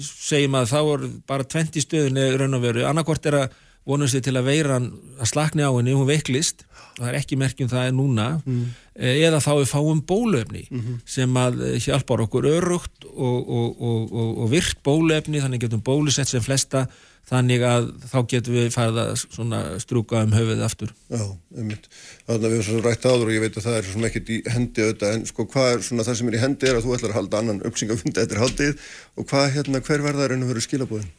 [0.07, 3.59] segjum að þá er bara 20 stöðunni raun og veru, annarkort er að
[3.89, 4.89] vonast þið til að veiran
[5.19, 8.65] að slakni á henni, hún veiklist og það er ekki merkjum það er núna mm.
[9.13, 10.99] eða þá við fáum bólöfni mm -hmm.
[11.07, 14.13] sem að eh, hjálpar okkur örugt og, og, og,
[14.45, 16.87] og virt bólöfni þannig getum bólusett sem flesta
[17.29, 21.23] þannig að þá getum við farið að strúka um höfuðið aftur Já,
[21.57, 21.89] einmitt.
[22.27, 24.33] Þannig að við erum svona rætt áður og ég veit að það er svona ekkert
[24.35, 26.87] í hendi auðvitað en sko hvað er svona það sem er í hendi er að
[26.87, 28.87] þú ætlar að halda annan uppsingafund eftir haldið
[29.17, 31.13] og hvað hérna hver verðar en að vera skilabóðin?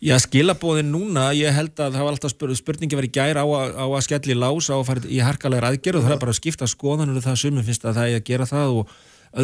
[0.00, 3.84] Já, skilabóðin núna, ég held að það var alltaf spur, spurningi verið gæra á, á
[3.84, 6.68] að skelli lás á að fara í harkalega aðgerð og það er bara að skipta
[6.72, 7.36] skoðanur það.
[7.42, 8.94] Sumum finnst að það er að gera það og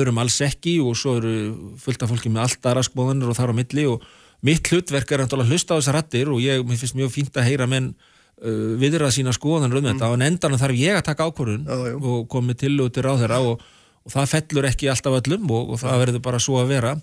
[0.01, 1.35] öðrum alls ekki og svo eru
[1.83, 4.09] fullt af fólki með allt aðra skoðanur og þar á milli og
[4.49, 7.69] mitt hlutverk er að hlusta á þessar rattir og ég finnst mjög fínt að heyra
[7.69, 10.09] menn uh, viðra sína skoðanur um þetta.
[10.09, 10.09] Mm.
[10.09, 11.69] og en endan þarf ég að taka ákvörðun
[12.01, 13.65] og komið til og til ráð þeirra og,
[14.09, 16.97] og það fellur ekki alltaf öllum og, og það verður bara svo að vera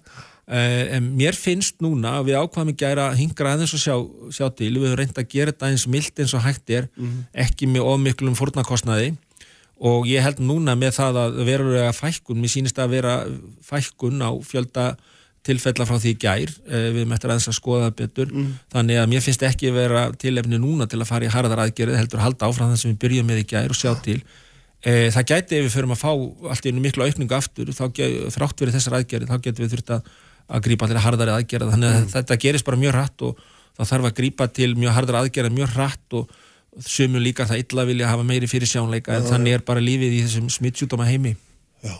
[0.43, 3.95] en mér finnst núna að við ákvaðum ekki að hingra aðeins og sjá,
[4.35, 4.73] sjá til.
[4.75, 7.21] Við höfum reynd að gera þetta eins mild eins og hægt er mm -hmm.
[7.45, 9.13] ekki með ofmiklum fórnarkostnaði.
[9.79, 13.15] Og ég held núna með það að verulega fækkun mér sínist að vera
[13.63, 14.95] fækkun á fjölda
[15.43, 16.51] tilfella frá því gær.
[16.67, 18.31] Uh, við möttum aðeins að skoða það betur.
[18.31, 18.53] Mm.
[18.73, 22.21] Þannig að mér finnst ekki vera tilefni núna til að fara í harðar aðgerið heldur
[22.21, 24.19] að halda áfram það sem við byrjum með í gær og sjá til.
[24.83, 26.11] Uh, það gæti ef við förum að fá
[26.51, 27.85] allt einu miklu aukningu aftur þá,
[28.35, 30.13] þrátt verið þessar aðgerið þá getum við þurft að
[30.49, 31.75] að grípa til harðari aðgerða.
[31.75, 32.09] Þannig að mm.
[32.15, 33.45] þetta gerist bara mjög hratt og
[33.77, 36.35] það þarf að grípa til mjög harðari aðgerða mjög hratt og
[36.89, 40.21] sömu líka það illa vilja hafa meiri fyrir sjánleika en þannig er bara lífið í
[40.25, 41.35] þessum smittsjúdóma heimi.
[41.83, 41.97] Já,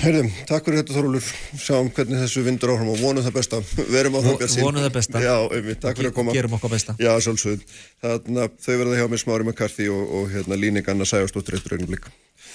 [0.00, 1.26] heyrðum, takk fyrir þetta Þorúlur
[1.60, 3.58] sjáum hvernig þessu vindur áhrum og vonum það besta.
[3.92, 5.20] Verum á það björnsinn vonum það besta.
[5.20, 6.36] Já, einmitt, takk fyrir að koma.
[6.38, 6.94] Gerum okkur besta.
[6.96, 7.66] Já, svolsögð
[8.00, 11.58] þannig að þau verða hjá mig smári með karti og, og hérna líning Anna Sæjastóttur
[11.58, 12.08] eittur einu blikk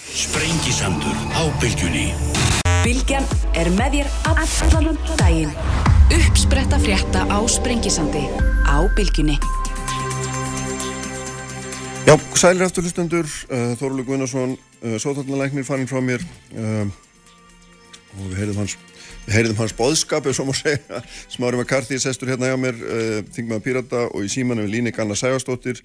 [0.10, 2.10] Sprengisandur á bylgjunni
[2.82, 5.52] Bilgjan er með þér allan daginn.
[6.16, 8.24] Uppspretta frétta á Sprengisandi
[8.66, 9.36] á Bilginni.
[12.08, 16.26] Já, sælir eftir hlustendur, uh, Þorlu Gunnarsson, uh, sótarnalæknir fannin frá mér
[16.58, 16.90] uh,
[18.18, 18.74] og við heyrðum hans,
[19.28, 21.02] við heyrðum hans boðskapu, sem að segja,
[21.36, 22.80] smári McCarthy sestur hérna hjá mér,
[23.36, 25.84] þingmaður Pirata og í símanu við Línik Anna Sægastóttir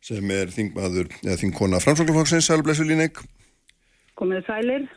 [0.00, 3.20] sem er þingmaður, eða þingkona framsvönglufagsins, sælblessu Línik.
[4.16, 4.88] Komið sælir.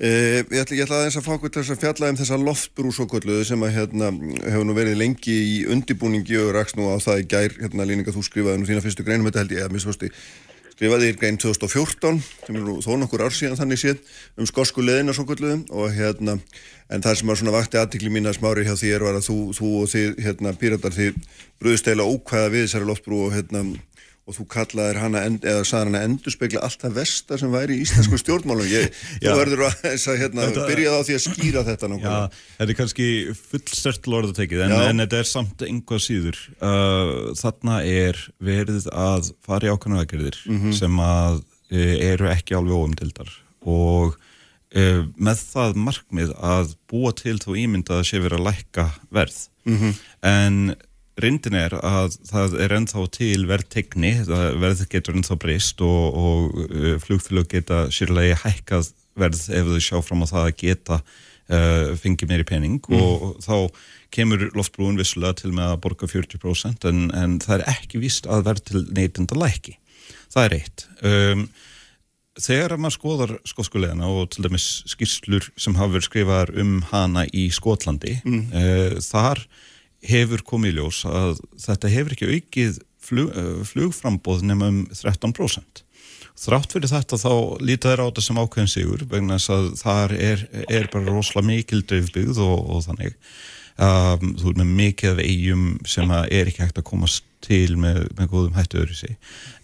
[0.00, 3.04] Uh, ég, ætla, ætla aðeins að fá okkur til að fjalla um þessa loftbrú svo
[3.04, 4.06] kolluðu sem að hérna
[4.46, 8.14] hefur nú verið lengi í undibúningi og raks nú á það í gær, hérna Líninga
[8.14, 10.08] þú skrifaði nú þína fyrstu greinum þetta held ég að misfasti
[10.72, 14.00] skrifaði í grein 2014 sem er nú þó nokkur ár síðan þannig séð
[14.40, 16.38] um skosku leðina svo kolluðu og hérna
[16.88, 19.38] en það sem að svona vakti aðtikli mín að smári hjá þér var að þú,
[19.60, 21.20] þú og þið hérna píratar þið
[21.60, 23.66] bröðust eila ókvæða við þessari loftbrú og hérna
[24.28, 27.78] og þú kallaðir hana, end, eða sagði hana endur spekla allt það versta sem væri
[27.78, 28.68] í íslensku stjórnmálum.
[28.70, 29.84] Ég, þú verður að,
[30.20, 32.14] hérna, byrja á því að skýra þetta Já,
[32.60, 33.08] þetta er kannski
[33.50, 36.40] fullstört lorðatekið en, en þetta er samt einhvað síður.
[36.62, 40.76] Uh, þarna er verið að fara í ákvæmlega aðgerðir mm -hmm.
[40.78, 47.38] sem að uh, eru ekki alveg óumdildar og uh, með það markmið að búa til
[47.42, 49.40] þú ímynd að sé verið að lækka verð.
[49.66, 49.98] Mm -hmm.
[50.24, 50.62] en
[51.24, 56.94] reyndin er að það er ennþá til verðtegni, verð getur ennþá breyst og, og uh,
[57.02, 62.30] flugfélag geta sérlega hækkað verð ef þau sjá fram á það að geta uh, fengið
[62.30, 63.00] meiri pening mm.
[63.00, 63.56] og, þá
[64.10, 68.46] kemur loftbrúin vissulega til með að borga 40% en, en það er ekki vist að
[68.48, 69.76] verð til neytenda læki.
[70.30, 70.86] Það er eitt.
[71.06, 71.44] Um,
[72.40, 77.48] þegar maður skoðar skótskulegina og til dæmis skýrslur sem hafa verið skrifaðar um hana í
[77.54, 78.42] Skotlandi, mm.
[78.50, 79.44] uh, þar
[80.06, 85.84] hefur komið ljós að þetta hefur ekki aukið flug, eh, flugframbóð nema um 13%.
[86.40, 90.14] Þrátt fyrir þetta þá líta þér á þetta sem ákveðin sigur vegna þess að þar
[90.16, 93.16] er, er bara rosalega mikil dreifbyggð og, og þannig.
[93.80, 98.02] Um, þú er með mikið af eigum sem er ekki hægt að komast til með,
[98.18, 99.16] með góðum hættu öðru sig.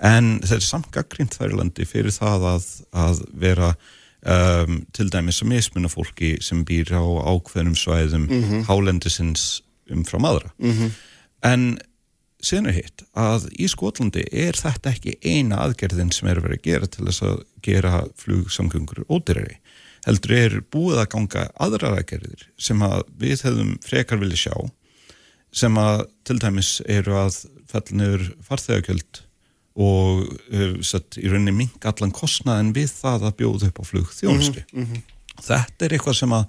[0.05, 3.73] En þetta er samt gaggrínt þærlandi fyrir það að, að vera
[4.25, 8.65] um, til dæmis að mismunna fólki sem býr á ákveðnum svæðum mm -hmm.
[8.69, 10.97] hálendisins umfram aðra mm -hmm.
[11.53, 11.79] en
[12.47, 16.87] er hitt að í Skotlandi er þetta ekki eina aðgerðin sem er verið að gera
[16.87, 19.59] til þess að gera flugsamgöngur ódyrari
[20.07, 24.55] heldur er búið að ganga aðrar aðgerðir sem að við hefðum frekar vilja sjá
[25.53, 29.23] sem að til dæmis eru að fellniður farþegagjöld
[29.77, 30.23] og
[30.53, 34.63] uh, satt, í rauninni mink allan kostnaðin við það að bjóða upp á flug þjónustu.
[34.73, 35.03] Mm -hmm.
[35.37, 36.45] Þetta er eitthvað sem að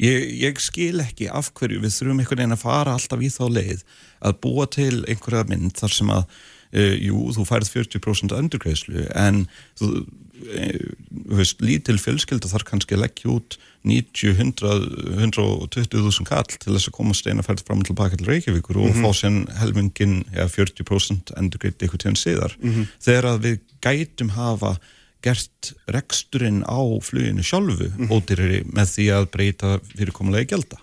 [0.00, 3.44] Ég, ég skil ekki af hverju við þurfum einhvern veginn að fara alltaf í þá
[3.52, 3.84] leið
[4.24, 6.38] að búa til einhverja mynd þar sem að,
[6.72, 9.44] uh, jú, þú færð 40% öndurgreðslu en
[9.80, 13.58] þú uh, lítil fjölskylda þarf kannski leggja út
[13.88, 14.70] 90, 100,
[15.16, 18.96] 120.000 kall til þess að komast eina færð fram til baka til Reykjavíkur og mm
[18.96, 19.04] -hmm.
[19.04, 22.56] fá sérn helmingin ja, 40% endurgreitt eitthvað tíðan síðar.
[22.60, 22.86] Mm -hmm.
[23.00, 24.78] Þegar að við gætum hafa
[25.24, 28.12] gert reksturinn á fluginu sjálfu mm -hmm.
[28.12, 30.78] ódýrari með því að breyta fyrirkomulega í gelda.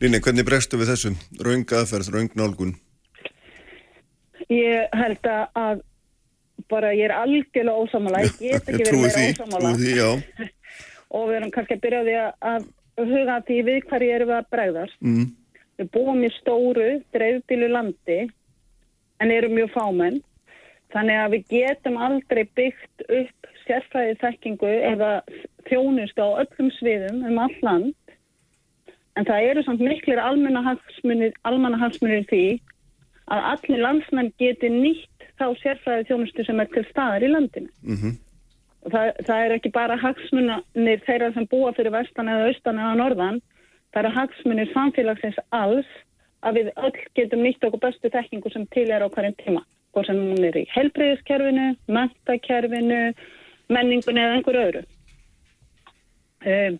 [0.00, 1.16] Líni, hvernig bregstu við þessum?
[1.40, 2.76] Raungaðferð, raungnálgun?
[4.48, 5.82] Ég held að
[6.68, 9.92] bara ég er algjörlega ósamála, ég get ekki verið meira ósamála því,
[11.16, 12.16] og við erum kannski að byrja á því
[12.50, 12.68] að
[13.10, 15.00] huga því við hverju erum við að bregðast.
[15.00, 15.26] Mm.
[15.78, 18.20] Við búum í stóru, dreifbílu landi
[19.20, 20.22] en erum mjög fámenn
[20.94, 25.10] Þannig að við getum aldrei byggt upp sérfræði þekkingu eða
[25.68, 27.94] þjónust á öllum sviðum um all land.
[29.18, 32.44] En það eru samt miklir almannahagsmunir því
[33.32, 37.70] að allir landsmenn geti nýtt þá sérfræði þjónustu sem er til staðar í landinu.
[37.82, 38.14] Mm -hmm.
[38.92, 43.38] það, það er ekki bara hagsmunir þeirra sem búa fyrir vestan eða austan eða norðan.
[43.90, 45.90] Það eru hagsmunir samfélagsins alls
[46.42, 49.62] að við öll getum nýtt okkur bestu þekkingu sem til er á hverjum tíma
[49.94, 53.02] hvort sem hún er í helbreyðiskerfinu, mentakerfinu,
[53.72, 54.84] menningunni eða einhver öðru.
[56.44, 56.78] Um,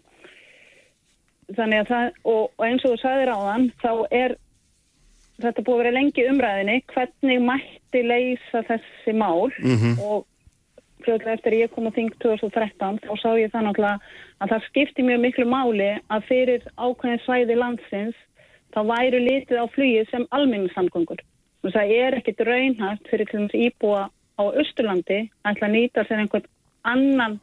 [1.55, 4.37] þannig að það, og, og eins og þú sagðir á þann, þá er
[5.43, 9.99] þetta búið að vera lengi umræðinni, hvernig mætti leysa þessi mál mm -hmm.
[10.05, 10.27] og
[11.05, 13.99] fljóðlega eftir ég kom á þing 2013 þá sá ég það náttúrulega
[14.41, 18.17] að það skipti mjög miklu máli að fyrir ákveðin svæði landsins
[18.75, 21.21] þá væru litið á flugið sem almenningssamgöngur
[21.73, 24.09] það er ekkit raunhægt fyrir til dæmis íbúa
[24.41, 26.49] á Östurlandi að ætla að nýta sér einhvern
[26.85, 27.41] annan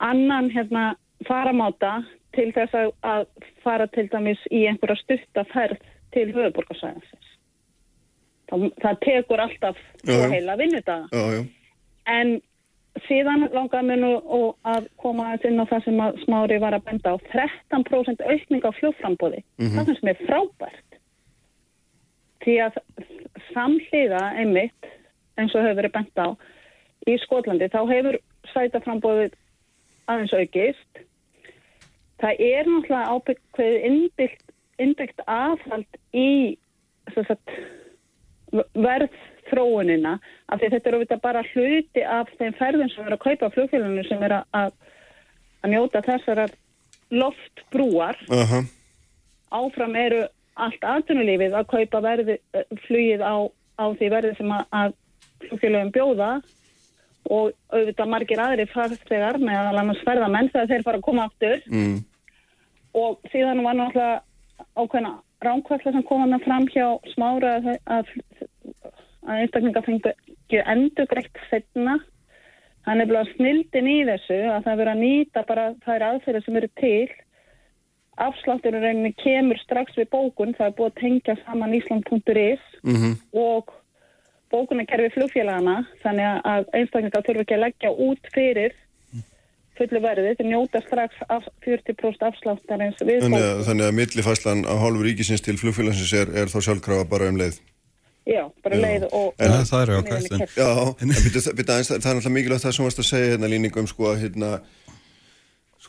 [0.00, 0.84] annan hérna
[1.28, 2.02] faramáta
[2.36, 3.26] til þess að, að
[3.64, 5.82] fara til dæmis í einhverja stuttaferð
[6.12, 7.28] til höfuborgarsæðansins.
[8.50, 10.16] Það, það tekur alltaf já.
[10.32, 11.28] heila vinnudaga.
[12.10, 12.34] En
[13.06, 14.12] síðan langaði mér nú
[14.68, 19.44] að koma inn á það sem smári var að benda á 13% aukning á fljóframbóði.
[19.56, 19.76] Mm -hmm.
[19.78, 20.81] Það sem er frábært
[22.44, 22.80] því að
[23.52, 24.90] samhliða einmitt
[25.38, 26.28] eins og hefur verið bent á
[27.08, 28.18] í Skotlandi þá hefur
[28.52, 29.36] sætaframbóðið
[30.10, 31.02] aðeins aukist
[32.22, 33.76] það er náttúrulega ábyggveið
[34.82, 36.58] innbyggt, aðhald í
[37.12, 37.54] sagt,
[38.52, 39.14] verð
[39.50, 40.16] þróunina
[40.48, 44.04] af því þetta er auðvitað bara hluti af þeim ferðum sem er að kaupa flugfélaginu
[44.06, 44.76] sem er að,
[45.62, 46.44] að njóta þessar
[47.12, 48.70] loftbrúar uh -huh.
[49.50, 50.22] áfram eru
[50.60, 52.38] allt aðtunulífið að kaupa verði,
[52.86, 53.34] flugið á,
[53.80, 54.96] á því verði sem að, að
[55.46, 56.32] flugfélagum bjóða.
[57.32, 61.60] Og auðvitað margir aðri farþegar með að alveg sverðamenn þegar þeir fara að koma aftur.
[61.70, 62.00] Mm.
[62.92, 64.22] og síðan var náttúrulega
[64.76, 65.12] ákveðna
[65.42, 68.10] ránkværsla sem kom hann fram hjá smára að, að,
[69.26, 71.98] að einstaklinga fengið endur greitt setna
[72.86, 76.58] hann er bara snildin í þessu að það verið að nýta bara þær aðferðir sem
[76.60, 77.10] eru til
[78.18, 83.14] afslátturinn reyninni kemur strax við bókun það er búið að tengja saman Ísland.is Mm -hmm.
[83.38, 83.72] og
[84.50, 88.72] bókunarkerfi flugfélagana þannig að einstaklingar þurfa ekki að leggja út fyrir
[89.78, 93.60] fullu verði til njóta strax af 40% afsláttarins við Þannig bókun.
[93.60, 97.36] að, þannig að millifæslan á hálfu ríkisins til flugfélagsins er, er þá sjálfkrafa bara um
[97.40, 97.56] leið.
[98.26, 99.34] Já, bara leið og...
[99.38, 100.70] En, Ja, það er en- Já,
[101.02, 104.02] en byrju, aðeins, það er náttúrulega mikilvægt það sem varst að segja hérna líningum sko
[104.12, 104.50] að hérna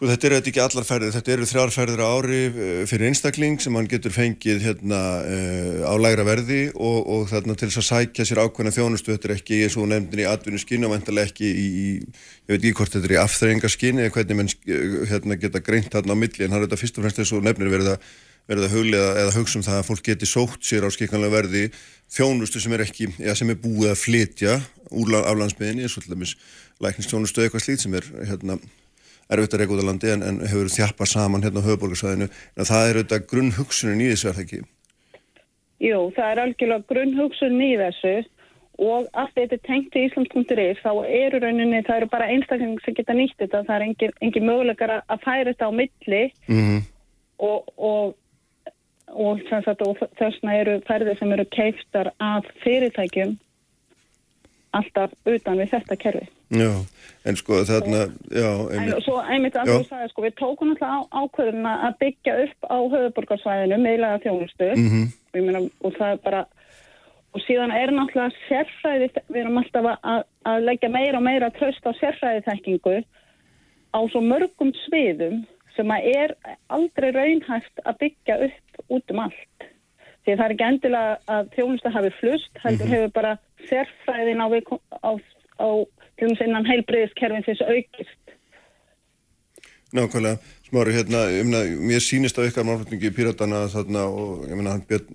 [0.03, 3.61] Sko þetta eru ekki allar ferðir, þetta eru þrjár ferðir á ári eh, fyrir einstakling
[3.63, 7.85] sem hann getur fengið hérna uh, á lægra verði og, og þarna til þess að
[7.87, 11.31] sækja sér ákveðna þjónustu, þetta er ekki eins og nefndin í atvinnu skinni og vantarlega
[11.31, 11.69] ekki í,
[12.03, 15.89] ég veit ekki hvort þetta er í afþreyingaskinni eða hvernig menn eh, hérna, geta greint
[15.95, 16.43] þarna á milli.
[16.43, 18.11] En það er þetta fyrst og fremst eins og nefnir verið að,
[18.51, 21.65] verið að huglega eða hugsa um það að fólk geti sótt sér á skikkanlega verði
[22.11, 24.59] þjónustu sem er ekki, eða sem er búið að flytja
[24.91, 26.35] úr aflandsmiðinni eins og til dæmis
[26.83, 28.59] læknistjónustu eitthvað slít sem er hérna
[29.29, 32.69] erfitt að reyka út á landi en, en hefur þjappa saman hérna á höfuborgarsvæðinu en
[32.69, 34.61] það er auðvitað grunnhugsunin í þessu er það ekki?
[35.83, 38.15] Jú, það er algjörlega grunnhugsun í þessu
[38.83, 43.13] og allt þetta tengt í Íslands.is þá eru rauninni, það eru bara einstakling sem geta
[43.13, 46.23] nýtt þetta, það er engin, engin möguleikar að- færa þetta á milli.
[46.49, 46.81] Mm
[47.43, 48.13] og, og,
[49.07, 49.41] og,
[49.83, 53.35] og þessna eru ferðir sem eru keiftar af fyrirtækjum
[54.73, 56.27] alltaf utan við þetta kerfi.
[56.53, 56.71] Já,
[57.25, 59.75] en sko þarna já, En einmitt, svo einmitt að Já.
[59.79, 64.67] þú sagði sko, við tókum náttúrulega á, ákvörðuna að byggja upp á höfuborgarsvæðinu meðlega þjónustu
[64.77, 65.01] Mhm.
[65.07, 66.45] og, ég meina, og það er bara
[67.33, 71.81] og síðan er náttúrulega sérfræði við erum alltaf að- að, leggja meira og meira tröst
[71.85, 73.03] á sérfræði þekkingu
[73.93, 76.35] á svo mörgum sviðum sem að er
[76.69, 79.69] aldrei raunhæft að byggja upp út um allt
[80.25, 83.37] því það er ekki endilega að þjónusta hafi flust, heldur hefur bara
[83.69, 84.47] sérfræðin á,
[85.03, 85.11] á,
[85.59, 85.67] á
[86.17, 88.35] til dæmis innan heilbriðiskerfin þess aukist.
[89.93, 90.37] Nákvæmlega.
[90.69, 94.85] Smári hérna, meina, mér sýnist á ykkar málflutningi í Píratana þarna og ég meina hann
[94.89, 95.11] Björn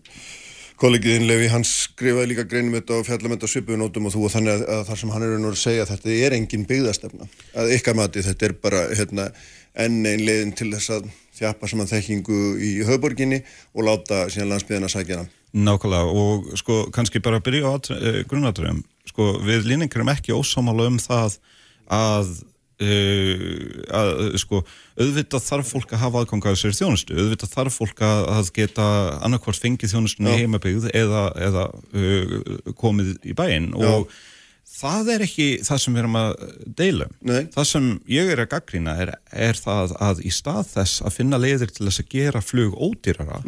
[0.78, 4.52] kollegiðin Levi, hann skrifaði líka greinum þetta og fjallam þetta svipuðunótum og þú og þannig
[4.52, 7.26] að, að þar sem hann er að segja þetta er engin byggðastefna.
[7.58, 9.26] Að ykkar mati þetta er bara hérna,
[9.74, 11.08] enn ein leiðin til þess að
[11.38, 13.42] þjappa saman þekkingu í höfuborginni
[13.74, 15.34] og láta síðan landsbyðina sækja hana.
[15.58, 16.14] Nákvæmlega.
[16.22, 21.00] Og sko kannski bara byrja á uh, grunnatröðum sko við líningar erum ekki ósámála um
[21.02, 21.38] það
[21.98, 22.32] að,
[22.84, 23.42] uh,
[24.00, 24.62] að sko
[24.98, 28.88] auðvitað þarf fólk að hafa aðgang að þessari þjónustu, auðvitað þarf fólk að, geta
[29.26, 33.72] annarkvort fengið þjónustuna í heimabyggð eða, eða uh, komið í bæinn.
[33.78, 34.10] Og
[34.78, 36.32] það er ekki það sem við erum að
[36.78, 37.14] deila um.
[37.30, 37.40] Nei.
[37.54, 39.12] Það sem ég er að gaggrína er,
[39.48, 43.40] er það að í stað þess að finna leiðir til þess að gera flug ódýrara,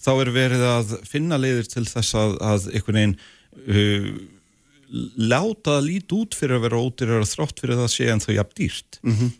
[0.00, 3.16] þá er verið að finna leiðir til þess að, að einhvern veginn
[3.60, 4.12] uh,
[4.90, 8.56] láta það lít út fyrir að vera ódýrara þrátt fyrir það sé en þau jafn
[8.58, 8.98] dýrt.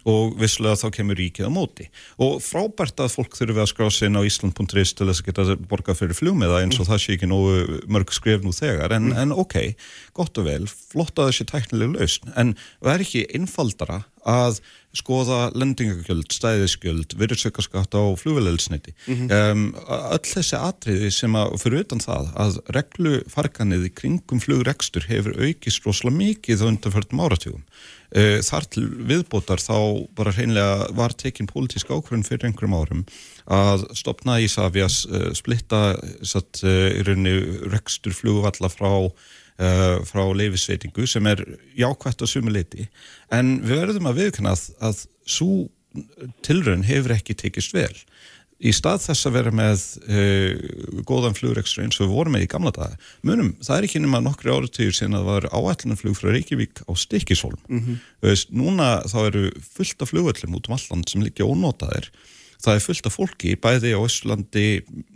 [0.09, 1.89] Og visslega þá kemur ríkið á móti.
[2.22, 6.01] Og frábært að fólk þurfi að skrá inn á Ísland.is til þess að geta borgað
[6.02, 8.94] fyrir flugmiða eins og það sé ekki nógu mörg skref nú þegar.
[8.94, 9.74] En, en ok,
[10.14, 12.35] gott og vel flott að þessi tæknileg lausn.
[12.36, 14.60] En það er ekki einfaldara að
[14.97, 22.32] skoða lendingagjöld, stæðisgjöld virðsökkaskatt á flugvelelsniti um, öll þessi atriði sem að fyrir utan það
[22.42, 27.64] að reglufarganið í kringum flugrekstur hefur aukist rosalega mikið á undanförnum áratugum.
[28.10, 29.76] Uh, þar til viðbótar þá
[30.18, 33.05] bara hreinlega var tekin pólitísk ákvörðun fyrir einhverjum árum
[33.47, 38.90] að stopna í Savias uh, splitta satt, uh, rekstur flugvalla frá
[39.61, 41.43] uh, frá leifisveitingu sem er
[41.78, 42.89] jákvætt á sumu leiti
[43.35, 45.53] en við verðum að viðkynna að, að svo
[46.47, 47.95] tilraun hefur ekki tekist vel.
[48.61, 52.51] Í stað þess að vera með uh, góðan flugrekstur eins og við vorum með í
[52.53, 56.82] gamla daga munum, það er ekki nema nokkri áratögur sen að var áætlunarflug frá Reykjavík
[56.85, 61.49] á Stikisholm mm veist, núna þá eru fullt af flugvöllum út um alland sem liggja
[61.49, 62.11] ónotaðir
[62.61, 64.66] það er fullt af fólki bæði á Östlandi,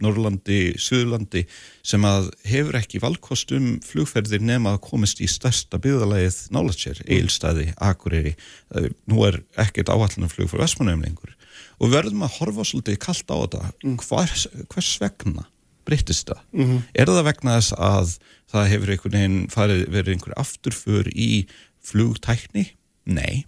[0.03, 1.45] Norrlandi, Suðurlandi
[1.85, 8.35] sem að hefur ekki valkostum flugferðir nema að komast í stærsta byggðalagið nálatsjér, Eilstæði, Akureyri,
[8.75, 11.35] Eh, nú er ekkert áallanarflug fyrir Vestmannum lengur
[11.83, 13.61] og verðum að horfa svolítið kallt á þetta
[14.03, 15.45] hvers, hvers vegna
[15.87, 16.41] breyttist það?
[16.53, 16.81] Mm -hmm.
[16.95, 18.19] Er það vegna þess að
[18.51, 21.47] það hefur einhvern veginn farið, verið einhver afturför í
[21.83, 22.67] flugtækni?
[23.05, 23.47] Nei.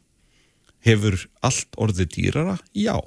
[0.85, 2.59] Hefur allt orðið dýrara?
[2.75, 3.01] Já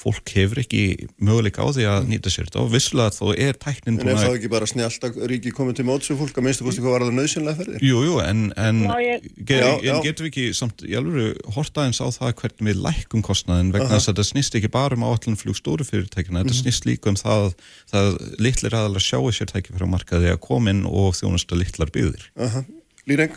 [0.00, 0.80] fólk hefur ekki
[1.20, 4.36] möguleika á því að nýta sér þetta og visslega þó er tæknin En er það
[4.38, 7.16] ekki bara snjált að ríki komið til mótsu fólk að minnstu kosti hvað var það
[7.18, 7.84] nöðsynlega ferðir?
[7.84, 9.94] Jú, jú, en, en Já, ég- get, Já, já.
[10.06, 13.90] getum við ekki samt í alveg horta eins á það hvernig við lækkum kostnaðin vegna
[13.92, 17.20] þess að þetta snýst ekki bara um áallin flug stóru fyrirtækina, þetta snýst líka um
[17.20, 17.50] það
[17.92, 18.10] það
[18.40, 22.24] litlir aðalega sjáu sér tæki frá markaði að koma inn og þjónusta litlar byggðir.
[22.40, 22.64] Aha,
[23.10, 23.36] Lýreng?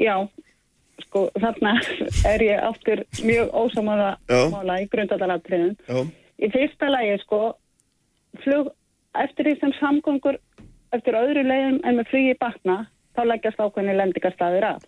[0.00, 0.14] Já,
[1.06, 1.72] sko þarna
[2.30, 5.76] er ég aftur mjög ósamála í grundvallaratriðum.
[5.88, 6.00] Já,
[6.40, 7.40] Í fyrsta lagi sko,
[8.44, 8.70] flug,
[9.20, 10.38] eftir því sem samgöngur
[10.96, 12.78] eftir öðru leiðum en með flugi batna,
[13.16, 14.86] þá leggjast ákveðni lendingarstaðir af.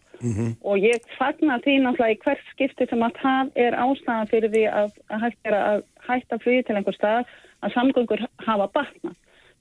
[0.62, 4.62] Og ég fagna því náttúrulega í hvert skipti sem að það er ástæðan fyrir því
[4.70, 4.92] að,
[5.24, 7.26] hægt að hætta flugi til einhver stað
[7.62, 9.12] að samgöngur hafa batna.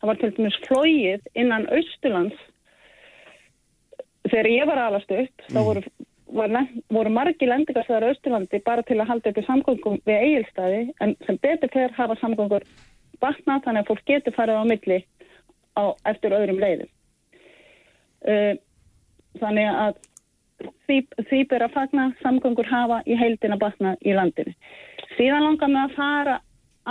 [0.01, 2.37] Það var til dæmis flóið innan Austurlands
[4.29, 8.83] þegar ég var alast upp, þá voru, var, len- voru margi lendingarstöðar á Austurlandi bara
[8.87, 12.65] til að halda upp í samgöngum við eigilstaði en sem betur fyrir hafa samgöngur
[13.21, 14.99] batna þannig að fólk getur farið á milli
[15.77, 16.91] á, eftir öðrum leiðum.
[18.21, 18.53] Uh,
[19.41, 19.99] þannig að
[20.87, 20.97] því,
[21.29, 24.55] því ber að fagna samgöngur hafa í heildina batna í landinu.
[25.17, 26.39] Síðan langar mig að fara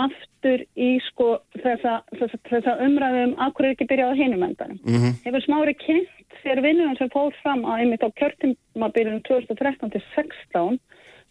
[0.01, 4.79] aftur í sko þessa, þessa, þessa umræðum af hverju er ekki byrjað á hinum endanum.
[5.25, 10.79] Hefur smári kynnt sér vinnunum sem fór fram á einmitt á kjörtumabilinu 2013 til 16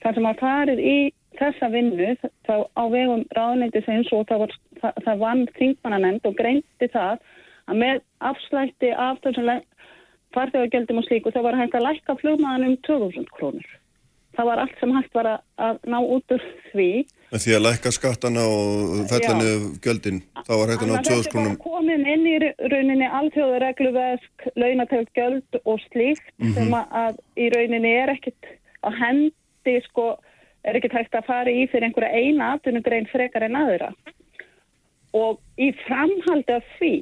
[0.02, 0.98] þar sem að farið í
[1.38, 2.14] þessa vinnu
[2.48, 7.20] þá á vegum ráðnættisins og það, var, það, það vann þingmannanemnd og greindi það
[7.70, 8.00] að með
[8.30, 9.50] afslætti af þessum
[10.34, 13.70] farþjóðagjöldum og slíku þá var hægt að lækka flugmaðan um 2000 krónur.
[14.38, 16.90] Það var allt sem hægt var að, að ná út úr því
[17.30, 19.38] en því að lækka skattana og fella Já.
[19.38, 21.52] niður gjöldin, þá var hægt að ná Þannig að 2000 þetta er krónum.
[21.54, 22.36] bara komin inn í
[22.72, 28.50] rauninni alþjóðaregluvesk, launatelt göld og slíkt sem að, í rauninni er ekkit
[28.86, 30.08] að hendi sko,
[30.66, 33.92] er ekkit hægt að fara í fyrir einhverja eina atvinnugrein frekar en aðra.
[35.16, 36.94] Og í framhaldi af því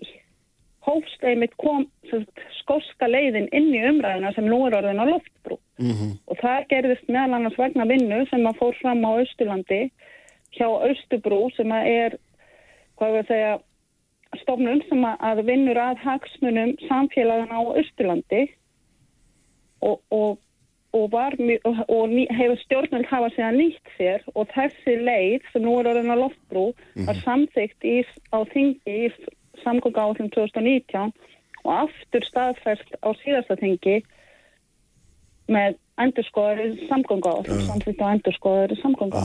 [0.88, 1.84] hófst einmitt kom
[2.62, 5.58] skoska leiðin inn í umræðina sem nú er orðin á loftbrú.
[6.28, 9.82] Og það gerðist meðal annars vegna vinnu sem að fór fram á Austurlandi
[10.58, 12.18] hjá Austurbrú sem að er,
[12.98, 13.54] hvað við að segja,
[14.42, 18.42] stofnun sem að- að vinnur að hagsmunum samfélagana á Austurlandi.
[19.80, 20.38] Og, og,
[20.92, 21.14] og,
[21.88, 26.16] og, hefur stjórnvöld hafa síðan nýtt sér og þessi leið sem nú er orðin á
[26.18, 26.72] loftbrú
[27.06, 28.02] var samþygt í,
[28.34, 29.12] á þingi í
[29.62, 31.12] samgöngu áallum 2019
[31.64, 34.00] og aftur staðfæst á síðasta þingi
[35.48, 39.22] með endurskoðari samgöngu áallum, samþygt á endurskoðari samgöngu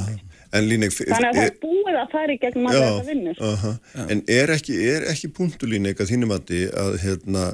[0.61, 3.39] Líning, Þannig að það er búið að fara í gegnum að þetta vinnur.
[3.47, 3.71] aha.
[4.13, 6.53] en er ekki, er ekki punktulín eitthvað þínum að
[6.83, 7.45] að hérna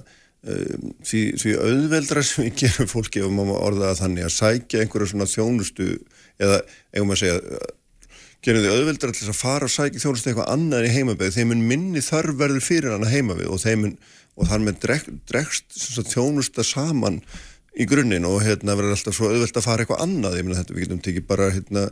[0.44, 4.36] um, því, því auðveldra sem við gerum fólki ef maður má orða það þannig að
[4.36, 5.90] sækja einhverja svona þjónustu
[6.40, 6.62] eða
[6.96, 7.68] eigum að segja uh,
[8.46, 11.38] gerum því auðveldra til þess að fara og sækja þjónustu eitthvað annað en í heimabæð
[11.38, 13.96] þeim mun minni þarf verður fyrir hann að heimabæð og þeim mun,
[14.40, 17.20] og þar með dregst sem sagt, þjónusta saman
[17.80, 20.76] í grunninn og hérna verður alltaf svo auðvelt að fara eitthvað annað, ég meina þetta
[20.76, 21.84] við getum tekið bara hérna,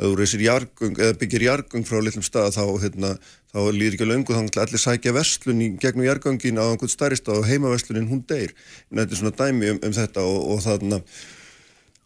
[0.00, 3.10] eða byggir jargung frá litlum stað þá hérna,
[3.52, 7.18] þá líður ekki löngu þá ætla allir sækja verslun í gegnum jargungin á einhvern stærri
[7.20, 8.54] stað og heimaverslunin hún deyr.
[8.90, 11.00] En þetta er svona dæmi um, um þetta og, og þarna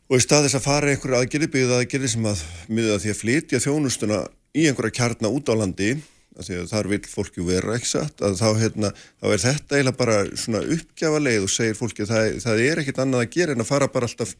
[0.05, 3.21] og í stað þess að fara einhverju aðgerði byggða aðgerði sem að miða því að
[3.21, 5.95] flytja þjónustuna í einhverja kjarna út á landi
[6.35, 8.91] þar vil fólki vera ekki satt þá, hérna,
[9.23, 12.83] þá er þetta eiginlega bara svona uppgjafa leið og segir fólki að það, það er
[12.83, 14.35] ekkit annað að gera en að fara bara alltaf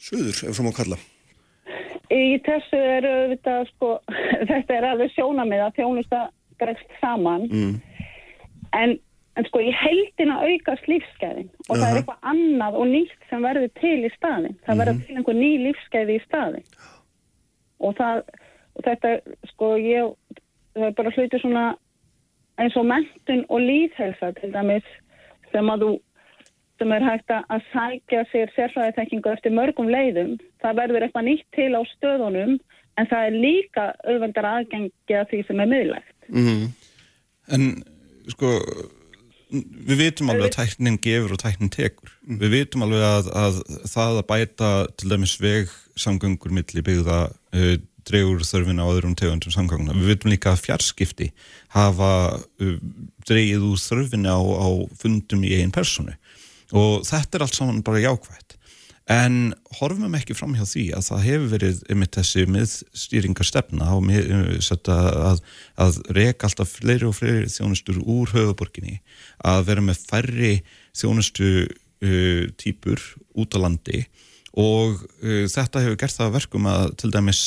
[0.00, 1.00] söður, ef svo má kalla
[2.10, 3.92] Í þessu er auðvitað sko,
[4.50, 6.24] þetta er alveg sjónamið að þjónusta
[6.60, 7.74] gregst saman mm.
[8.76, 8.96] en,
[9.38, 11.90] en sko í heldina aukast lífsgæðin og það Aha.
[11.90, 14.58] er eitthvað annað og nýtt sem verður til í staðin.
[14.66, 16.66] Það verður til einhver ný lífsgæði í staðin
[17.80, 18.24] og, það,
[18.76, 19.14] og þetta
[19.52, 20.10] sko ég,
[20.76, 21.64] það er bara hluti svona
[22.60, 24.86] eins og mentun og líðhelsa til dæmis
[25.50, 25.92] sem að þú
[26.80, 30.38] sem er hægt að sækja sér sérfræðiþekkingu eftir mörgum leiðum.
[30.64, 32.54] Það verður eitthvað nýtt til á stöðunum
[32.98, 36.16] en það er líka auðvendar aðgengi að því sem er miðlægt.
[36.30, 36.64] Mm.
[37.50, 37.68] En
[38.32, 38.54] sko
[39.50, 42.16] við vitum alveg að tæknin gefur og tæknin tekur.
[42.40, 43.60] Við vitum alveg að, að
[43.92, 47.72] það að bæta til dæmis veg samgöngur milli byggða uh,
[48.08, 49.96] dregur þörfina á öðrum tegundum samganguna.
[49.98, 51.30] Við vitum líka að fjarskipti
[51.74, 52.76] hafa uh,
[53.28, 54.68] dreigið úr þörfina á, á
[55.00, 56.14] fundum í einn personu
[56.76, 58.56] og þetta er allt saman bara jákvægt.
[59.10, 65.40] en horfum ekki fram hjá því að það hefur verið einmitt þessi miðstýringarstefna að,
[65.82, 69.00] að reka alltaf fleiri og fleiri þjónustur úr höfuborginni
[69.42, 70.52] að vera með færri
[70.94, 73.02] þjónustu uh, típur
[73.34, 74.04] út á landi
[74.58, 77.42] og uh, þetta hefur gert það verkum að til dæmis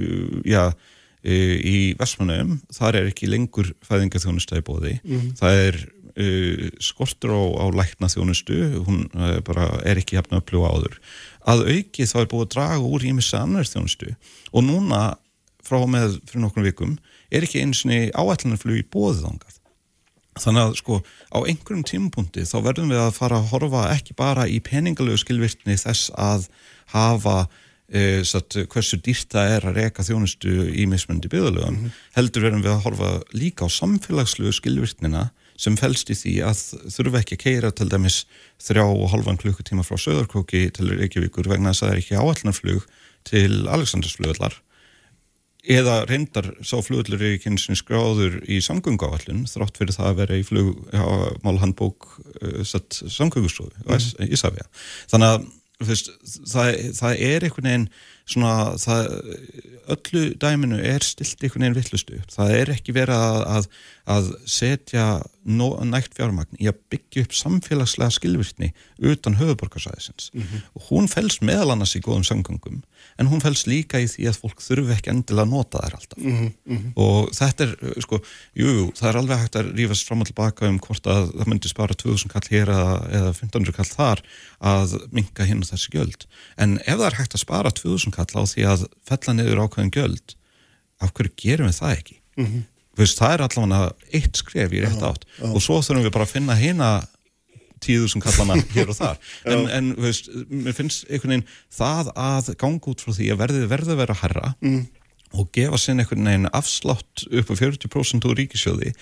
[0.00, 5.36] uh, já, uh, í Vestmannum þar er ekki lengur fæðingarþjónusta í bóði mm -hmm.
[5.40, 5.80] það er
[6.16, 8.56] uh, skortur á, á lækna þjónustu,
[8.86, 10.98] hún uh, bara er ekki hefna að upplifa áður.
[11.46, 14.14] Að auki þá er búið að draga úr ímissa annar þjónustu
[14.52, 15.02] og núna
[15.66, 16.96] frá með fyrir nokkrum vikum
[17.30, 19.60] er ekki eins og áætlanarflug í bóðið ángað.
[20.36, 20.98] Þannig að sko
[21.32, 25.78] á einhverjum tímapunkti þá verðum við að fara að horfa ekki bara í peningalögu skilvirtni
[25.80, 26.48] þess að
[26.92, 27.46] hafa
[27.88, 31.78] e, satt, hversu dýrt það er að reyka þjónustu í mismundi byggðalögum.
[31.78, 32.04] Mm -hmm.
[32.18, 35.30] Heldur verðum við að horfa líka á samfélagslegu skilvirtnina
[35.60, 36.62] sem fælst í því að
[36.92, 38.22] þurfa ekki að keira til dæmis
[38.62, 42.86] þrjá og halvan klukkutíma frá Söðarkóki til Reykjavíkur vegna þess að það er ekki áallanarflug
[43.26, 44.60] til Aleksandersflugullar
[45.66, 50.18] eða reyndar sá flugullur er ekki eins og skráður í samgöngáallun þrátt fyrir það að
[50.20, 52.08] vera í flugmálhandbók
[52.38, 54.26] uh, samgöngustofu mm.
[54.26, 54.66] í Ísafja.
[55.10, 55.48] Þannig að
[55.84, 56.10] fyrst,
[56.48, 57.88] það, það er einhvern veginn
[58.26, 59.10] svona, það,
[59.92, 62.20] öllu dæminu er stilt einhvern veginn vittlustu.
[62.32, 63.68] Það er ekki verið að, að,
[64.16, 65.06] að setja
[65.44, 70.30] no, nægt fjármagn í að byggja upp samfélagslega skilvirtni utan höfuborgarsæðisins.
[70.32, 70.66] Mm -hmm.
[70.74, 72.82] Og hún fælst meðal annars í góðum samgöngum
[73.16, 76.20] en hún fælst líka í því að fólk þurfi ekki endilega að nota þær alltaf
[76.20, 76.90] mm -hmm.
[77.00, 77.74] og þetta er,
[78.04, 78.20] sko,
[78.58, 81.72] jú, það er alveg hægt að rífast fram og tilbaka um hvort að það myndi
[81.72, 84.24] spara 2000 kall hér eða, eða 1500 kall þar
[84.60, 88.32] að minka hinn og þessi gjöld en ef það er hægt að spara 2000 kall
[88.36, 90.36] á því að fella niður ákveðin gjöld
[91.00, 92.16] af hverju gerum við það ekki?
[92.36, 92.64] Mm -hmm.
[92.96, 95.52] Veist, það er allavega eitt skref í rétt átt já, já.
[95.52, 96.88] og svo þurfum við bara að finna hérna
[97.86, 101.48] tíðu sem kallana hér og þar en, en veist, mér finnst einhvern veginn
[101.78, 104.84] það að ganga út frá því að verði verði að vera herra mm.
[105.40, 108.94] og gefa sinn einhvern veginn afslátt upp á 40% úr ríkisjóði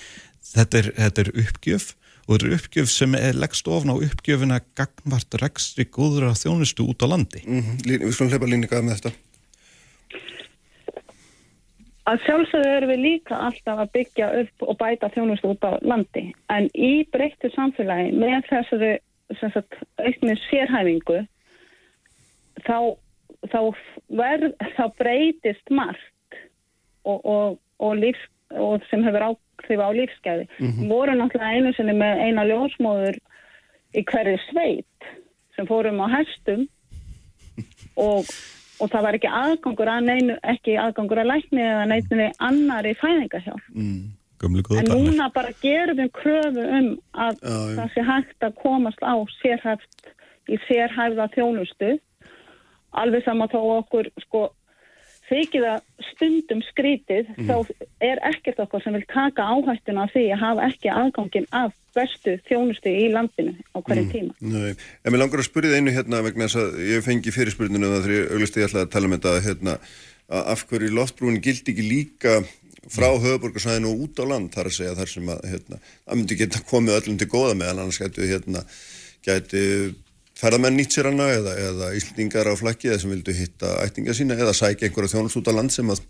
[0.55, 1.93] þetta er, þetta er uppgjöf
[2.25, 6.87] og þetta er uppgjöf sem er leggst ofn á uppgjöfina gagnvart rekstri góður að þjónustu
[6.89, 7.85] út á landi mm -hmm.
[8.07, 9.13] Við skulum hlipa líninga með þetta
[12.05, 16.25] Að sjálfsögðu erum við líka alltaf að byggja upp og bæta þjónustu út á landi
[16.53, 18.91] en í breyttu samfélagi með þessari
[20.05, 21.23] auknir sérhæfingu
[22.67, 22.79] þá,
[23.49, 23.61] þá,
[24.21, 26.39] verð, þá breytist margt
[27.09, 30.49] og, og, og, lífs, og sem hefur áhrif á lífsgæði.
[30.59, 30.89] Mm -hmm.
[30.93, 33.17] Voru náttúrulega einu sinni með eina ljósmóður
[33.97, 35.09] í hverju sveit
[35.57, 36.69] sem fórum á hestum
[38.09, 38.29] og
[38.85, 42.95] og það var ekki aðgangur að neinu, ekki aðgangur að lækni eða neitinu annar í
[43.01, 43.69] fæðingahjálp.
[43.75, 44.03] Mm,
[44.45, 49.15] en núna bara gerum við kröfu um að já, það sé hægt að komast á
[49.39, 50.11] sérhæft
[50.53, 51.95] í sérhæfða þjónustu
[52.95, 54.49] alveg sama þó okkur sko
[55.31, 57.49] þykir það stundum skrítið mm.
[57.49, 61.73] þá er ekkert okkar sem vil taka áhættuna af því að hafa ekki aðgangin af
[61.95, 64.11] bestu þjónustu í landinu á hverju mm.
[64.13, 64.35] tíma.
[64.41, 67.89] Nei, en mér langar að spyrja það einu hérna vegna þess að ég fengi fyrirspurninu
[67.89, 69.79] um það þegar ég auglist ég ætlaði að tala um þetta hérna,
[70.35, 72.37] að af hverju loftbrúin gildi ekki líka
[72.93, 73.25] frá mm.
[73.25, 76.65] höfuborgarsæðinu og út á land þar að segja þar sem að hérna, það myndi geta
[76.69, 78.65] komið öllum til góða meðan annars gætu hérna
[79.25, 79.65] gæti
[80.39, 84.37] ferðamenn nýtt sér hana eða, eða íslendingar á flakki eða sem vildu hitta ættinga sína
[84.37, 86.03] eða sækja einhverja þjónus út á land sem að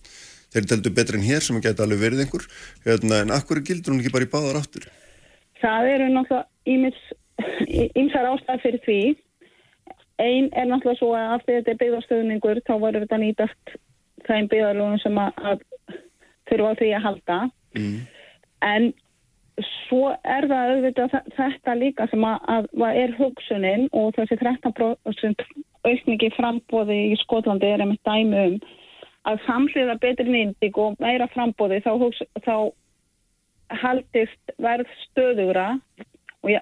[0.55, 2.47] þeir teldu betur en hér sem að geta alveg verið einhver
[2.87, 4.89] hérna, en akkur gildur hún ekki bara í báðar áttur?
[5.61, 7.01] Það eru náttúrulega
[7.95, 8.99] ímsar ástæð fyrir því
[10.23, 13.79] einn er náttúrulega svo að af því að þetta er byggðarstöðningur þá voru þetta nýtast
[14.29, 15.65] þeim byggðarlunum sem að, að
[16.51, 17.39] þurfa því að halda
[17.75, 17.97] mm.
[18.69, 18.93] en
[19.89, 25.45] svo er það auðvitað þetta líka sem að, að er hugsunin og þessi 13%
[25.85, 28.57] aukningi frambóði í Skotlandi er einmitt dæmi um
[29.25, 32.57] að samsliða betri nýndík og meira frambóði þá, hugsa, þá
[33.71, 35.79] haldist verð stöðugra
[36.49, 36.61] ja,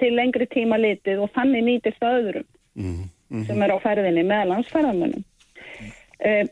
[0.00, 3.46] til lengri tíma litið og þannig nýtist öðrum mm -hmm.
[3.46, 5.24] sem er á ferðinni meðalansferðarmönnum.
[5.80, 5.92] Mm.
[6.18, 6.46] Eh,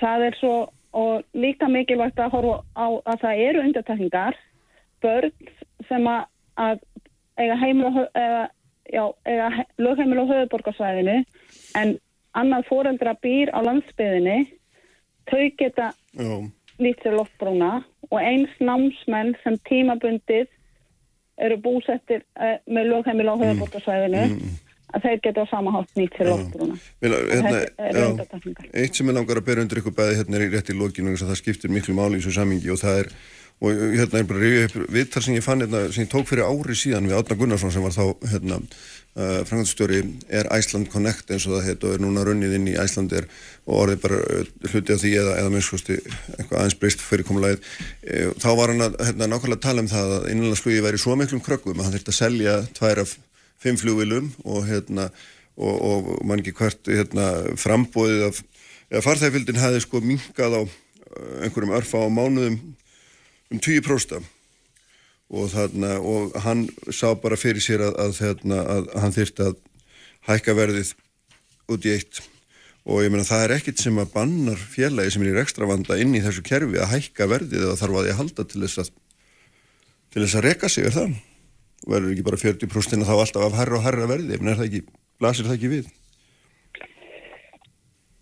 [0.00, 0.56] það er svo
[0.96, 4.36] og líka mikilvægt að horfa á að það eru undartekningar
[5.04, 5.32] börn
[5.88, 6.22] sem að,
[6.56, 6.78] að
[7.36, 8.48] eiga heimil og eða,
[8.92, 9.48] já, eiga
[9.78, 11.16] lögheimil og höfuborgarsvæðinu
[11.76, 11.98] en
[12.36, 14.38] annað fóreldra býr á landsbyðinni
[15.28, 17.72] þau geta lít sér loftbrúna
[18.10, 20.46] og eins námsmenn sem tímabundið
[21.36, 24.38] eru búsettir uh, með lögheimil höfuborgarsvæðinu mm.
[24.38, 24.62] mm
[24.94, 26.76] að þeir geta á sama hátt nýtt til loftrúna.
[28.72, 31.24] Eitt sem ég langar að bera undir ykkur bæði hérna er í rétti lókinu og
[31.24, 33.12] það skiptir miklu máli í þessu samingi og það er
[33.56, 34.50] og hérna er bara
[34.92, 37.84] viðtal sem ég fann hérna, sem ég tók fyrir ári síðan við Átna Gunnarsson sem
[37.84, 38.60] var þá hérna
[39.16, 42.74] uh, frangandstjóri er Iceland Connect eins og það heit og er núna runnið inn í
[42.76, 43.28] Icelandir
[43.66, 45.96] og orðið bara uh, hluti af því eða, eða minnskosti
[46.36, 47.62] eitthvað aðeins breyst fyrirkomulegið
[48.02, 51.42] e, þá var hann að hérna, nákvæmlega tala um það að innanlandsflugi væri svo miklum
[51.44, 53.16] krökkum að hann þurfti að selja tvær af
[53.62, 55.08] fimm flugvilum og hérna
[55.56, 58.42] og, og mann ekki hvert hérna, frambóðið af
[59.06, 62.60] farþægfildin hefði sko minkað á uh, einhverjum örfa á mánuðum
[63.50, 64.35] um 20%
[65.32, 69.60] og, þarna, og hann sá bara fyrir sér að, að, þarna, að hann þyrti að
[70.30, 70.92] hækka verðið
[71.72, 72.22] út í eitt.
[72.86, 75.98] Og ég meina það er ekkit sem að bannar félagi sem er í ekstra vanda
[75.98, 78.92] inn í þessu kerfi að hækka verðið eða þarf að ég halda til þess að
[80.14, 81.16] til þess að reka sig er það?
[81.86, 84.84] Verður ekki bara 40% þá alltaf af herra og herra verðið, en er það ekki
[85.20, 85.90] blasir það ekki við?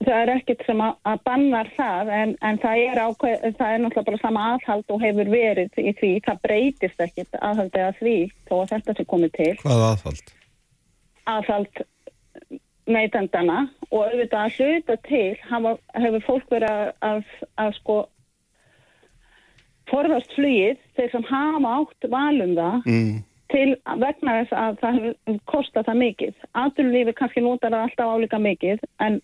[0.05, 3.83] Það er ekkert sem að, að bannar það en, en það, er ákveð, það er
[3.83, 6.13] náttúrulega bara sama aðhald og hefur verið í því.
[6.27, 8.17] Það breytist ekkert aðhaldið að því
[8.49, 9.51] þó að þetta sé komið til.
[9.63, 10.33] Hvað aðhald?
[11.35, 11.85] Aðhald
[12.85, 17.31] neytendana og auðvitað að hluta til hafa, hefur fólk verið að, að,
[17.65, 18.01] að sko
[19.91, 23.15] forðast flýið þeir sem hafa átt valum það mm.
[23.53, 23.69] til
[24.03, 26.43] vegna þess að það hefur kostað það mikið.
[26.65, 29.21] Aðurlífi kannski notar það alltaf álíka mikið en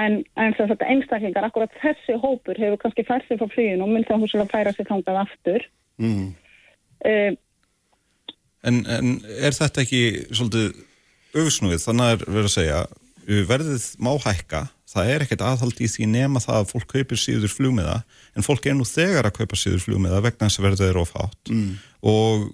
[0.00, 3.92] en, en þess að einstaklingar, akkurat þessi hópur hefur kannski færð sér frá flýjun og
[3.92, 5.66] mynd þá húslega færa sér þangað aftur
[6.02, 6.26] mm.
[7.10, 7.30] uh,
[8.64, 10.84] en, en er þetta ekki svolítið
[11.34, 12.84] auðsnúið, þannig að verður að segja
[13.24, 17.52] verðið má hækka það er ekkert aðhald í því nema það að fólk kaupir síður
[17.52, 17.96] flugmiða
[18.36, 21.52] en fólk er nú þegar að kaupa síður flugmiða vegna þess að verðið er ofátt
[21.52, 21.70] mm.
[22.10, 22.44] og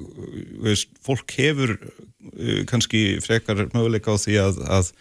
[0.64, 4.92] veist, fólk hefur uh, kannski frekar möguleika á því að, að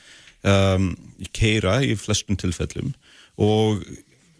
[0.47, 0.91] um,
[1.35, 2.93] keira í flestum tilfellum
[3.39, 3.83] og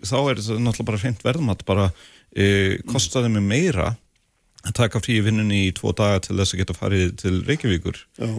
[0.06, 1.90] þá er þetta náttúrulega bara hreint verðmatt bara
[2.36, 3.94] e, kostaði mig meira
[4.66, 8.00] að taka frí vinnunni í tvo daga til þess að geta farið til Reykjavíkur.
[8.20, 8.32] Já,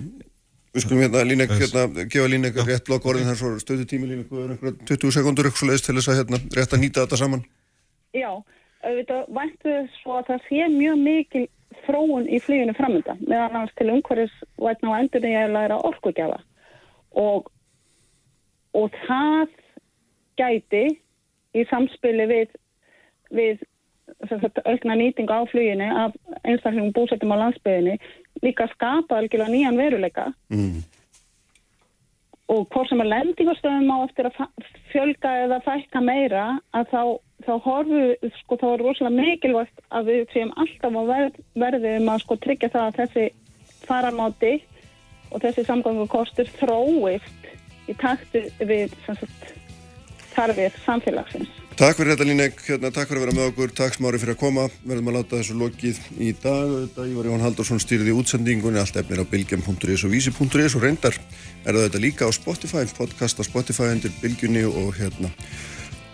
[0.74, 4.34] við skulum hérna línek hérna, gefa línek rétt blokk orðin þar svo stöðu tími línek
[4.34, 7.46] og einhverja 20 sekundur eitthvað leiðist til þess að hérna rétt að nýta þetta saman.
[8.16, 8.30] Já,
[8.84, 11.46] auðvitað væntu svo að það sé mjög mikil
[11.86, 16.40] þróun í flyginu framönda meðan annars til umhverjus vætna á endur nýja læra orkugjafa
[17.18, 17.50] og,
[18.76, 19.56] og það
[20.40, 20.84] gæti
[21.56, 22.54] í samspili við,
[23.34, 23.64] við
[24.64, 26.14] aukna nýtingu á fluginu af
[26.44, 27.98] einstaklingum búsettum á landsbygðinni
[28.44, 30.82] líka skapa algjörlega nýjan veruleika mm.
[32.54, 34.40] og hvort sem að lendingarstöðum á eftir að
[34.92, 36.46] fjölga eða fækka meira
[36.76, 37.02] að þá,
[37.46, 42.24] þá horfu, sko þá er rosalega mikilvægt að við séum alltaf á verð, verðum að
[42.24, 43.28] sko tryggja það að þessi
[43.86, 44.54] faramáti
[45.30, 47.48] og þessi samgangukostur þróist
[47.90, 49.50] í taktu við sagt,
[50.34, 51.56] þarfið samfélagsins.
[51.80, 54.40] Takk fyrir þetta Línek, hérna, takk fyrir að vera með okkur, takk smári fyrir að
[54.42, 58.98] koma, verðum að láta þessu lokið í dag, þetta Ívar Jón Haldursson stýrði útsendingunni, allt
[59.00, 63.48] efnir á bilgjum.is og vísi.is og reyndar er það þetta líka á Spotify, podcast á
[63.48, 65.32] Spotify undir bilgjunni og hérna.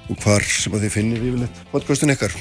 [0.06, 2.36] Og hvar sem að þið finnir yfirleitt podcastin ykkar.